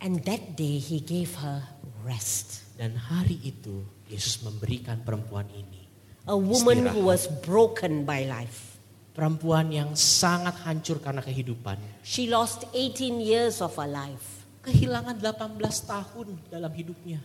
And 0.02 0.20
that 0.28 0.58
day 0.58 0.76
he 0.76 1.00
gave 1.00 1.32
her 1.40 1.64
rest. 2.04 2.68
Dan 2.76 2.98
hari 2.98 3.38
itu 3.40 3.86
Yesus 4.10 4.42
memberikan 4.44 5.00
perempuan 5.00 5.48
ini. 5.54 5.88
A 6.28 6.36
woman 6.36 6.84
Istirahat. 6.84 6.94
who 6.94 7.00
was 7.08 7.24
broken 7.42 8.04
by 8.04 8.28
life. 8.28 8.76
Perempuan 9.12 9.68
yang 9.68 9.92
sangat 9.92 10.56
hancur 10.64 10.96
karena 11.00 11.20
kehidupan. 11.20 11.76
She 12.00 12.28
lost 12.32 12.64
18 12.72 13.20
years 13.20 13.60
of 13.60 13.76
her 13.76 13.88
life. 13.88 14.44
Kehilangan 14.64 15.20
18 15.20 15.58
tahun 15.84 16.28
dalam 16.48 16.72
hidupnya. 16.72 17.20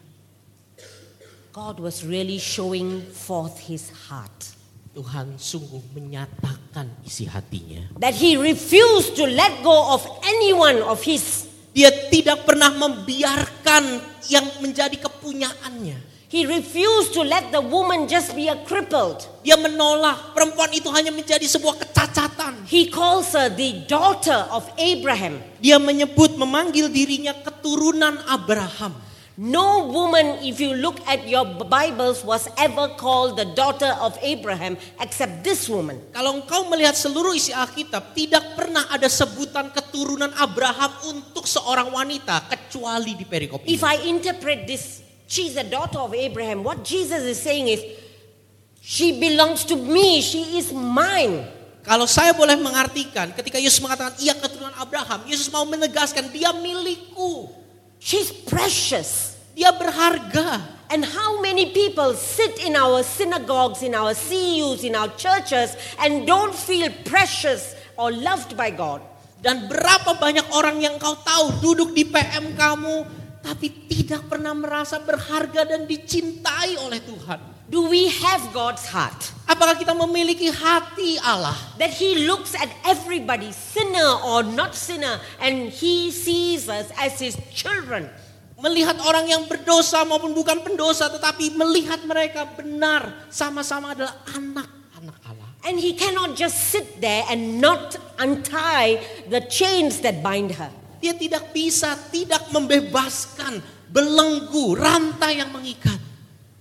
God 1.55 1.81
was 1.81 2.05
really 2.05 2.37
showing 2.37 3.01
forth 3.01 3.57
his 3.65 3.89
heart. 3.89 4.56
Tuhan 4.97 5.37
sungguh 5.37 5.93
menyatakan 5.93 6.89
isi 7.05 7.29
hatinya. 7.29 7.85
That 8.01 8.17
he 8.17 8.33
refused 8.33 9.13
to 9.21 9.29
let 9.29 9.61
go 9.61 9.93
of 9.93 10.01
anyone 10.25 10.81
of 10.81 11.05
his. 11.05 11.45
Dia 11.69 11.93
tidak 12.09 12.49
pernah 12.49 12.73
membiarkan 12.73 14.01
yang 14.25 14.49
menjadi 14.57 14.97
kepunyaannya. 14.97 16.17
He 16.33 16.49
refused 16.49 17.13
to 17.13 17.21
let 17.21 17.53
the 17.53 17.61
woman 17.61 18.09
just 18.09 18.33
be 18.33 18.49
a 18.49 18.57
crippled. 18.65 19.21
Dia 19.45 19.53
menolak 19.61 20.33
perempuan 20.33 20.73
itu 20.73 20.89
hanya 20.89 21.13
menjadi 21.13 21.45
sebuah 21.45 21.77
kecacatan. 21.77 22.65
He 22.65 22.89
calls 22.89 23.37
her 23.37 23.53
the 23.53 23.85
daughter 23.85 24.49
of 24.49 24.65
Abraham. 24.81 25.37
Dia 25.61 25.77
menyebut 25.77 26.41
memanggil 26.41 26.89
dirinya 26.89 27.37
keturunan 27.37 28.17
Abraham. 28.25 28.97
No 29.37 29.85
woman, 29.93 30.41
if 30.41 30.57
you 30.57 30.73
look 30.73 30.97
at 31.05 31.29
your 31.29 31.45
Bibles, 31.45 32.25
was 32.25 32.49
ever 32.57 32.89
called 32.97 33.37
the 33.37 33.45
daughter 33.45 33.93
of 34.01 34.17
Abraham 34.25 34.81
except 34.97 35.45
this 35.45 35.69
woman. 35.69 36.01
Kalau 36.09 36.41
engkau 36.41 36.65
melihat 36.73 36.97
seluruh 36.97 37.37
isi 37.37 37.53
Alkitab, 37.53 38.17
tidak 38.17 38.57
pernah 38.57 38.89
ada 38.89 39.05
sebutan 39.05 39.69
keturunan 39.69 40.33
Abraham 40.41 40.89
untuk 41.13 41.45
seorang 41.45 41.93
wanita 41.93 42.49
kecuali 42.49 43.13
di 43.13 43.29
perikop 43.29 43.61
ini. 43.61 43.77
If 43.77 43.85
I 43.85 44.09
interpret 44.09 44.65
this, 44.65 45.05
she's 45.29 45.53
a 45.53 45.67
daughter 45.69 46.01
of 46.01 46.17
Abraham, 46.17 46.65
what 46.65 46.81
Jesus 46.81 47.21
is 47.21 47.37
saying 47.37 47.69
is, 47.69 47.85
she 48.81 49.21
belongs 49.21 49.61
to 49.69 49.77
me, 49.77 50.17
she 50.25 50.57
is 50.57 50.73
mine. 50.73 51.45
Kalau 51.85 52.09
saya 52.09 52.33
boleh 52.33 52.57
mengartikan, 52.57 53.29
ketika 53.37 53.61
Yesus 53.61 53.85
mengatakan 53.85 54.17
ia 54.17 54.33
keturunan 54.33 54.73
Abraham, 54.81 55.29
Yesus 55.29 55.53
mau 55.53 55.61
menegaskan 55.61 56.25
dia 56.33 56.49
milikku. 56.57 57.53
She's 57.97 58.29
precious. 58.29 59.37
Dia 59.57 59.73
berharga. 59.73 60.77
And 60.87 61.03
how 61.03 61.43
many 61.43 61.75
people 61.75 62.15
sit 62.15 62.63
in 62.63 62.79
our 62.79 63.03
synagogues, 63.03 63.83
in 63.83 63.91
our 63.91 64.15
CUs, 64.15 64.87
in 64.87 64.95
our 64.95 65.11
churches, 65.19 65.75
and 65.99 66.23
don't 66.23 66.55
feel 66.55 66.87
precious 67.03 67.75
or 67.99 68.13
loved 68.13 68.55
by 68.55 68.71
God? 68.71 69.03
Dan 69.43 69.67
berapa 69.67 70.15
banyak 70.15 70.47
orang 70.55 70.79
yang 70.79 70.95
kau 70.95 71.19
tahu 71.19 71.59
duduk 71.59 71.91
di 71.91 72.07
PM 72.07 72.55
kamu 72.55 73.05
tapi 73.43 73.87
tidak 73.87 74.27
pernah 74.27 74.51
merasa 74.51 74.99
berharga 74.99 75.63
dan 75.63 75.87
dicintai 75.87 76.75
oleh 76.83 76.99
Tuhan. 76.99 77.56
Do 77.67 77.91
we 77.91 78.07
have 78.23 78.55
God's 78.55 78.87
heart? 78.87 79.35
Apakah 79.43 79.75
kita 79.75 79.91
memiliki 79.91 80.47
hati 80.47 81.19
Allah? 81.19 81.55
That 81.75 81.91
He 81.91 82.23
looks 82.23 82.55
at 82.55 82.71
everybody, 82.87 83.51
sinner 83.51 84.23
or 84.23 84.39
not 84.39 84.71
sinner, 84.71 85.19
and 85.43 85.67
He 85.67 86.07
sees 86.15 86.71
us 86.71 86.87
as 86.95 87.19
His 87.19 87.35
children. 87.51 88.07
Melihat 88.63 89.03
orang 89.03 89.27
yang 89.27 89.43
berdosa 89.51 90.07
maupun 90.07 90.31
bukan 90.31 90.63
pendosa 90.63 91.11
tetapi 91.11 91.59
melihat 91.59 92.01
mereka 92.07 92.47
benar 92.55 93.27
sama-sama 93.27 93.91
adalah 93.91 94.15
anak-anak 94.31 95.17
Allah. 95.27 95.49
And 95.67 95.75
He 95.75 95.91
cannot 95.91 96.39
just 96.39 96.71
sit 96.71 97.03
there 97.03 97.27
and 97.27 97.59
not 97.59 97.99
untie 98.15 99.03
the 99.27 99.43
chains 99.43 99.99
that 100.07 100.23
bind 100.23 100.55
her. 100.55 100.71
Dia 101.03 101.19
tidak 101.19 101.51
bisa 101.51 101.99
tidak 102.15 102.47
membebaskan 102.47 103.59
belenggu, 103.91 104.71
rantai 104.79 105.43
yang 105.43 105.51
mengikat. 105.51 106.06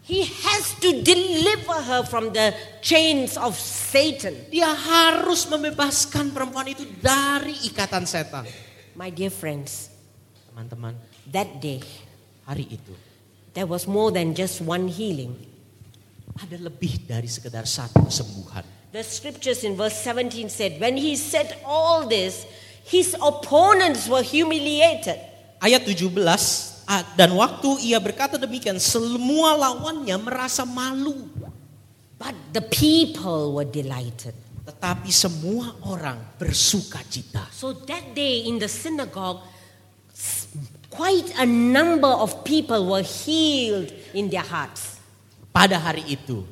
He 0.07 0.23
has 0.23 0.79
to 0.87 1.03
deliver 1.03 1.83
her 1.83 2.07
from 2.07 2.31
the 2.31 2.55
chains 2.79 3.35
of 3.35 3.59
Satan. 3.59 4.47
Dia 4.55 4.71
harus 4.71 5.51
membebaskan 5.51 6.31
perempuan 6.31 6.71
itu 6.71 6.87
dari 7.03 7.59
ikatan 7.67 8.07
setan. 8.07 8.47
My 8.95 9.11
dear 9.11 9.35
friends, 9.35 9.91
Teman-teman, 10.47 10.95
that 11.35 11.59
day 11.59 11.83
hari 12.47 12.71
itu 12.71 12.95
there 13.53 13.67
was 13.67 13.91
more 13.91 14.15
than 14.15 14.33
just 14.33 14.63
one 14.63 14.87
healing. 14.87 15.35
ada 16.37 16.57
lebih 16.61 17.09
dari 17.09 17.27
sekedar 17.27 17.65
satu 17.65 18.05
kesembuhan. 18.05 18.65
The 18.93 19.03
scriptures 19.05 19.65
in 19.65 19.77
verse 19.77 19.97
17 20.05 20.49
said, 20.49 20.81
When 20.81 20.97
he 20.97 21.17
said 21.17 21.57
all 21.65 22.05
this, 22.09 22.45
his 22.85 23.17
opponents 23.19 24.09
were 24.09 24.23
humiliated. 24.23 25.17
Ayat 25.61 25.89
17, 25.89 26.13
ah, 26.29 26.37
dan 27.19 27.35
waktu 27.35 27.83
ia 27.83 27.99
berkata 27.99 28.39
demikian, 28.39 28.79
semua 28.79 29.59
lawannya 29.59 30.15
merasa 30.23 30.63
malu. 30.63 31.27
But 32.17 32.33
the 32.55 32.63
people 32.63 33.59
were 33.59 33.69
delighted. 33.69 34.33
Tetapi 34.67 35.11
semua 35.11 35.79
orang 35.87 36.19
bersuka 36.39 37.03
cita. 37.07 37.47
So 37.55 37.75
that 37.87 38.15
day 38.15 38.47
in 38.47 38.59
the 38.59 38.71
synagogue, 38.71 39.43
quite 40.91 41.29
a 41.39 41.47
number 41.47 42.09
of 42.09 42.43
people 42.43 42.87
were 42.87 43.05
healed 43.05 43.93
in 44.15 44.31
their 44.31 44.47
hearts. 44.47 44.99
Pada 45.55 45.79
hari 45.79 46.07
itu, 46.07 46.43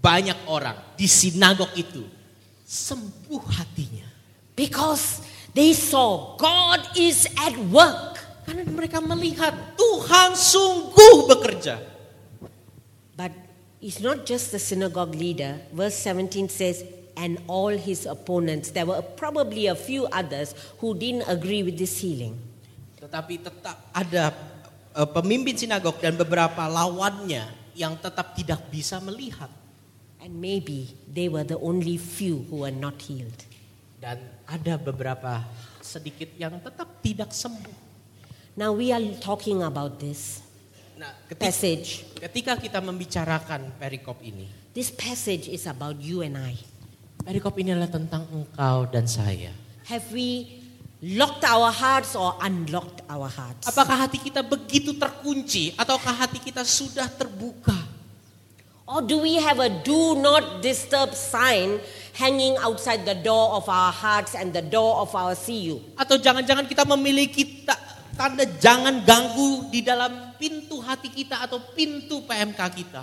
banyak 0.00 0.36
orang 0.48 0.74
di 0.96 1.06
sinagog 1.06 1.70
itu 1.76 2.02
sembuh 2.66 3.44
hatinya. 3.52 4.08
Because 4.56 5.20
they 5.52 5.72
saw 5.76 6.36
God 6.40 6.80
is 6.96 7.28
at 7.36 7.56
work. 7.68 8.11
Karena 8.42 8.66
mereka 8.66 8.98
melihat 8.98 9.54
Tuhan 9.78 10.34
sungguh 10.34 11.30
bekerja. 11.30 11.78
But 13.14 13.30
it's 13.78 14.02
not 14.02 14.26
just 14.26 14.50
the 14.50 14.58
synagogue 14.58 15.14
leader. 15.14 15.62
Verse 15.70 15.94
17 15.94 16.50
says, 16.50 16.82
and 17.16 17.38
all 17.48 17.72
his 17.72 18.08
opponents. 18.08 18.72
There 18.72 18.86
were 18.86 19.02
probably 19.02 19.68
a 19.68 19.76
few 19.76 20.08
others 20.10 20.54
who 20.80 20.96
didn't 20.96 21.28
agree 21.28 21.62
with 21.62 21.78
this 21.78 22.00
healing. 22.00 22.36
Tetapi 22.98 23.42
tetap 23.42 23.76
ada 23.92 24.32
eh, 24.96 25.08
pemimpin 25.10 25.58
sinagog 25.58 25.98
dan 26.00 26.16
beberapa 26.16 26.66
lawannya 26.70 27.46
yang 27.76 27.96
tetap 27.98 28.36
tidak 28.36 28.62
bisa 28.72 29.00
melihat. 29.02 29.50
And 30.22 30.38
maybe 30.38 30.94
they 31.10 31.26
were 31.26 31.42
the 31.42 31.58
only 31.58 31.98
few 31.98 32.46
who 32.46 32.62
were 32.62 32.74
not 32.74 33.02
healed. 33.02 33.42
Dan 33.98 34.22
ada 34.46 34.78
beberapa 34.78 35.42
sedikit 35.82 36.30
yang 36.38 36.62
tetap 36.62 37.02
tidak 37.02 37.34
sembuh. 37.34 37.91
Now 38.52 38.76
we 38.76 38.92
are 38.92 39.00
talking 39.18 39.64
about 39.64 39.96
this 39.96 40.44
Nah, 40.92 41.08
ketika, 41.26 41.40
passage. 41.48 42.04
ketika 42.20 42.52
kita 42.60 42.78
membicarakan 42.78 43.72
perikop 43.80 44.20
ini, 44.20 44.46
This 44.72 44.88
passage 44.88 45.48
is 45.48 45.64
about 45.64 46.00
you 46.00 46.20
and 46.20 46.36
I. 46.36 46.56
perikop 47.24 47.56
ini 47.56 47.72
adalah 47.72 47.88
tentang 47.88 48.24
engkau 48.28 48.88
dan 48.88 49.08
saya. 49.08 49.52
Have 49.88 50.04
we 50.12 50.60
locked 51.00 51.44
our 51.44 51.72
hearts 51.72 52.12
or 52.12 52.36
unlocked 52.40 53.00
our 53.08 53.26
hearts? 53.26 53.64
Apakah 53.64 54.04
hati 54.04 54.20
kita 54.20 54.44
begitu 54.44 54.92
terkunci 54.96 55.72
ataukah 55.74 56.12
hati 56.12 56.38
kita 56.38 56.60
sudah 56.62 57.08
terbuka? 57.08 57.74
Or 58.84 59.00
do 59.00 59.24
we 59.24 59.40
have 59.40 59.56
a 59.56 59.72
do 59.72 60.20
not 60.20 60.60
disturb 60.60 61.16
sign 61.16 61.80
hanging 62.12 62.60
outside 62.60 63.08
the 63.08 63.16
door 63.16 63.56
of 63.56 63.64
our 63.64 63.88
hearts 63.88 64.36
and 64.36 64.52
the 64.52 64.60
door 64.60 65.00
of 65.00 65.08
our 65.16 65.32
CU? 65.32 65.80
Atau 65.96 66.20
jangan-jangan 66.20 66.68
kita 66.68 66.84
memiliki 66.84 67.64
ta- 67.64 67.80
tanda 68.12 68.44
jangan 68.58 69.00
ganggu 69.02 69.68
di 69.68 69.80
dalam 69.80 70.36
pintu 70.36 70.80
hati 70.80 71.08
kita 71.08 71.42
atau 71.42 71.60
pintu 71.72 72.22
PMK 72.24 72.60
kita. 72.72 73.02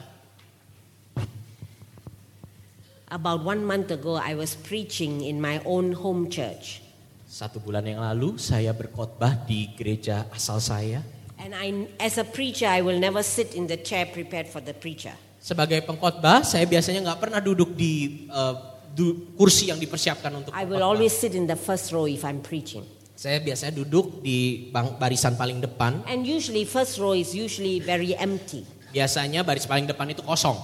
About 3.09 3.41
one 3.41 3.65
month 3.65 3.89
ago, 3.89 4.21
I 4.21 4.37
was 4.37 4.53
preaching 4.53 5.25
in 5.25 5.41
my 5.41 5.57
own 5.65 5.97
home 5.97 6.29
church. 6.29 6.85
Satu 7.25 7.57
bulan 7.57 7.81
yang 7.81 8.05
lalu 8.05 8.37
saya 8.37 8.69
berkhotbah 8.69 9.49
di 9.49 9.73
gereja 9.73 10.29
asal 10.29 10.61
saya. 10.61 11.01
And 11.41 11.57
I, 11.57 11.89
as 11.97 12.21
a 12.21 12.25
preacher, 12.27 12.69
I 12.69 12.85
will 12.85 12.99
never 13.01 13.25
sit 13.25 13.57
in 13.57 13.65
the 13.65 13.81
chair 13.81 14.05
prepared 14.05 14.45
for 14.45 14.61
the 14.61 14.77
preacher. 14.77 15.15
Sebagai 15.39 15.81
pengkhotbah, 15.87 16.43
saya 16.43 16.67
biasanya 16.67 16.99
nggak 17.09 17.19
pernah 17.23 17.39
duduk 17.41 17.73
di 17.73 18.27
eh, 18.27 18.55
du- 18.93 19.33
kursi 19.33 19.71
yang 19.73 19.79
dipersiapkan 19.79 20.29
untuk 20.35 20.51
I 20.53 20.67
will 20.67 20.77
pengkhotbah. 20.77 20.89
always 20.99 21.13
sit 21.15 21.33
in 21.33 21.47
the 21.49 21.57
first 21.57 21.89
row 21.89 22.05
if 22.05 22.21
I'm 22.21 22.43
preaching. 22.43 22.83
Saya 23.19 23.43
biasanya 23.43 23.83
duduk 23.83 24.23
di 24.23 24.71
barisan 24.71 25.35
paling 25.35 25.59
depan. 25.59 26.07
And 26.07 26.23
usually, 26.23 26.63
first 26.63 26.95
row 27.03 27.11
is 27.11 27.35
usually 27.35 27.83
very 27.83 28.15
empty. 28.15 28.63
Biasanya 28.95 29.43
baris 29.43 29.67
paling 29.67 29.91
depan 29.91 30.07
itu 30.15 30.23
kosong. 30.23 30.55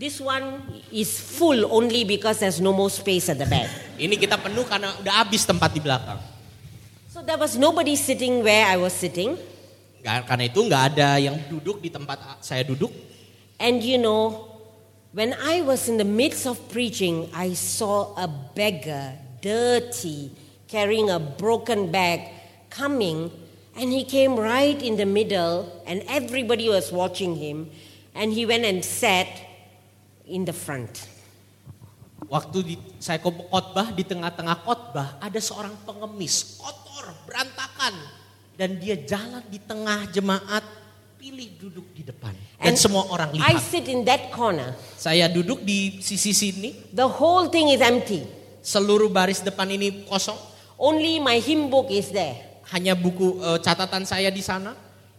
This 0.00 0.16
one 0.16 0.64
is 0.88 1.12
full 1.20 1.68
only 1.68 2.08
because 2.08 2.40
there's 2.40 2.56
no 2.56 2.72
more 2.72 2.88
space 2.88 3.28
at 3.28 3.36
the 3.36 3.44
back. 3.44 3.68
Ini 4.00 4.16
kita 4.16 4.40
penuh 4.40 4.64
karena 4.64 4.96
udah 4.96 5.12
habis 5.20 5.44
tempat 5.44 5.76
di 5.76 5.84
belakang. 5.84 6.24
So 7.12 7.20
there 7.20 7.36
was 7.36 7.60
nobody 7.60 8.00
sitting 8.00 8.40
where 8.40 8.72
I 8.72 8.80
was 8.80 8.96
sitting. 8.96 9.36
Karena 10.00 10.48
itu 10.48 10.64
nggak 10.64 10.96
ada 10.96 11.20
yang 11.20 11.36
duduk 11.52 11.84
di 11.84 11.92
tempat 11.92 12.40
saya 12.40 12.64
duduk. 12.64 12.88
And 13.60 13.84
you 13.84 14.00
know, 14.00 14.56
when 15.12 15.36
I 15.36 15.60
was 15.60 15.84
in 15.84 16.00
the 16.00 16.08
midst 16.08 16.48
of 16.48 16.56
preaching, 16.72 17.28
I 17.36 17.52
saw 17.52 18.16
a 18.16 18.24
beggar, 18.56 19.20
dirty, 19.44 20.41
carrying 20.72 21.12
a 21.12 21.20
broken 21.20 21.92
bag, 21.92 22.32
coming, 22.72 23.28
and 23.76 23.92
he 23.92 24.08
came 24.08 24.40
right 24.40 24.80
in 24.80 24.96
the 24.96 25.04
middle, 25.04 25.68
and 25.84 26.00
everybody 26.08 26.72
was 26.72 26.88
watching 26.88 27.36
him, 27.36 27.68
and 28.16 28.32
he 28.32 28.48
went 28.48 28.64
and 28.64 28.80
sat 28.80 29.28
in 30.24 30.48
the 30.48 30.56
front. 30.56 31.12
Waktu 32.24 32.58
di, 32.64 32.74
saya 32.96 33.20
khotbah 33.20 33.92
di 33.92 34.08
tengah-tengah 34.08 34.64
khotbah 34.64 35.20
ada 35.20 35.36
seorang 35.36 35.76
pengemis 35.84 36.56
kotor 36.56 37.12
berantakan 37.28 37.92
dan 38.56 38.80
dia 38.80 38.96
jalan 38.96 39.44
di 39.52 39.60
tengah 39.60 40.08
jemaat 40.08 40.64
pilih 41.20 41.52
duduk 41.60 41.84
di 41.92 42.00
depan 42.00 42.32
dan 42.56 42.72
And 42.72 42.74
semua 42.80 43.04
orang 43.12 43.36
I 43.36 43.52
lihat. 43.52 43.60
sit 43.60 43.84
in 43.84 44.08
that 44.08 44.32
corner. 44.32 44.72
Saya 44.96 45.28
duduk 45.28 45.60
di 45.60 46.00
sisi 46.00 46.32
sini, 46.32 46.72
The 46.96 47.04
whole 47.04 47.52
thing 47.52 47.68
is 47.68 47.84
empty. 47.84 48.24
seluruh 48.62 49.10
baris 49.12 49.42
depan 49.42 49.68
ini 49.68 50.06
kosong, 50.08 50.38
Only 50.82 51.22
my 51.22 51.38
hymn 51.38 51.70
book 51.70 51.86
is 51.94 52.10
there. 52.10 52.52
hanya 52.72 52.96
buku 52.96 53.36
eh, 53.36 53.58
catatan 53.60 54.08
saya 54.08 54.32
di 54.32 54.40
sana. 54.40 54.72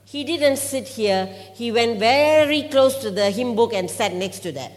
He 0.09 0.25
didn't 0.25 0.59
sit 0.59 0.89
here. 0.89 1.29
He 1.57 1.73
went 1.73 1.97
very 1.97 2.67
close 2.67 2.99
to 3.01 3.09
the 3.09 3.29
hymn 3.33 3.55
book 3.57 3.71
and 3.73 3.89
sat 3.89 4.13
next 4.13 4.41
to 4.45 4.51
that. 4.57 4.73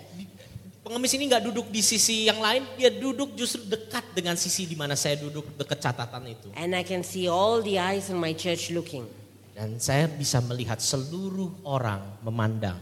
Pengemis 0.87 1.19
ini 1.19 1.27
nggak 1.27 1.51
duduk 1.51 1.67
di 1.67 1.83
sisi 1.83 2.31
yang 2.31 2.39
lain, 2.39 2.63
dia 2.79 2.95
duduk 2.95 3.35
justru 3.35 3.59
dekat 3.67 4.07
dengan 4.15 4.39
sisi 4.39 4.71
di 4.71 4.79
mana 4.79 4.95
saya 4.95 5.19
duduk 5.19 5.59
dekat 5.59 5.83
catatan 5.83 6.31
itu. 6.31 6.47
And 6.55 6.79
I 6.79 6.87
can 6.87 7.03
see 7.03 7.27
all 7.27 7.59
the 7.59 7.75
eyes 7.83 8.07
in 8.07 8.23
my 8.23 8.31
church 8.39 8.71
looking. 8.71 9.03
Dan 9.51 9.83
saya 9.83 10.07
bisa 10.07 10.39
melihat 10.39 10.79
seluruh 10.79 11.67
orang 11.67 12.07
memandang. 12.23 12.79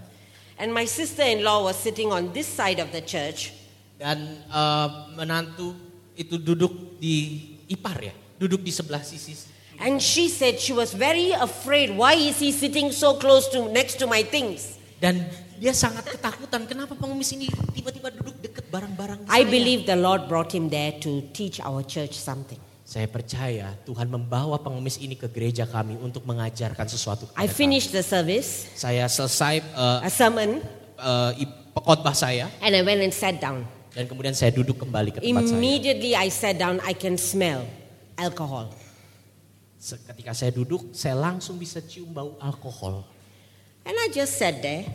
And 0.61 0.69
my 0.71 0.85
sister 0.85 1.25
in 1.25 1.41
law 1.41 1.65
was 1.65 1.81
sitting 1.81 2.13
on 2.13 2.37
this 2.37 2.45
side 2.45 2.77
of 2.77 2.93
the 2.93 3.01
church. 3.01 3.57
Dan 3.97 4.45
eh, 4.53 4.89
menantu 5.17 5.73
itu 6.13 6.37
duduk 6.37 7.01
di 7.01 7.54
ipar 7.69 7.99
ya, 8.01 8.15
duduk 8.37 8.61
di 8.61 8.73
sebelah 8.73 9.01
sisi. 9.01 9.35
And 9.83 9.99
she 9.99 10.31
said 10.31 10.63
she 10.63 10.71
was 10.71 10.95
very 10.95 11.35
afraid. 11.35 11.91
Why 11.91 12.15
is 12.15 12.39
he 12.39 12.55
sitting 12.55 12.95
so 12.95 13.19
close 13.19 13.51
to 13.51 13.67
next 13.75 13.99
to 13.99 14.07
my 14.07 14.23
things? 14.23 14.79
Dan 15.03 15.27
dia 15.59 15.75
sangat 15.75 16.07
ketakutan, 16.07 16.65
kenapa 16.65 16.95
pengemis 16.95 17.35
ini 17.35 17.51
tiba-tiba 17.75 18.15
duduk 18.15 18.39
dekat 18.39 18.65
barang-barang 18.71 19.27
I 19.27 19.43
believe 19.43 19.85
the 19.85 19.99
Lord 19.99 20.31
brought 20.31 20.55
him 20.55 20.71
there 20.71 20.95
to 21.03 21.27
teach 21.35 21.59
our 21.59 21.83
church 21.83 22.15
something. 22.15 22.59
Saya 22.85 23.09
percaya 23.09 23.75
Tuhan 23.89 24.07
membawa 24.13 24.61
pengemis 24.61 25.01
ini 25.01 25.17
ke 25.19 25.27
gereja 25.27 25.65
kami 25.65 25.99
untuk 25.99 26.23
mengajarkan 26.29 26.87
sesuatu. 26.87 27.27
I 27.35 27.49
kami. 27.49 27.57
finished 27.57 27.91
the 27.91 28.05
service, 28.05 28.71
Saya 28.79 29.11
selesai 29.11 29.65
uh, 29.75 30.05
a 30.05 30.11
sermon, 30.13 30.63
uh, 31.01 31.33
khotbah 31.75 32.15
saya 32.15 32.47
and 32.63 32.77
I 32.77 32.87
went 32.87 33.03
and 33.03 33.11
sat 33.11 33.43
down. 33.43 33.67
Dan 33.95 34.05
kemudian 34.11 34.35
saya 34.35 34.51
duduk 34.51 34.83
kembali 34.83 35.15
ke 35.15 35.19
tempat 35.23 35.43
saya. 35.47 35.55
Immediately 35.55 36.13
I 36.13 36.29
sat 36.29 36.59
down, 36.59 36.83
I 36.83 36.93
can 36.93 37.15
smell 37.15 37.63
alcohol. 38.19 38.75
Ketika 39.79 40.33
saya 40.33 40.51
duduk, 40.51 40.97
saya 40.97 41.15
langsung 41.15 41.61
bisa 41.61 41.79
cium 41.79 42.11
bau 42.11 42.35
alkohol. 42.41 43.05
And 43.85 43.95
I 43.95 44.09
just 44.11 44.41
sat 44.41 44.65
there 44.65 44.89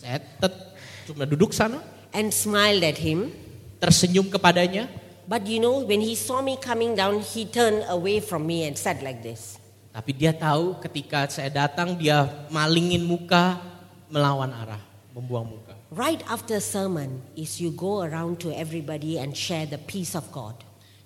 Saya 0.00 0.16
tet- 0.40 0.72
cuma 1.04 1.28
duduk 1.28 1.52
sana, 1.52 1.78
and 2.10 2.32
smiled 2.32 2.80
at 2.82 2.96
him. 2.96 3.30
tersenyum 3.78 4.28
kepadanya. 4.28 4.88
But 5.24 5.46
you 5.46 5.62
know, 5.62 5.84
when 5.86 6.02
he 6.02 6.18
saw 6.18 6.42
me 6.42 6.58
coming 6.58 6.98
down, 6.98 7.22
he 7.22 7.46
turned 7.46 7.86
away 7.86 8.18
from 8.18 8.48
me 8.48 8.66
and 8.66 8.74
sat 8.74 8.98
like 9.00 9.22
this. 9.22 9.60
Tapi 9.92 10.10
dia 10.10 10.34
tahu 10.34 10.74
ketika 10.80 11.28
saya 11.30 11.52
datang 11.52 11.94
dia 11.94 12.26
malingin 12.48 13.04
muka 13.04 13.60
melawan 14.08 14.50
arah, 14.50 14.80
membuang 15.14 15.46
muka. 15.46 15.69
Right 15.90 16.22
after 16.30 16.62
sermon 16.62 17.18
is 17.34 17.58
you 17.58 17.74
go 17.74 18.06
around 18.06 18.38
to 18.46 18.54
everybody 18.54 19.18
and 19.18 19.34
share 19.34 19.66
the 19.66 19.74
peace 19.74 20.14
of 20.14 20.22
God. 20.30 20.54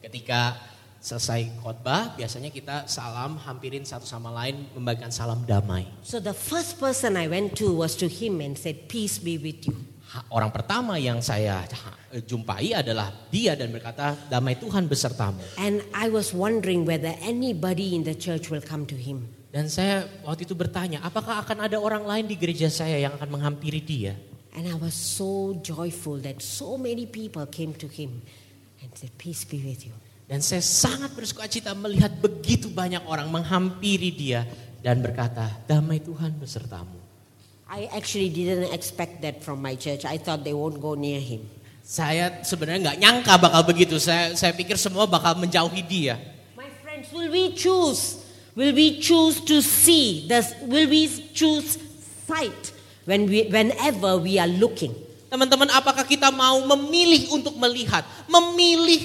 Ketika 0.04 0.60
selesai 1.00 1.56
khotbah, 1.64 2.12
biasanya 2.20 2.52
kita 2.52 2.84
salam, 2.84 3.40
hampirin 3.40 3.88
satu 3.88 4.04
sama 4.04 4.28
lain, 4.28 4.68
membagikan 4.76 5.08
salam 5.08 5.40
damai. 5.48 5.88
So 6.04 6.20
the 6.20 6.36
first 6.36 6.76
person 6.76 7.16
I 7.16 7.32
went 7.32 7.56
to 7.64 7.72
was 7.72 7.96
to 8.04 8.12
him 8.12 8.44
and 8.44 8.60
said, 8.60 8.84
Peace 8.92 9.16
be 9.16 9.40
with 9.40 9.64
you. 9.64 9.72
Orang 10.28 10.52
pertama 10.52 11.00
yang 11.00 11.24
saya 11.24 11.64
ha- 11.64 11.96
jumpai 12.20 12.76
adalah 12.76 13.08
dia 13.32 13.56
dan 13.56 13.72
berkata, 13.72 14.20
damai 14.28 14.60
Tuhan 14.60 14.84
besertamu. 14.84 15.40
And 15.56 15.80
I 15.96 16.12
was 16.12 16.36
wondering 16.36 16.84
whether 16.84 17.16
anybody 17.24 17.96
in 17.96 18.04
the 18.04 18.12
church 18.12 18.52
will 18.52 18.60
come 18.60 18.84
to 18.92 19.00
him. 19.00 19.32
Dan 19.48 19.72
saya 19.72 20.04
waktu 20.28 20.44
itu 20.44 20.52
bertanya, 20.52 21.00
apakah 21.00 21.40
akan 21.40 21.72
ada 21.72 21.80
orang 21.80 22.04
lain 22.04 22.28
di 22.28 22.36
gereja 22.36 22.68
saya 22.68 23.00
yang 23.00 23.16
akan 23.16 23.32
menghampiri 23.32 23.80
dia? 23.80 24.12
And 24.54 24.70
I 24.70 24.74
was 24.78 24.94
so 24.94 25.58
joyful 25.66 26.22
that 26.22 26.38
so 26.38 26.78
many 26.78 27.06
people 27.10 27.42
came 27.50 27.74
to 27.74 27.90
him 27.90 28.22
and 28.78 28.88
said, 28.94 29.10
Peace 29.18 29.42
be 29.42 29.58
with 29.58 29.82
you. 29.82 29.94
Dan 30.24 30.40
saya 30.40 30.62
sangat 30.64 31.12
bersuka 31.12 31.44
cita 31.50 31.74
melihat 31.76 32.08
begitu 32.22 32.72
banyak 32.72 33.02
orang 33.04 33.28
menghampiri 33.28 34.08
dia 34.14 34.48
dan 34.80 35.04
berkata, 35.04 35.52
damai 35.68 36.00
Tuhan 36.00 36.38
besertamu. 36.40 36.96
I 37.68 37.90
actually 37.92 38.30
didn't 38.30 38.70
expect 38.72 39.20
that 39.26 39.42
from 39.42 39.60
my 39.60 39.74
church. 39.74 40.06
I 40.06 40.16
thought 40.16 40.46
they 40.46 40.54
won't 40.54 40.78
go 40.78 40.94
near 40.94 41.18
him. 41.18 41.44
Saya 41.84 42.40
sebenarnya 42.40 42.92
nggak 42.92 42.98
nyangka 43.02 43.34
bakal 43.36 43.62
begitu. 43.68 44.00
Saya 44.00 44.32
saya 44.38 44.56
pikir 44.56 44.80
semua 44.80 45.04
bakal 45.04 45.36
menjauhi 45.36 45.82
dia. 45.84 46.16
My 46.56 46.70
friends, 46.80 47.12
will 47.12 47.28
we 47.28 47.52
choose? 47.52 48.24
Will 48.54 48.72
we 48.72 49.02
choose 49.02 49.42
to 49.44 49.60
see? 49.60 50.24
This, 50.30 50.54
will 50.64 50.88
we 50.88 51.10
choose 51.34 51.76
sight 52.24 52.73
when 53.04 53.28
we, 53.28 53.48
whenever 53.48 54.20
we 54.20 54.36
are 54.40 54.50
looking? 54.50 54.92
Teman-teman, 55.28 55.72
apakah 55.72 56.04
kita 56.06 56.30
mau 56.30 56.60
memilih 56.76 57.32
untuk 57.34 57.56
melihat, 57.58 58.06
memilih 58.30 59.00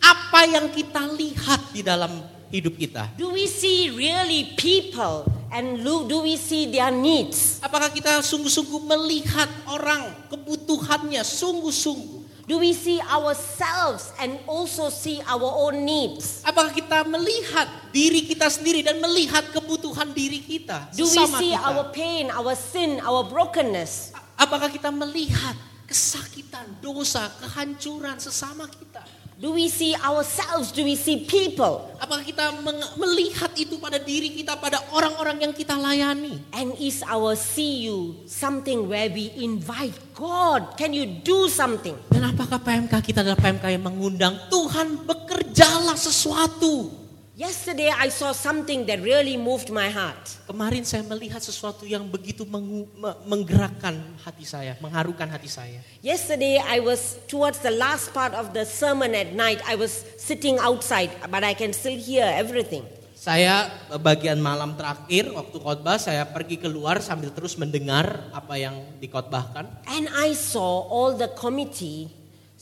apa 0.00 0.48
yang 0.48 0.66
kita 0.72 1.04
lihat 1.12 1.60
di 1.72 1.84
dalam 1.84 2.24
hidup 2.48 2.74
kita? 2.78 3.10
Do 3.18 3.34
we 3.34 3.50
see 3.50 3.90
really 3.90 4.54
people 4.56 5.28
and 5.50 5.82
lo- 5.82 6.06
do 6.06 6.22
we 6.22 6.38
see 6.38 6.70
their 6.70 6.94
needs? 6.94 7.58
Apakah 7.60 7.90
kita 7.92 8.22
sungguh-sungguh 8.22 8.80
melihat 8.84 9.50
orang 9.68 10.28
kebutuhannya 10.32 11.20
sungguh-sungguh? 11.20 12.23
Do 12.44 12.60
we 12.60 12.76
see 12.76 13.00
ourselves 13.00 14.12
and 14.20 14.36
also 14.44 14.92
see 14.92 15.16
our 15.24 15.48
own 15.64 15.80
needs? 15.88 16.44
Apakah 16.44 16.76
kita 16.76 17.00
melihat 17.08 17.64
diri 17.88 18.20
kita 18.28 18.52
sendiri 18.52 18.84
dan 18.84 19.00
melihat 19.00 19.48
kebutuhan 19.48 20.12
diri 20.12 20.44
kita 20.44 20.92
Do 20.92 21.08
we 21.08 21.24
see 21.40 21.56
kita? 21.56 21.64
our 21.64 21.88
pain, 21.88 22.28
our 22.28 22.52
sin, 22.52 23.00
our 23.00 23.24
brokenness? 23.24 24.12
Apakah 24.36 24.68
kita 24.68 24.92
melihat 24.92 25.56
kesakitan, 25.88 26.68
dosa, 26.84 27.32
kehancuran 27.40 28.20
sesama 28.20 28.68
kita? 28.68 29.23
Do 29.44 29.52
we 29.52 29.68
see 29.68 29.92
ourselves? 29.92 30.72
Do 30.72 30.88
we 30.88 30.96
see 30.96 31.28
people? 31.28 31.84
Apakah 32.00 32.24
kita 32.24 32.64
melihat 32.96 33.52
itu 33.60 33.76
pada 33.76 34.00
diri 34.00 34.32
kita, 34.32 34.56
pada 34.56 34.80
orang-orang 34.88 35.44
yang 35.44 35.52
kita 35.52 35.76
layani? 35.76 36.40
And 36.56 36.72
is 36.80 37.04
our 37.04 37.36
see 37.36 37.84
you 37.84 38.24
something 38.24 38.88
where 38.88 39.12
we 39.12 39.28
invite 39.36 39.92
God? 40.16 40.80
Can 40.80 40.96
you 40.96 41.04
do 41.20 41.52
something? 41.52 41.92
Dan 42.08 42.24
apakah 42.24 42.56
PMK 42.56 43.04
kita 43.04 43.20
adalah 43.20 43.36
PMK 43.36 43.68
yang 43.68 43.84
mengundang 43.84 44.48
Tuhan 44.48 45.04
bekerjalah 45.04 46.00
sesuatu? 46.00 47.03
Yesterday 47.34 47.90
I 47.90 48.14
saw 48.14 48.30
something 48.30 48.86
that 48.86 49.02
really 49.02 49.34
moved 49.34 49.66
my 49.66 49.90
heart. 49.90 50.38
Kemarin 50.46 50.86
saya 50.86 51.02
melihat 51.02 51.42
sesuatu 51.42 51.82
yang 51.82 52.06
begitu 52.06 52.46
mengu- 52.46 52.86
me- 52.94 53.18
menggerakkan 53.26 53.98
hati 54.22 54.46
saya, 54.46 54.78
mengharukan 54.78 55.26
hati 55.26 55.50
saya. 55.50 55.82
Yesterday 55.98 56.62
I 56.62 56.78
was 56.78 57.18
towards 57.26 57.58
the 57.58 57.74
last 57.74 58.14
part 58.14 58.38
of 58.38 58.54
the 58.54 58.62
sermon 58.62 59.18
at 59.18 59.34
night. 59.34 59.58
I 59.66 59.74
was 59.74 60.06
sitting 60.14 60.62
outside, 60.62 61.10
but 61.26 61.42
I 61.42 61.58
can 61.58 61.74
still 61.74 61.98
hear 61.98 62.22
everything. 62.22 62.86
Saya 63.18 63.66
eh, 63.90 63.98
bagian 63.98 64.38
malam 64.38 64.78
terakhir 64.78 65.34
waktu 65.34 65.58
khotbah 65.58 65.98
saya 65.98 66.22
pergi 66.30 66.62
keluar 66.62 67.02
sambil 67.02 67.34
terus 67.34 67.58
mendengar 67.58 68.30
apa 68.30 68.62
yang 68.62 68.78
dikhotbahkan. 69.02 69.82
And 69.90 70.06
I 70.14 70.38
saw 70.38 70.86
all 70.86 71.18
the 71.18 71.34
committee 71.34 72.14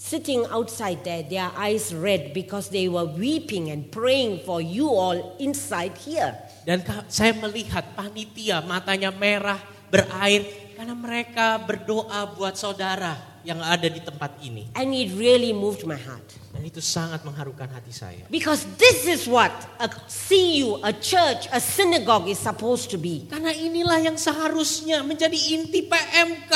sitting 0.02 0.42
outside 0.50 1.06
there, 1.06 1.22
their 1.22 1.54
eyes 1.54 1.94
red 1.94 2.34
because 2.34 2.74
they 2.74 2.90
were 2.90 3.06
weeping 3.06 3.70
and 3.70 3.86
praying 3.94 4.42
for 4.42 4.58
you 4.58 4.90
all 4.90 5.38
inside 5.38 5.94
here. 6.02 6.34
Dan 6.66 6.82
saya 7.06 7.38
melihat 7.38 7.94
panitia 7.94 8.66
matanya 8.66 9.14
merah 9.14 9.62
berair 9.94 10.42
karena 10.74 10.98
mereka 10.98 11.62
berdoa 11.62 12.34
buat 12.34 12.58
saudara 12.58 13.14
yang 13.46 13.62
ada 13.62 13.86
di 13.86 14.02
tempat 14.02 14.42
ini. 14.42 14.74
And 14.74 14.90
it 14.90 15.14
really 15.14 15.54
moved 15.54 15.86
my 15.86 15.98
heart. 15.98 16.26
Dan 16.50 16.66
itu 16.66 16.82
sangat 16.82 17.22
mengharukan 17.22 17.70
hati 17.70 17.94
saya. 17.94 18.26
Because 18.26 18.66
this 18.82 19.06
is 19.06 19.30
what 19.30 19.54
a 19.78 19.86
CU, 20.10 20.82
a 20.82 20.90
church, 20.90 21.46
a 21.54 21.62
synagogue 21.62 22.26
is 22.26 22.42
supposed 22.42 22.90
to 22.90 22.98
be. 22.98 23.30
Karena 23.30 23.54
inilah 23.54 24.02
yang 24.02 24.18
seharusnya 24.18 25.06
menjadi 25.06 25.38
inti 25.54 25.86
PMK, 25.86 26.52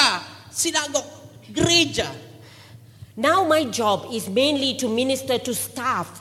sinagog, 0.50 1.06
gereja. 1.54 2.25
Now 3.16 3.48
my 3.48 3.64
job 3.64 4.12
is 4.12 4.28
mainly 4.28 4.76
to 4.76 4.92
minister 4.92 5.40
to 5.40 5.54
staff, 5.56 6.20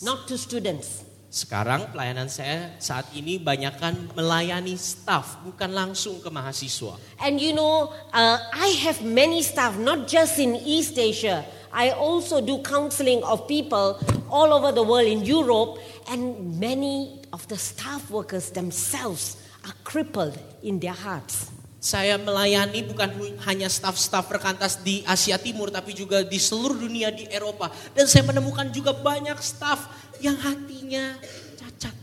not 0.00 0.24
to 0.32 0.40
students. 0.40 1.04
Sekarang 1.28 1.92
pelayanan 1.92 2.32
saya 2.32 2.72
saat 2.80 3.12
ini 3.12 3.36
banyakkan 3.36 4.16
melayani 4.16 4.80
staff, 4.80 5.36
bukan 5.44 5.76
langsung 5.76 6.16
ke 6.24 6.32
mahasiswa. 6.32 6.96
And 7.20 7.36
you 7.36 7.52
know, 7.52 7.92
uh, 8.16 8.40
I 8.40 8.80
have 8.88 9.04
many 9.04 9.44
staff, 9.44 9.76
not 9.76 10.08
just 10.08 10.40
in 10.40 10.56
East 10.56 10.96
Asia. 10.96 11.44
I 11.68 11.92
also 11.92 12.40
do 12.40 12.64
counseling 12.64 13.20
of 13.20 13.44
people 13.44 14.00
all 14.32 14.56
over 14.56 14.72
the 14.72 14.80
world 14.80 15.04
in 15.04 15.20
Europe, 15.20 15.76
and 16.08 16.56
many 16.56 17.20
of 17.36 17.44
the 17.52 17.60
staff 17.60 18.08
workers 18.08 18.56
themselves 18.56 19.36
are 19.68 19.76
crippled 19.84 20.40
in 20.64 20.80
their 20.80 20.96
hearts. 20.96 21.52
Saya 21.86 22.18
melayani 22.18 22.82
bukan 22.82 23.14
hanya 23.46 23.70
staf-staf 23.70 24.26
rekantas 24.26 24.82
di 24.82 25.06
Asia 25.06 25.38
Timur, 25.38 25.70
tapi 25.70 25.94
juga 25.94 26.26
di 26.26 26.34
seluruh 26.34 26.82
dunia 26.82 27.14
di 27.14 27.30
Eropa. 27.30 27.70
Dan 27.94 28.10
saya 28.10 28.26
menemukan 28.26 28.66
juga 28.74 28.90
banyak 28.90 29.38
staf 29.38 29.86
yang 30.18 30.34
hatinya 30.34 31.14
cacat. 31.54 31.94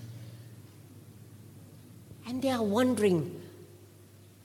And 2.32 2.40
they 2.40 2.48
are 2.48 2.64
wondering, 2.64 3.28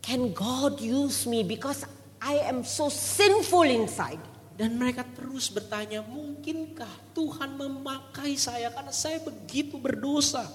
can 0.02 0.34
God 0.34 0.82
use 0.82 1.22
me 1.30 1.46
because 1.46 1.86
I 2.18 2.42
am 2.42 2.66
so 2.66 2.90
sinful 2.90 3.62
inside? 3.62 4.18
Dan 4.58 4.74
mereka 4.74 5.06
terus 5.14 5.54
bertanya, 5.54 6.02
mungkinkah 6.02 7.14
Tuhan 7.14 7.54
memakai 7.54 8.34
saya 8.34 8.74
karena 8.74 8.90
saya 8.90 9.22
begitu 9.22 9.78
berdosa? 9.78 10.50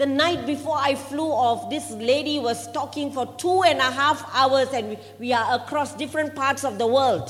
The 0.00 0.08
night 0.08 0.48
before 0.48 0.80
I 0.80 0.96
flew 0.96 1.28
off, 1.28 1.68
this 1.68 1.92
lady 1.92 2.40
was 2.40 2.72
talking 2.72 3.12
for 3.12 3.28
two 3.36 3.68
and 3.68 3.84
a 3.84 3.92
half 3.92 4.24
hours, 4.32 4.72
and 4.72 4.96
we, 5.20 5.36
are 5.36 5.60
across 5.60 5.92
different 5.92 6.32
parts 6.32 6.64
of 6.64 6.80
the 6.80 6.88
world. 6.88 7.28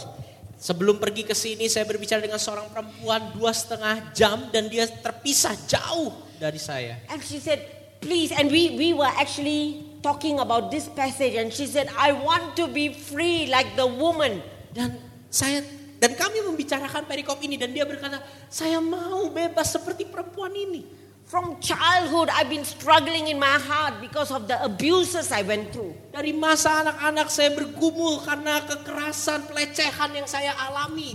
Sebelum 0.54 1.02
pergi 1.02 1.26
ke 1.26 1.34
sini, 1.34 1.66
saya 1.66 1.82
berbicara 1.82 2.22
dengan 2.22 2.38
seorang 2.38 2.70
perempuan 2.70 3.34
dua 3.34 3.50
setengah 3.50 4.14
jam 4.14 4.54
dan 4.54 4.70
dia 4.70 4.86
terpisah 4.86 5.58
jauh 5.66 6.14
dari 6.38 6.62
saya. 6.62 6.94
And 7.10 7.18
she 7.18 7.42
said, 7.42 7.58
Please, 7.98 8.30
and 8.30 8.46
we, 8.54 8.78
we 8.78 8.94
were 8.94 9.10
actually 9.18 9.82
talking 9.98 10.38
about 10.38 10.70
this 10.70 10.86
passage, 10.86 11.34
and 11.34 11.50
she 11.50 11.66
said, 11.66 11.90
I 11.98 12.14
want 12.14 12.54
to 12.54 12.70
be 12.70 12.94
free 12.94 13.50
like 13.50 13.74
the 13.74 13.90
woman. 13.90 14.46
Dan 14.70 14.94
saya 15.26 15.66
dan 15.98 16.14
kami 16.14 16.38
membicarakan 16.46 17.02
perikop 17.02 17.42
ini 17.42 17.58
dan 17.58 17.74
dia 17.74 17.82
berkata, 17.82 18.22
saya 18.46 18.78
mau 18.78 19.26
bebas 19.26 19.74
seperti 19.74 20.06
perempuan 20.06 20.54
ini. 20.54 20.99
From 21.30 21.62
childhood, 21.62 22.26
I've 22.26 22.50
been 22.50 22.66
struggling 22.66 23.30
in 23.30 23.38
my 23.38 23.54
heart 23.54 24.02
because 24.02 24.34
of 24.34 24.50
the 24.50 24.58
abuses 24.66 25.30
I 25.30 25.46
went 25.46 25.70
through. 25.70 25.94
Dari 26.10 26.34
masa 26.34 26.82
anak-anak 26.82 27.30
saya 27.30 27.54
bergumul 27.54 28.18
karena 28.26 28.66
kekerasan, 28.66 29.46
pelecehan 29.46 30.10
yang 30.10 30.26
saya 30.26 30.50
alami. 30.58 31.14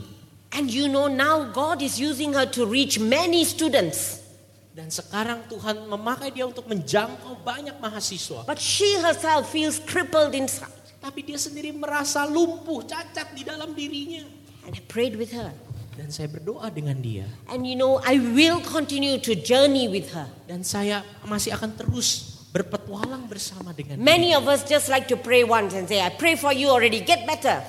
And 0.56 0.72
you 0.72 0.88
know, 0.88 1.12
now 1.12 1.52
God 1.52 1.84
is 1.84 2.00
using 2.00 2.32
her 2.32 2.48
to 2.56 2.64
reach 2.64 2.96
many 2.96 3.44
students. 3.44 4.24
Dan 4.72 4.88
sekarang 4.88 5.52
Tuhan 5.52 5.84
memakai 5.84 6.32
dia 6.32 6.48
untuk 6.48 6.64
menjangkau 6.64 7.44
banyak 7.44 7.76
mahasiswa. 7.84 8.48
But 8.48 8.64
she 8.64 8.96
herself 9.04 9.52
feels 9.52 9.84
crippled 9.84 10.32
inside. 10.32 10.72
Tapi 11.04 11.28
dia 11.28 11.36
sendiri 11.36 11.76
merasa 11.76 12.24
lumpuh, 12.24 12.88
cacat 12.88 13.36
di 13.36 13.44
dalam 13.44 13.76
dirinya. 13.76 14.24
And 14.64 14.72
I 14.72 14.80
prayed 14.88 15.20
with 15.20 15.36
her. 15.36 15.52
Dan 15.96 16.12
saya 16.12 16.28
berdoa 16.28 16.68
dengan 16.68 17.00
dia. 17.00 17.24
And 17.48 17.64
you 17.64 17.80
know, 17.80 18.04
I 18.04 18.20
will 18.20 18.60
continue 18.60 19.16
to 19.24 19.32
journey 19.40 19.88
with 19.88 20.12
her. 20.12 20.28
Dan 20.44 20.68
saya 20.68 21.08
masih 21.24 21.56
akan 21.56 21.72
terus 21.80 22.36
berpetualang 22.52 23.28
bersama 23.32 23.72
dengan 23.72 24.00
dia. 24.00 24.04
Many 24.04 24.36
of 24.36 24.44
us 24.48 24.68
just 24.68 24.92
like 24.92 25.08
to 25.08 25.16
pray 25.16 25.48
once 25.48 25.72
and 25.72 25.88
say, 25.88 26.04
I 26.04 26.12
pray 26.12 26.36
for 26.36 26.52
you 26.52 26.68
already, 26.68 27.00
get 27.04 27.24
better. 27.24 27.64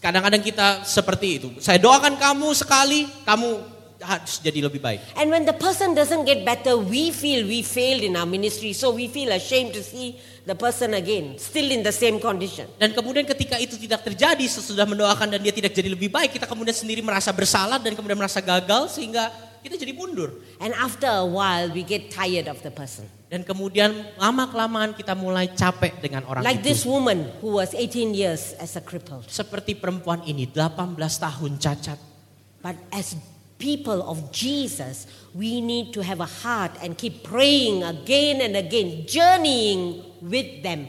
Kadang-kadang 0.00 0.40
kita 0.40 0.88
seperti 0.88 1.28
itu. 1.36 1.48
Saya 1.60 1.76
doakan 1.76 2.16
kamu 2.16 2.48
sekali, 2.56 3.04
kamu 3.28 3.48
harus 4.00 4.40
jadi 4.40 4.64
lebih 4.64 4.80
baik. 4.80 5.00
And 5.16 5.28
when 5.28 5.44
the 5.44 5.52
person 5.52 5.92
doesn't 5.92 6.24
get 6.24 6.40
better, 6.44 6.80
we 6.80 7.12
feel 7.12 7.44
we 7.44 7.60
failed 7.60 8.00
in 8.00 8.16
our 8.16 8.24
ministry. 8.24 8.72
So 8.72 8.92
we 8.96 9.12
feel 9.12 9.28
ashamed 9.32 9.76
to 9.76 9.84
see 9.84 10.16
the 10.46 10.56
person 10.56 10.96
again, 10.96 11.36
still 11.36 11.68
in 11.68 11.84
the 11.84 11.92
same 11.92 12.20
condition. 12.20 12.66
Dan 12.80 12.96
kemudian 12.96 13.24
ketika 13.28 13.60
itu 13.60 13.76
tidak 13.76 14.04
terjadi 14.06 14.44
sesudah 14.48 14.84
mendoakan 14.88 15.36
dan 15.36 15.40
dia 15.40 15.52
tidak 15.52 15.72
jadi 15.76 15.92
lebih 15.92 16.08
baik, 16.08 16.36
kita 16.36 16.48
kemudian 16.48 16.74
sendiri 16.74 17.04
merasa 17.04 17.30
bersalah 17.30 17.76
dan 17.80 17.92
kemudian 17.92 18.16
merasa 18.16 18.40
gagal 18.40 18.96
sehingga 18.96 19.28
kita 19.60 19.76
jadi 19.76 19.92
mundur. 19.92 20.40
And 20.56 20.72
after 20.72 21.08
a 21.08 21.26
while, 21.26 21.68
we 21.68 21.84
get 21.84 22.08
tired 22.08 22.48
of 22.48 22.64
the 22.64 22.72
person. 22.72 23.04
Dan 23.30 23.46
kemudian 23.46 23.94
lama 24.18 24.50
kelamaan 24.50 24.90
kita 24.90 25.14
mulai 25.14 25.46
capek 25.54 26.02
dengan 26.02 26.26
orang 26.26 26.42
Like 26.42 26.66
itu. 26.66 26.74
this 26.74 26.82
woman 26.82 27.30
who 27.38 27.54
was 27.60 27.70
18 27.76 28.10
years 28.10 28.58
as 28.58 28.74
a 28.74 28.82
crippled. 28.82 29.22
Seperti 29.30 29.78
perempuan 29.78 30.26
ini 30.26 30.50
18 30.50 30.98
tahun 30.98 31.52
cacat. 31.62 31.98
But 32.58 32.76
as 32.90 33.14
people 33.60 34.00
of 34.08 34.32
Jesus, 34.32 35.04
we 35.36 35.60
need 35.60 35.92
to 35.92 36.00
have 36.00 36.18
a 36.18 36.26
heart 36.40 36.72
and 36.82 36.96
keep 36.96 37.22
praying 37.22 37.84
again 37.84 38.40
and 38.40 38.56
again, 38.56 39.04
journeying 39.06 40.02
with 40.24 40.64
them. 40.64 40.88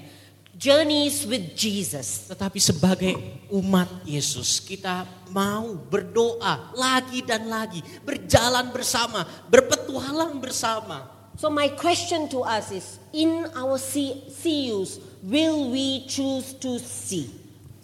Journeys 0.62 1.26
with 1.26 1.58
Jesus. 1.58 2.30
Tetapi 2.30 2.62
sebagai 2.62 3.18
umat 3.50 3.90
Yesus, 4.06 4.62
kita 4.62 5.10
mau 5.34 5.74
berdoa 5.74 6.70
lagi 6.78 7.26
dan 7.26 7.50
lagi, 7.50 7.82
berjalan 8.06 8.70
bersama, 8.70 9.26
berpetualang 9.50 10.38
bersama. 10.38 11.10
So 11.42 11.50
my 11.50 11.74
question 11.74 12.30
to 12.30 12.46
us 12.46 12.70
is, 12.70 13.02
in 13.10 13.50
our 13.58 13.82
CUs, 13.82 15.02
will 15.26 15.74
we 15.74 16.06
choose 16.06 16.54
to 16.62 16.78
see? 16.78 17.41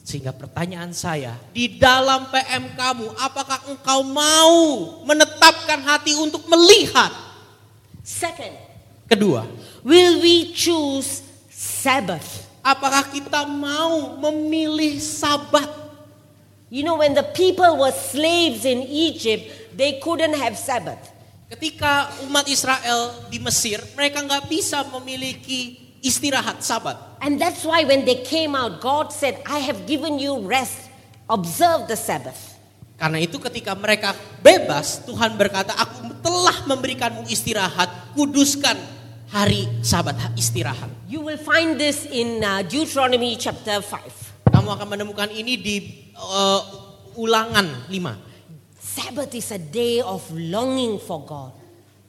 Sehingga 0.07 0.31
pertanyaan 0.31 0.95
saya, 0.95 1.35
di 1.51 1.75
dalam 1.75 2.31
PM 2.31 2.71
kamu, 2.79 3.11
apakah 3.19 3.59
engkau 3.67 4.07
mau 4.07 4.55
menetapkan 5.03 5.83
hati 5.83 6.15
untuk 6.15 6.47
melihat? 6.47 7.11
Second, 8.07 8.55
Kedua, 9.11 9.43
will 9.83 10.23
we 10.23 10.55
choose 10.55 11.27
Sabbath? 11.51 12.47
apakah 12.67 13.07
kita 13.07 13.47
mau 13.47 14.19
memilih 14.19 14.99
sabat? 14.99 15.71
You 16.67 16.83
know, 16.83 16.99
when 16.99 17.15
the 17.15 17.23
people 17.31 17.79
were 17.79 17.95
slaves 17.95 18.67
in 18.67 18.83
Egypt, 18.83 19.71
they 19.71 20.03
couldn't 20.03 20.35
have 20.35 20.59
Sabbath. 20.59 20.99
Ketika 21.47 22.11
umat 22.27 22.43
Israel 22.51 23.23
di 23.31 23.39
Mesir, 23.39 23.79
mereka 23.95 24.19
nggak 24.19 24.51
bisa 24.51 24.83
memiliki 24.91 25.86
istirahat 26.01 26.61
sabat. 26.61 26.97
And 27.21 27.41
that's 27.41 27.65
why 27.65 27.83
when 27.85 28.05
they 28.05 28.21
came 28.21 28.53
out, 28.53 28.81
God 28.81 29.09
said, 29.09 29.41
I 29.45 29.59
have 29.65 29.89
given 29.89 30.21
you 30.21 30.41
rest. 30.45 30.89
Observe 31.27 31.91
the 31.91 31.99
Sabbath. 31.99 32.55
Karena 32.97 33.21
itu 33.21 33.37
ketika 33.37 33.77
mereka 33.77 34.17
bebas, 34.41 35.05
Tuhan 35.05 35.37
berkata, 35.37 35.69
aku 35.77 36.17
telah 36.25 36.65
memberikanmu 36.65 37.29
istirahat, 37.29 38.15
kuduskan 38.17 38.73
hari 39.29 39.69
sabat, 39.85 40.17
istirahat. 40.33 40.89
You 41.05 41.21
will 41.21 41.37
find 41.37 41.77
this 41.77 42.09
in 42.09 42.41
uh, 42.41 42.65
Deuteronomy 42.65 43.37
chapter 43.37 43.85
5. 43.85 44.49
Kamu 44.49 44.69
akan 44.73 44.87
menemukan 44.97 45.29
ini 45.29 45.53
di 45.61 45.75
uh, 46.17 46.61
ulangan 47.19 47.85
5. 47.85 48.81
Sabbath 48.81 49.31
is 49.37 49.53
a 49.53 49.61
day 49.61 50.01
of 50.01 50.25
longing 50.33 50.97
for 50.97 51.21
God. 51.21 51.53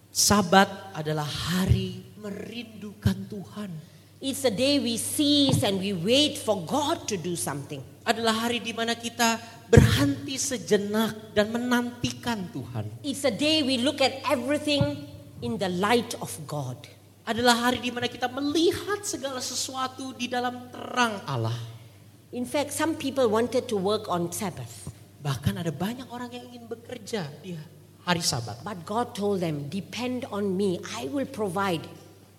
Sabat 0.09 0.97
adalah 0.97 1.29
hari 1.29 2.08
merindukan 2.19 3.31
Tuhan. 3.31 3.71
It's 4.19 4.43
a 4.43 4.51
day 4.51 4.83
we 4.83 4.99
seize 4.99 5.63
and 5.63 5.79
we 5.79 5.95
wait 5.95 6.43
for 6.43 6.59
God 6.67 7.07
to 7.07 7.15
do 7.15 7.39
something. 7.39 7.79
Adalah 8.03 8.51
hari 8.51 8.59
di 8.59 8.75
mana 8.75 8.99
kita 8.99 9.39
berhenti 9.71 10.35
sejenak 10.35 11.39
dan 11.39 11.55
menantikan 11.55 12.51
Tuhan. 12.51 12.91
It's 13.07 13.23
a 13.23 13.31
day 13.31 13.63
we 13.63 13.79
look 13.79 14.03
at 14.03 14.19
everything 14.27 15.07
in 15.39 15.55
the 15.63 15.71
light 15.71 16.19
of 16.19 16.35
God. 16.51 16.83
Adalah 17.31 17.71
hari 17.71 17.79
di 17.79 17.95
mana 17.95 18.11
kita 18.11 18.27
melihat 18.27 19.07
segala 19.07 19.39
sesuatu 19.39 20.17
di 20.19 20.27
dalam 20.27 20.67
terang 20.75 21.23
Allah. 21.23 21.55
In 22.35 22.43
fact, 22.43 22.75
some 22.75 22.99
people 22.99 23.31
wanted 23.31 23.71
to 23.71 23.79
work 23.79 24.11
on 24.11 24.29
Sabbath, 24.35 24.91
Bahkan 25.19 25.59
ada 25.59 25.75
banyak 25.75 26.07
orang 26.15 26.31
yang 26.31 26.47
ingin 26.47 26.65
bekerja 26.71 27.27
di 27.43 27.55
hari 28.07 28.23
Sabat. 28.23 28.63
but 28.63 28.79
God 28.87 29.19
told 29.19 29.43
them, 29.43 29.67
Depend 29.67 30.25
on 30.31 30.55
me, 30.55 30.79
I 30.95 31.11
will 31.11 31.27
provide. 31.27 31.83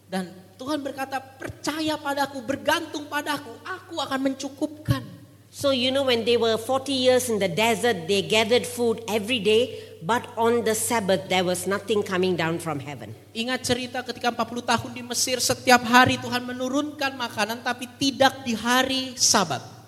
Dan 0.09 0.33
Tuhan 0.57 0.81
berkata, 0.81 1.21
percaya 1.21 1.93
padaku, 1.93 2.41
bergantung 2.41 3.05
padaku, 3.05 3.53
aku 3.61 4.01
akan 4.01 4.33
mencukupkan. 4.33 5.05
So, 5.49 5.69
you 5.69 5.89
know, 5.89 6.05
when 6.05 6.25
they 6.25 6.37
were 6.37 6.57
40 6.57 6.93
years 6.93 7.29
in 7.29 7.37
the 7.37 7.49
desert, 7.49 8.05
they 8.05 8.21
gathered 8.25 8.65
food 8.65 9.01
every 9.09 9.41
day, 9.41 9.81
but 10.01 10.21
on 10.37 10.65
the 10.65 10.77
Sabbath, 10.77 11.25
there 11.25 11.41
was 11.45 11.65
nothing 11.65 12.05
coming 12.05 12.37
down 12.37 12.61
from 12.61 12.77
heaven. 12.77 13.13
Ingat 13.33 13.65
cerita 13.65 14.05
ketika 14.05 14.29
40 14.29 14.65
tahun 14.65 14.91
di 14.93 15.01
Mesir, 15.05 15.37
setiap 15.41 15.81
hari 15.85 16.21
Tuhan 16.21 16.45
menurunkan 16.45 17.17
makanan, 17.17 17.65
tapi 17.65 17.89
tidak 17.97 18.45
di 18.45 18.53
hari 18.53 19.17
Sabat. 19.17 19.78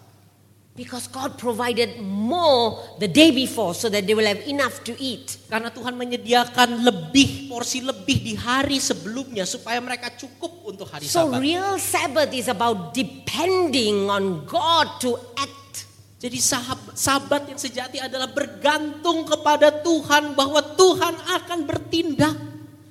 Because 0.72 1.11
God 1.11 1.36
provided 1.36 1.99
more 1.99 2.95
the 2.95 3.11
day 3.11 3.36
before 3.36 3.76
so 3.76 3.91
that 3.91 4.07
they 4.07 4.15
will 4.15 4.26
have 4.26 4.39
enough 4.47 4.80
to 4.88 4.95
eat. 4.95 5.36
Karena 5.51 5.67
Tuhan 5.67 5.99
menyediakan 5.99 6.88
lebih, 6.88 7.51
porsi 7.51 7.84
lebih 7.84 8.24
di 8.24 8.34
hari 8.39 8.80
sebelumnya, 8.80 9.43
supaya 9.43 9.84
mereka 9.84 10.15
cukup 10.15 10.63
untuk 10.63 10.88
hari 10.88 11.11
So, 11.11 11.28
Sabat. 11.28 11.43
real 11.43 11.76
Sabbath 11.76 12.32
is 12.32 12.47
about 12.47 12.95
depending 12.95 14.07
on 14.07 14.47
God 14.47 14.88
to 15.03 15.19
act. 15.36 15.91
Jadi 16.24 16.39
sahab- 16.39 16.95
sabat 16.95 17.51
yang 17.51 17.59
sejati 17.59 17.99
adalah 17.99 18.32
bergantung 18.32 19.28
kepada 19.28 19.76
Tuhan 19.76 20.39
bahwa 20.39 20.63
Tuhan 20.80 21.19
akan 21.36 21.59
bertindak. 21.67 22.38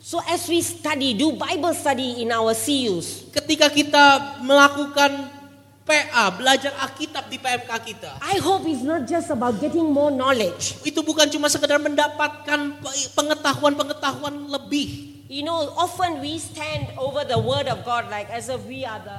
So, 0.05 0.21
as 0.29 0.45
we 0.53 0.61
study, 0.61 1.17
do 1.17 1.33
Bible 1.33 1.73
study 1.73 2.21
in 2.21 2.29
our 2.29 2.53
CUs, 2.53 3.31
Ketika 3.31 3.73
kita 3.73 4.05
melakukan 4.45 5.40
PA, 5.85 6.31
belajar 6.37 6.77
Alkitab 6.77 7.33
di 7.33 7.41
PMK 7.41 7.71
kita. 7.83 8.11
I 8.21 8.39
hope 8.39 8.69
it's 8.69 8.85
not 8.85 9.09
just 9.09 9.33
about 9.33 9.59
getting 9.59 9.89
more 9.89 10.13
knowledge. 10.13 10.79
Itu 10.85 11.01
bukan 11.01 11.27
cuma 11.33 11.49
sekedar 11.49 11.81
mendapatkan 11.81 12.79
pengetahuan-pengetahuan 13.17 14.51
lebih. 14.53 15.19
You 15.31 15.47
know, 15.47 15.73
often 15.79 16.19
we 16.19 16.43
stand 16.43 16.91
over 16.99 17.23
the 17.23 17.39
Word 17.39 17.71
of 17.71 17.87
God 17.87 18.11
like 18.11 18.27
as 18.29 18.51
if 18.51 18.61
we 18.67 18.83
are 18.83 18.99
the 19.01 19.19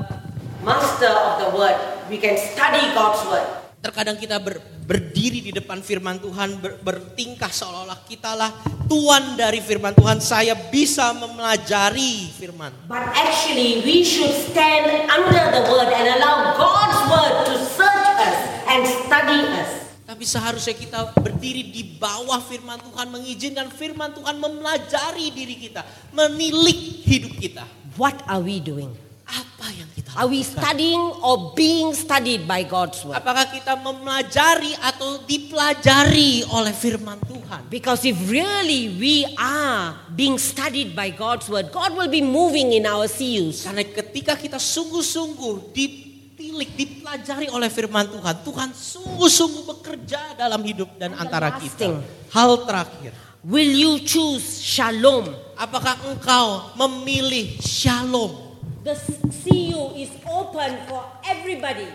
master 0.62 1.10
of 1.10 1.34
the 1.40 1.50
Word. 1.56 1.80
We 2.12 2.20
can 2.20 2.36
study 2.36 2.92
God's 2.92 3.24
Word. 3.32 3.71
Terkadang 3.82 4.14
kita 4.14 4.38
ber- 4.38 4.62
berdiri 4.86 5.42
di 5.42 5.50
depan 5.50 5.82
firman 5.82 6.22
Tuhan, 6.22 6.62
ber- 6.62 6.78
bertingkah 6.86 7.50
seolah-olah 7.50 8.06
kitalah 8.06 8.54
tuan 8.86 9.34
dari 9.34 9.58
firman 9.58 9.98
Tuhan. 9.98 10.22
Saya 10.22 10.54
bisa 10.54 11.10
mempelajari 11.18 12.30
firman. 12.30 12.70
But 12.86 13.10
actually, 13.18 13.82
we 13.82 14.06
should 14.06 14.30
stand 14.54 15.10
under 15.10 15.44
the 15.50 15.66
Word 15.66 15.90
and 15.98 16.14
allow 16.14 16.54
God's 16.62 17.02
Word 17.10 17.36
to 17.50 17.54
search 17.74 18.22
us 18.22 18.38
and 18.70 18.86
study 18.86 19.50
us. 19.50 19.82
Tapi 20.06 20.30
seharusnya 20.30 20.78
kita 20.78 21.18
berdiri 21.18 21.74
di 21.74 21.98
bawah 21.98 22.38
firman 22.38 22.78
Tuhan, 22.86 23.10
mengizinkan 23.10 23.66
firman 23.74 24.14
Tuhan 24.14 24.38
memelajari 24.38 25.34
diri 25.34 25.58
kita, 25.58 25.82
menilik 26.14 27.02
hidup 27.02 27.34
kita. 27.34 27.66
What 27.98 28.22
are 28.30 28.46
we 28.46 28.62
doing? 28.62 28.94
Apa 29.32 29.72
yang 29.72 29.88
kita 29.96 30.12
Are 30.20 30.28
we 30.28 30.44
lakukan? 30.44 30.60
studying 30.60 31.04
or 31.24 31.56
being 31.56 31.96
studied 31.96 32.44
by 32.44 32.68
God's 32.68 33.00
Word? 33.08 33.16
Apakah 33.16 33.48
kita 33.48 33.80
mempelajari 33.80 34.76
atau 34.84 35.24
dipelajari 35.24 36.44
oleh 36.52 36.76
firman 36.76 37.16
Tuhan? 37.24 37.72
Because 37.72 38.04
if 38.04 38.20
really 38.28 38.92
we 39.00 39.24
are 39.40 39.96
being 40.12 40.36
studied 40.36 40.92
by 40.92 41.16
God's 41.16 41.48
Word, 41.48 41.72
God 41.72 41.96
will 41.96 42.12
be 42.12 42.20
moving 42.20 42.76
in 42.76 42.84
our 42.84 43.08
CUs. 43.08 43.64
Karena 43.64 43.88
ketika 43.88 44.36
kita 44.36 44.60
sungguh-sungguh 44.60 45.72
ditilik, 45.72 46.76
dipelajari 46.76 47.48
oleh 47.48 47.72
firman 47.72 48.12
Tuhan, 48.12 48.36
Tuhan 48.44 48.70
sungguh-sungguh 48.76 49.64
bekerja 49.64 50.36
dalam 50.36 50.60
hidup 50.68 50.92
dan 51.00 51.16
And 51.16 51.24
antara 51.24 51.56
kita. 51.56 52.04
Hal 52.36 52.68
terakhir, 52.68 53.16
Will 53.42 53.74
you 53.74 54.04
choose 54.04 54.60
shalom? 54.62 55.32
apakah 55.58 55.98
engkau 56.10 56.74
memilih 56.78 57.58
shalom? 57.62 58.51
The 58.82 58.98
CU 59.46 59.94
is 59.94 60.10
open 60.26 60.90
for 60.90 61.06
everybody. 61.22 61.86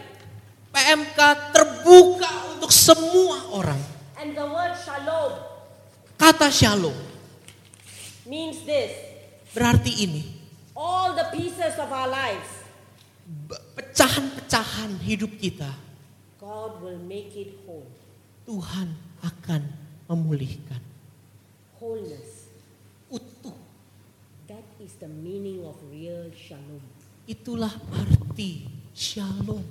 PMK 0.71 1.19
terbuka 1.51 2.55
untuk 2.55 2.71
semua 2.71 3.51
orang. 3.51 3.81
And 4.23 4.39
the 4.39 4.47
word 4.47 4.75
shalom 4.79 5.35
Kata 6.17 6.49
shalom 6.49 6.97
means 8.25 8.63
this 8.65 8.93
Berarti 9.53 9.93
ini 10.05 10.23
all 10.77 11.17
the 11.17 11.27
pieces 11.33 11.75
of 11.81 11.89
our 11.89 12.07
lives, 12.07 12.51
pecahan-pecahan 13.75 15.01
hidup 15.01 15.33
kita 15.41 15.73
God 16.37 16.79
will 16.79 17.03
make 17.03 17.35
it 17.35 17.59
whole. 17.67 17.91
Tuhan 18.47 18.95
akan 19.19 19.67
memulihkan. 20.07 20.79
Wholeness. 21.83 22.47
Utuh. 23.11 23.66
That 24.47 24.63
is 24.79 24.95
the 25.03 25.11
meaning 25.11 25.67
of 25.67 25.75
real 25.91 26.31
shalom. 26.31 26.79
Itulah 27.27 27.75
arti 27.91 28.63
shalom. 28.95 29.67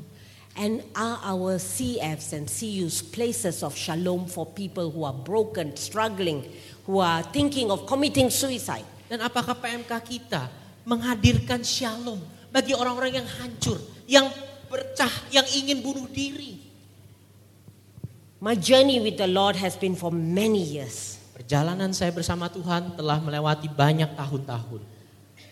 And 0.60 0.84
are 0.92 1.24
our 1.24 1.56
CFs 1.56 2.36
and 2.36 2.44
CUs 2.52 3.00
places 3.00 3.64
of 3.64 3.72
shalom 3.72 4.28
for 4.28 4.44
people 4.44 4.92
who 4.92 5.08
are 5.08 5.16
broken, 5.16 5.80
struggling, 5.80 6.44
who 6.84 7.00
are 7.00 7.24
thinking 7.24 7.72
of 7.72 7.88
committing 7.88 8.28
suicide? 8.28 8.84
Dan 9.08 9.24
apakah 9.24 9.56
PMK 9.56 9.96
kita 10.04 10.52
menghadirkan 10.84 11.64
shalom 11.64 12.20
bagi 12.52 12.76
orang-orang 12.76 13.24
yang 13.24 13.28
hancur, 13.40 13.80
yang 14.12 14.28
bercah, 14.68 15.32
yang 15.32 15.48
ingin 15.56 15.80
bunuh 15.80 16.12
diri? 16.12 16.60
My 18.44 18.60
journey 18.60 19.00
with 19.00 19.16
the 19.16 19.32
Lord 19.32 19.56
has 19.56 19.80
been 19.80 19.96
for 19.96 20.12
many 20.12 20.60
years. 20.60 21.16
Perjalanan 21.36 21.92
saya 21.92 22.16
bersama 22.16 22.48
Tuhan 22.48 22.96
telah 22.96 23.20
melewati 23.20 23.68
banyak 23.68 24.16
tahun-tahun. 24.16 24.80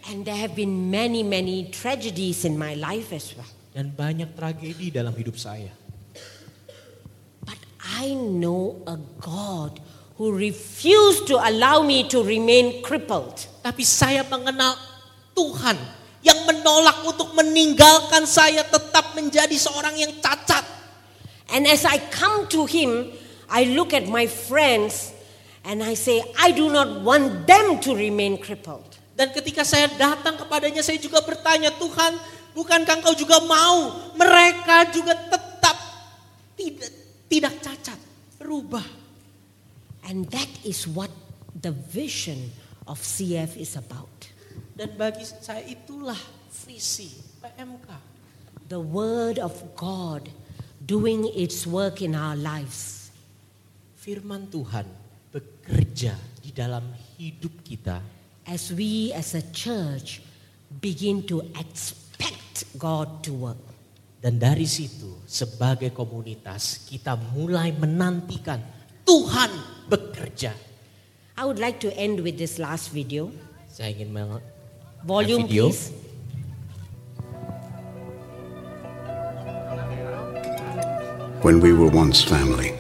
And 0.08 0.24
there 0.24 0.40
have 0.40 0.56
been 0.56 0.88
many, 0.88 1.28
many 1.28 1.68
tragedies 1.76 2.48
in 2.48 2.56
my 2.56 2.72
life 2.80 3.12
as 3.12 3.36
well. 3.36 3.52
Dan 3.76 3.92
banyak 3.92 4.32
tragedi 4.32 4.96
dalam 4.96 5.12
hidup 5.12 5.36
saya. 5.36 5.76
But 7.44 7.60
I 7.84 8.16
know 8.16 8.80
a 8.88 8.96
God 9.20 9.84
who 10.16 10.32
refused 10.32 11.28
to 11.28 11.36
allow 11.36 11.84
me 11.84 12.08
to 12.08 12.24
remain 12.24 12.80
crippled. 12.80 13.44
Tapi 13.60 13.84
saya 13.84 14.24
mengenal 14.28 14.80
Tuhan 15.36 15.76
yang 16.24 16.40
menolak 16.48 17.04
untuk 17.04 17.36
meninggalkan 17.36 18.24
saya 18.24 18.64
tetap 18.64 19.12
menjadi 19.20 19.56
seorang 19.60 20.00
yang 20.00 20.16
cacat. 20.24 20.64
And 21.52 21.68
as 21.68 21.84
I 21.84 22.00
come 22.08 22.48
to 22.56 22.64
Him, 22.64 23.12
I 23.52 23.68
look 23.72 23.92
at 23.92 24.08
my 24.08 24.26
friends 24.28 25.13
and 25.64 25.80
I 25.80 25.96
say, 25.96 26.20
I 26.40 26.52
do 26.52 26.68
not 26.68 27.02
want 27.02 27.48
them 27.48 27.80
to 27.88 27.96
remain 27.96 28.36
crippled. 28.36 29.00
Dan 29.16 29.32
ketika 29.32 29.64
saya 29.64 29.88
datang 29.96 30.36
kepadanya, 30.36 30.84
saya 30.84 31.00
juga 31.00 31.24
bertanya, 31.24 31.72
Tuhan, 31.80 32.20
bukankah 32.52 33.00
engkau 33.00 33.16
juga 33.16 33.40
mau 33.48 34.12
mereka 34.20 34.90
juga 34.92 35.16
tetap 35.16 35.78
tidak 36.60 36.92
tidak 37.32 37.54
cacat, 37.64 38.00
berubah. 38.38 38.86
And 40.04 40.28
that 40.36 40.52
is 40.68 40.84
what 40.84 41.10
the 41.56 41.72
vision 41.72 42.52
of 42.84 43.00
CF 43.00 43.56
is 43.56 43.80
about. 43.80 44.12
Dan 44.76 45.00
bagi 45.00 45.24
saya 45.24 45.64
itulah 45.64 46.18
visi 46.66 47.14
PMK. 47.40 47.88
The 48.68 48.82
Word 48.82 49.40
of 49.40 49.54
God 49.78 50.28
doing 50.84 51.30
its 51.32 51.64
work 51.64 52.02
in 52.04 52.18
our 52.18 52.36
lives. 52.36 53.14
Firman 53.96 54.52
Tuhan 54.52 55.03
bekerja 55.64 56.12
di 56.44 56.52
dalam 56.52 56.84
hidup 57.16 57.64
kita 57.64 58.04
As 58.44 58.76
we 58.76 59.16
as 59.16 59.40
a 59.40 59.44
church 59.56 60.20
begin 60.84 61.24
to 61.32 61.40
expect 61.56 62.68
God 62.76 63.24
to 63.24 63.32
work. 63.32 63.64
Dan 64.20 64.36
dari 64.36 64.68
situ 64.68 65.24
sebagai 65.24 65.96
komunitas 65.96 66.84
kita 66.84 67.16
mulai 67.32 67.72
menantikan 67.72 68.60
Tuhan 69.08 69.48
bekerja. 69.88 70.52
I 71.40 71.48
would 71.48 71.56
like 71.56 71.80
to 71.88 71.92
end 71.96 72.20
with 72.20 72.36
this 72.36 72.60
last 72.60 72.92
video. 72.92 73.32
Saya 73.72 73.96
ingin 73.96 74.12
meng- 74.12 74.44
Volume 75.08 75.48
video. 75.48 75.72
please. 75.72 75.96
when 81.44 81.60
we 81.60 81.72
were 81.72 81.92
once 81.92 82.24
family. 82.24 82.72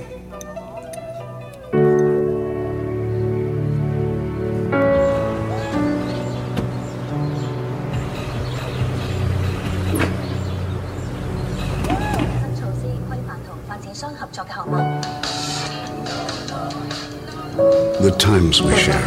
The 18.03 18.11
times 18.11 18.61
we 18.61 18.75
shared. 18.75 19.01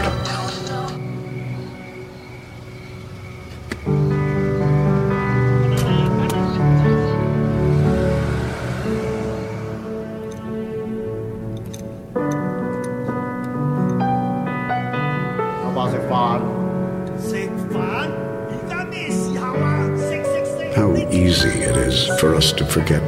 How 20.75 20.95
easy 21.11 21.49
it 21.49 21.77
is 21.77 22.07
for 22.19 22.35
us 22.35 22.51
to 22.53 22.65
forget 22.65 23.03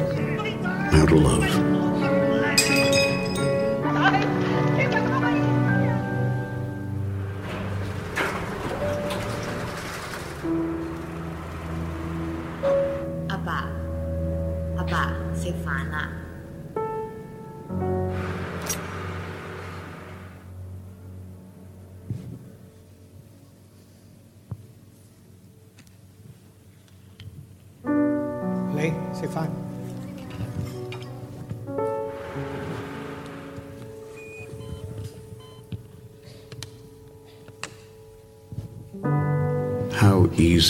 how 0.92 1.06
to 1.06 1.14
love. 1.14 1.67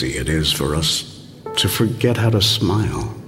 Easy 0.03 0.17
it 0.17 0.29
is 0.29 0.51
for 0.51 0.75
us 0.75 1.03
to 1.57 1.67
forget 1.67 2.15
how 2.15 2.29
to 2.29 2.41
smile. 2.41 3.18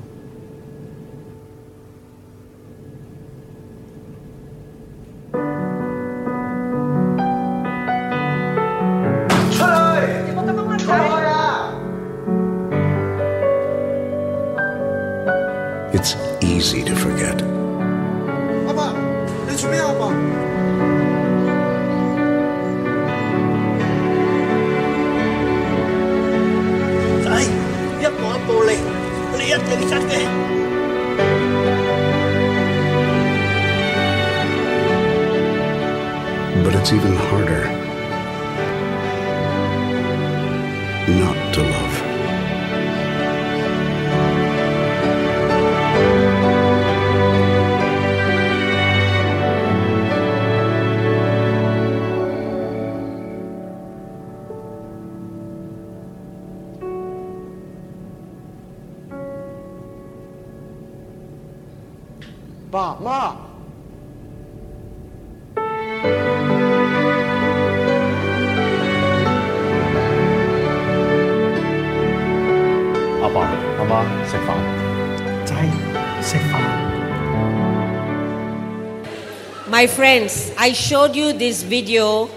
My 79.81 79.89
friends, 79.89 80.53
I 80.61 80.77
showed 80.77 81.17
you 81.17 81.33
this 81.33 81.65
video 81.65 82.29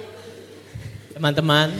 Teman-teman, 1.12 1.76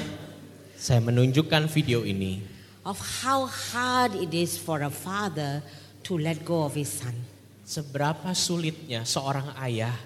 Saya 0.76 1.00
menunjukkan 1.00 1.72
video 1.72 2.04
ini 2.04 2.44
of 2.84 3.00
how 3.24 3.48
hard 3.48 4.12
it 4.12 4.36
is 4.36 4.60
for 4.60 4.84
a 4.84 4.92
father 4.92 5.64
to 6.04 6.20
let 6.20 6.44
go 6.44 6.68
of 6.68 6.76
his 6.76 6.92
son. 6.92 7.16
seberapa 7.64 8.28
sulitnya 8.36 9.08
seorang 9.08 9.56
ayah 9.64 9.96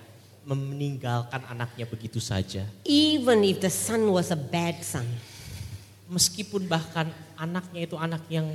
meninggalkan 0.47 1.43
anaknya 1.51 1.91
begitu 1.91 2.23
saja. 2.23 2.63
Even 2.87 3.43
if 3.43 3.59
the 3.59 3.67
son 3.75 4.15
was 4.15 4.31
a 4.31 4.39
bad 4.39 4.79
son. 4.87 5.11
Meskipun 6.07 6.71
bahkan 6.71 7.11
anaknya 7.35 7.83
itu 7.83 7.99
anak 7.99 8.23
yang 8.31 8.47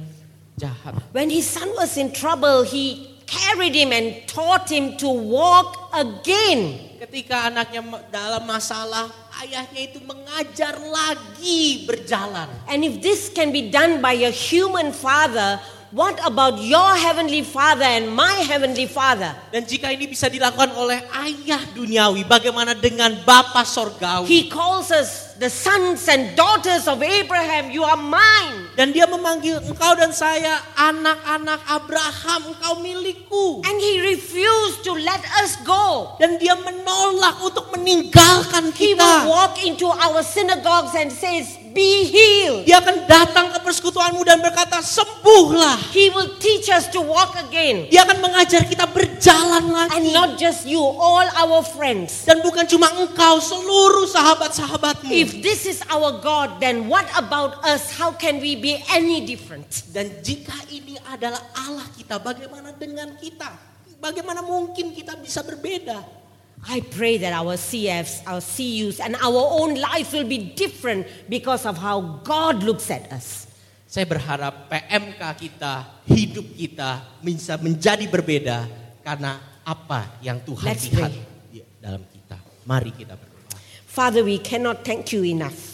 jahat. 0.56 1.04
When 1.12 1.28
his 1.28 1.52
son 1.52 1.68
was 1.76 2.00
in 2.00 2.16
trouble, 2.16 2.64
he 2.64 3.13
carried 3.34 3.74
him 3.74 3.90
and 3.90 4.22
taught 4.30 4.70
him 4.70 4.94
to 5.02 5.10
walk 5.10 5.90
again. 5.98 6.94
Ketika 7.02 7.50
anaknya 7.50 7.82
dalam 8.14 8.46
masalah, 8.46 9.10
ayahnya 9.44 9.82
itu 9.92 10.00
mengajar 10.06 10.78
lagi 10.78 11.84
berjalan. 11.90 12.48
And 12.70 12.86
if 12.86 13.02
this 13.02 13.34
can 13.34 13.50
be 13.50 13.74
done 13.74 14.00
by 14.00 14.14
a 14.24 14.32
human 14.32 14.94
father, 14.94 15.60
what 15.94 16.18
about 16.26 16.58
your 16.58 16.98
heavenly 16.98 17.46
father 17.46 17.86
and 17.86 18.10
my 18.10 18.42
heavenly 18.50 18.90
father? 18.90 19.30
Dan 19.54 19.64
jika 19.64 19.94
ini 19.94 20.10
bisa 20.10 20.26
dilakukan 20.26 20.74
oleh 20.74 21.06
ayah 21.22 21.62
duniawi, 21.72 22.26
bagaimana 22.26 22.74
dengan 22.74 23.14
Bapa 23.22 23.62
sorgawi? 23.62 24.26
He 24.26 24.50
calls 24.50 24.90
us 24.90 25.38
the 25.38 25.54
sons 25.54 26.10
and 26.10 26.34
daughters 26.34 26.90
of 26.90 26.98
Abraham. 27.00 27.70
You 27.70 27.86
are 27.86 27.98
mine. 27.98 28.74
Dan 28.74 28.90
dia 28.90 29.06
memanggil 29.06 29.62
engkau 29.62 29.94
dan 29.94 30.10
saya 30.10 30.58
anak-anak 30.74 31.62
Abraham, 31.70 32.42
engkau 32.58 32.74
milikku. 32.82 33.62
And 33.62 33.78
he 33.78 34.02
refused 34.02 34.82
to 34.90 34.98
let 34.98 35.22
us 35.46 35.62
go. 35.62 36.18
Dan 36.18 36.42
dia 36.42 36.58
menolak 36.58 37.38
untuk 37.46 37.70
meninggalkan 37.70 38.74
He 38.74 38.98
will 38.98 39.06
kita. 39.06 39.30
walk 39.30 39.62
into 39.62 39.86
our 39.86 40.26
synagogues 40.26 40.98
and 40.98 41.14
says, 41.14 41.63
"Be 41.74 42.06
healed." 42.08 42.70
Dia 42.70 42.80
akan 42.80 43.10
datang 43.10 43.50
ke 43.50 43.60
persekutuanmu 43.66 44.22
dan 44.22 44.40
berkata, 44.40 44.80
sembuhlah. 44.80 45.90
He 45.90 46.14
will 46.14 46.38
teach 46.38 46.70
us 46.70 46.86
to 46.94 47.02
walk 47.02 47.34
again. 47.50 47.90
Dia 47.90 48.06
akan 48.06 48.22
mengajar 48.22 48.64
kita 48.70 48.86
berjalan 48.86 49.74
lagi. 49.74 49.98
And 49.98 50.14
not 50.14 50.38
just 50.38 50.70
you, 50.70 50.80
all 50.80 51.26
our 51.34 51.66
friends. 51.66 52.30
Dan 52.30 52.46
bukan 52.46 52.70
cuma 52.70 52.94
engkau, 53.02 53.42
seluruh 53.42 54.06
sahabat-sahabatmu. 54.08 55.10
If 55.10 55.42
this 55.42 55.66
is 55.66 55.82
our 55.90 56.22
God, 56.22 56.62
then 56.62 56.86
what 56.86 57.10
about 57.18 57.60
us? 57.66 57.90
How 57.98 58.14
can 58.14 58.38
we 58.38 58.54
be 58.54 58.78
any 58.94 59.26
different? 59.26 59.66
Dan 59.90 60.22
jika 60.22 60.56
ini 60.70 60.96
adalah 61.10 61.42
Allah 61.58 61.90
kita, 61.98 62.22
bagaimana 62.22 62.72
dengan 62.78 63.18
kita? 63.18 63.50
Bagaimana 63.98 64.44
mungkin 64.44 64.92
kita 64.92 65.16
bisa 65.16 65.42
berbeda? 65.42 66.23
I 66.64 66.80
pray 66.80 67.20
that 67.20 67.36
our 67.36 67.60
CFs, 67.60 68.24
our 68.24 68.40
CUs, 68.40 69.04
and 69.04 69.20
our 69.20 69.44
own 69.60 69.76
lives 69.76 70.16
will 70.16 70.28
be 70.28 70.40
different 70.56 71.08
because 71.28 71.68
of 71.68 71.76
how 71.76 72.24
God 72.24 72.64
looks 72.64 72.88
at 72.88 73.12
us. 73.12 73.52
Saya 73.88 74.10
berharap 74.10 74.72
PMK 74.72 75.22
kita, 75.38 76.02
hidup 76.10 76.48
kita 76.56 77.04
bisa 77.22 77.60
menjadi 77.62 78.10
berbeda 78.10 78.66
karena 79.06 79.38
apa 79.62 80.18
yang 80.24 80.42
Tuhan 80.42 80.66
Let's 80.66 80.90
lihat 80.90 81.12
pray. 81.14 81.52
di 81.52 81.60
dalam 81.78 82.02
kita. 82.10 82.38
Mari 82.66 82.92
kita 82.96 83.14
berdoa. 83.14 83.54
Father, 83.86 84.26
we 84.26 84.42
cannot 84.42 84.82
thank 84.82 85.14
you 85.14 85.22
enough 85.22 85.74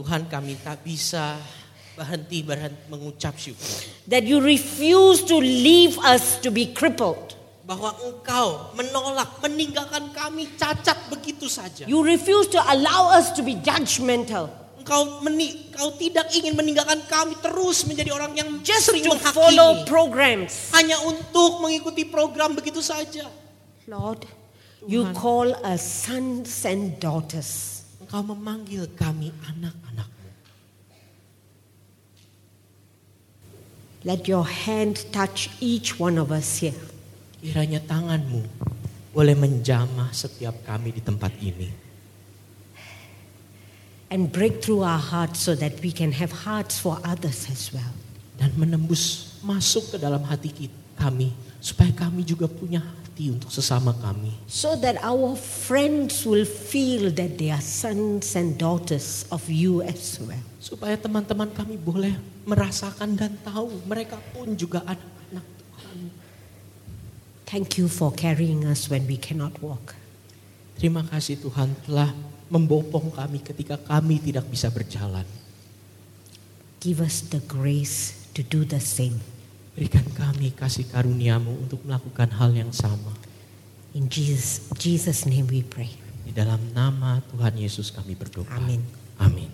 Tuhan 0.00 0.30
kami 0.30 0.56
tak 0.62 0.80
bisa 0.80 1.36
berhenti 1.92 2.40
berhenti 2.40 2.88
mengucap 2.88 3.36
syukur 3.36 3.84
that 4.08 4.24
you 4.24 4.40
refuse 4.40 5.20
to 5.20 5.36
leave 5.36 5.98
us 6.00 6.40
to 6.40 6.48
be 6.48 6.70
crippled. 6.72 7.36
Bahwa 7.70 7.94
engkau 8.02 8.74
menolak 8.74 9.38
meninggalkan 9.46 10.10
kami 10.10 10.50
cacat 10.58 11.06
begitu 11.06 11.46
saja. 11.46 11.86
You 11.86 12.02
refuse 12.02 12.50
to 12.50 12.58
allow 12.58 13.14
us 13.14 13.30
to 13.38 13.46
be 13.46 13.54
judgmental. 13.62 14.50
Engkau 14.82 15.22
meni, 15.22 15.70
engkau 15.70 15.94
tidak 15.94 16.34
ingin 16.34 16.58
meninggalkan 16.58 16.98
kami 17.06 17.38
terus 17.38 17.86
menjadi 17.86 18.10
orang 18.10 18.34
yang 18.34 18.48
Just 18.66 18.90
sering 18.90 19.06
to 19.06 19.14
menghakimi. 19.14 19.38
follow 19.38 19.70
programs. 19.86 20.74
hanya 20.74 20.98
untuk 21.06 21.62
mengikuti 21.62 22.02
program 22.10 22.58
begitu 22.58 22.82
saja. 22.82 23.30
Lord, 23.86 24.26
you 24.90 25.06
call 25.14 25.54
us 25.62 25.78
sons 26.10 26.66
and 26.66 26.98
daughters. 26.98 27.86
Engkau 28.02 28.34
memanggil 28.34 28.90
kami 28.98 29.30
anak-anakmu. 29.46 30.26
Let 34.02 34.26
your 34.26 34.42
hand 34.42 35.06
touch 35.14 35.54
each 35.62 36.02
one 36.02 36.18
of 36.18 36.34
us 36.34 36.58
here. 36.58 36.89
Kiranya 37.40 37.80
tanganmu 37.80 38.44
boleh 39.10 39.34
menjamah 39.34 40.12
setiap 40.14 40.54
kami 40.62 40.94
di 40.94 41.02
tempat 41.02 41.32
ini. 41.40 41.90
and 44.10 44.26
break 44.34 44.58
through 44.60 44.82
our 44.82 44.98
hearts 44.98 45.38
so 45.46 45.54
that 45.54 45.78
we 45.80 45.94
can 45.94 46.10
have 46.12 46.34
hearts 46.34 46.78
for 46.78 46.98
others 47.06 47.46
as 47.46 47.70
well. 47.70 47.94
Dan 48.36 48.50
menembus 48.58 49.38
masuk 49.40 49.94
ke 49.94 49.96
dalam 50.02 50.20
hati 50.26 50.50
kita, 50.50 50.74
kami. 50.98 51.30
Supaya 51.62 51.94
kami 51.94 52.26
juga 52.26 52.50
punya 52.50 52.82
hati 52.82 53.30
untuk 53.30 53.54
sesama 53.54 53.94
kami. 54.02 54.34
So 54.50 54.74
that 54.82 54.98
our 55.00 55.38
friends 55.38 56.26
will 56.26 56.48
feel 56.48 57.14
that 57.14 57.38
they 57.38 57.54
are 57.54 57.62
sons 57.62 58.34
and 58.34 58.58
daughters 58.58 59.24
of 59.30 59.46
you 59.46 59.86
as 59.86 60.18
well. 60.18 60.42
Supaya 60.58 60.98
teman-teman 60.98 61.54
kami 61.54 61.78
boleh 61.78 62.16
merasakan 62.44 63.14
dan 63.14 63.38
tahu 63.46 63.78
mereka 63.86 64.18
pun 64.34 64.58
juga 64.58 64.82
Tuhan. 64.82 65.19
Thank 67.50 67.82
you 67.82 67.90
for 67.90 68.14
carrying 68.14 68.62
us 68.62 68.86
when 68.86 69.10
we 69.10 69.18
cannot 69.18 69.58
walk. 69.58 69.98
Terima 70.78 71.02
kasih 71.02 71.42
Tuhan 71.42 71.74
telah 71.82 72.14
membopong 72.46 73.10
kami 73.10 73.42
ketika 73.42 73.74
kami 73.74 74.22
tidak 74.22 74.46
bisa 74.46 74.70
berjalan. 74.70 75.26
Give 76.78 77.02
us 77.02 77.26
the 77.26 77.42
grace 77.50 78.30
to 78.38 78.46
do 78.46 78.62
the 78.62 78.78
same. 78.78 79.18
Berikan 79.74 80.06
kami 80.14 80.54
kasih 80.54 80.86
karuniamu 80.94 81.66
untuk 81.66 81.82
melakukan 81.82 82.30
hal 82.38 82.54
yang 82.54 82.70
sama. 82.70 83.18
In 83.98 84.06
Jesus, 84.06 84.70
Jesus' 84.78 85.26
name 85.26 85.50
we 85.50 85.66
pray. 85.66 85.90
Di 86.22 86.30
dalam 86.30 86.62
nama 86.70 87.18
Tuhan 87.34 87.58
Yesus 87.58 87.90
kami 87.90 88.14
berdoa. 88.14 88.46
Amin. 88.54 88.78
Amin. 89.18 89.50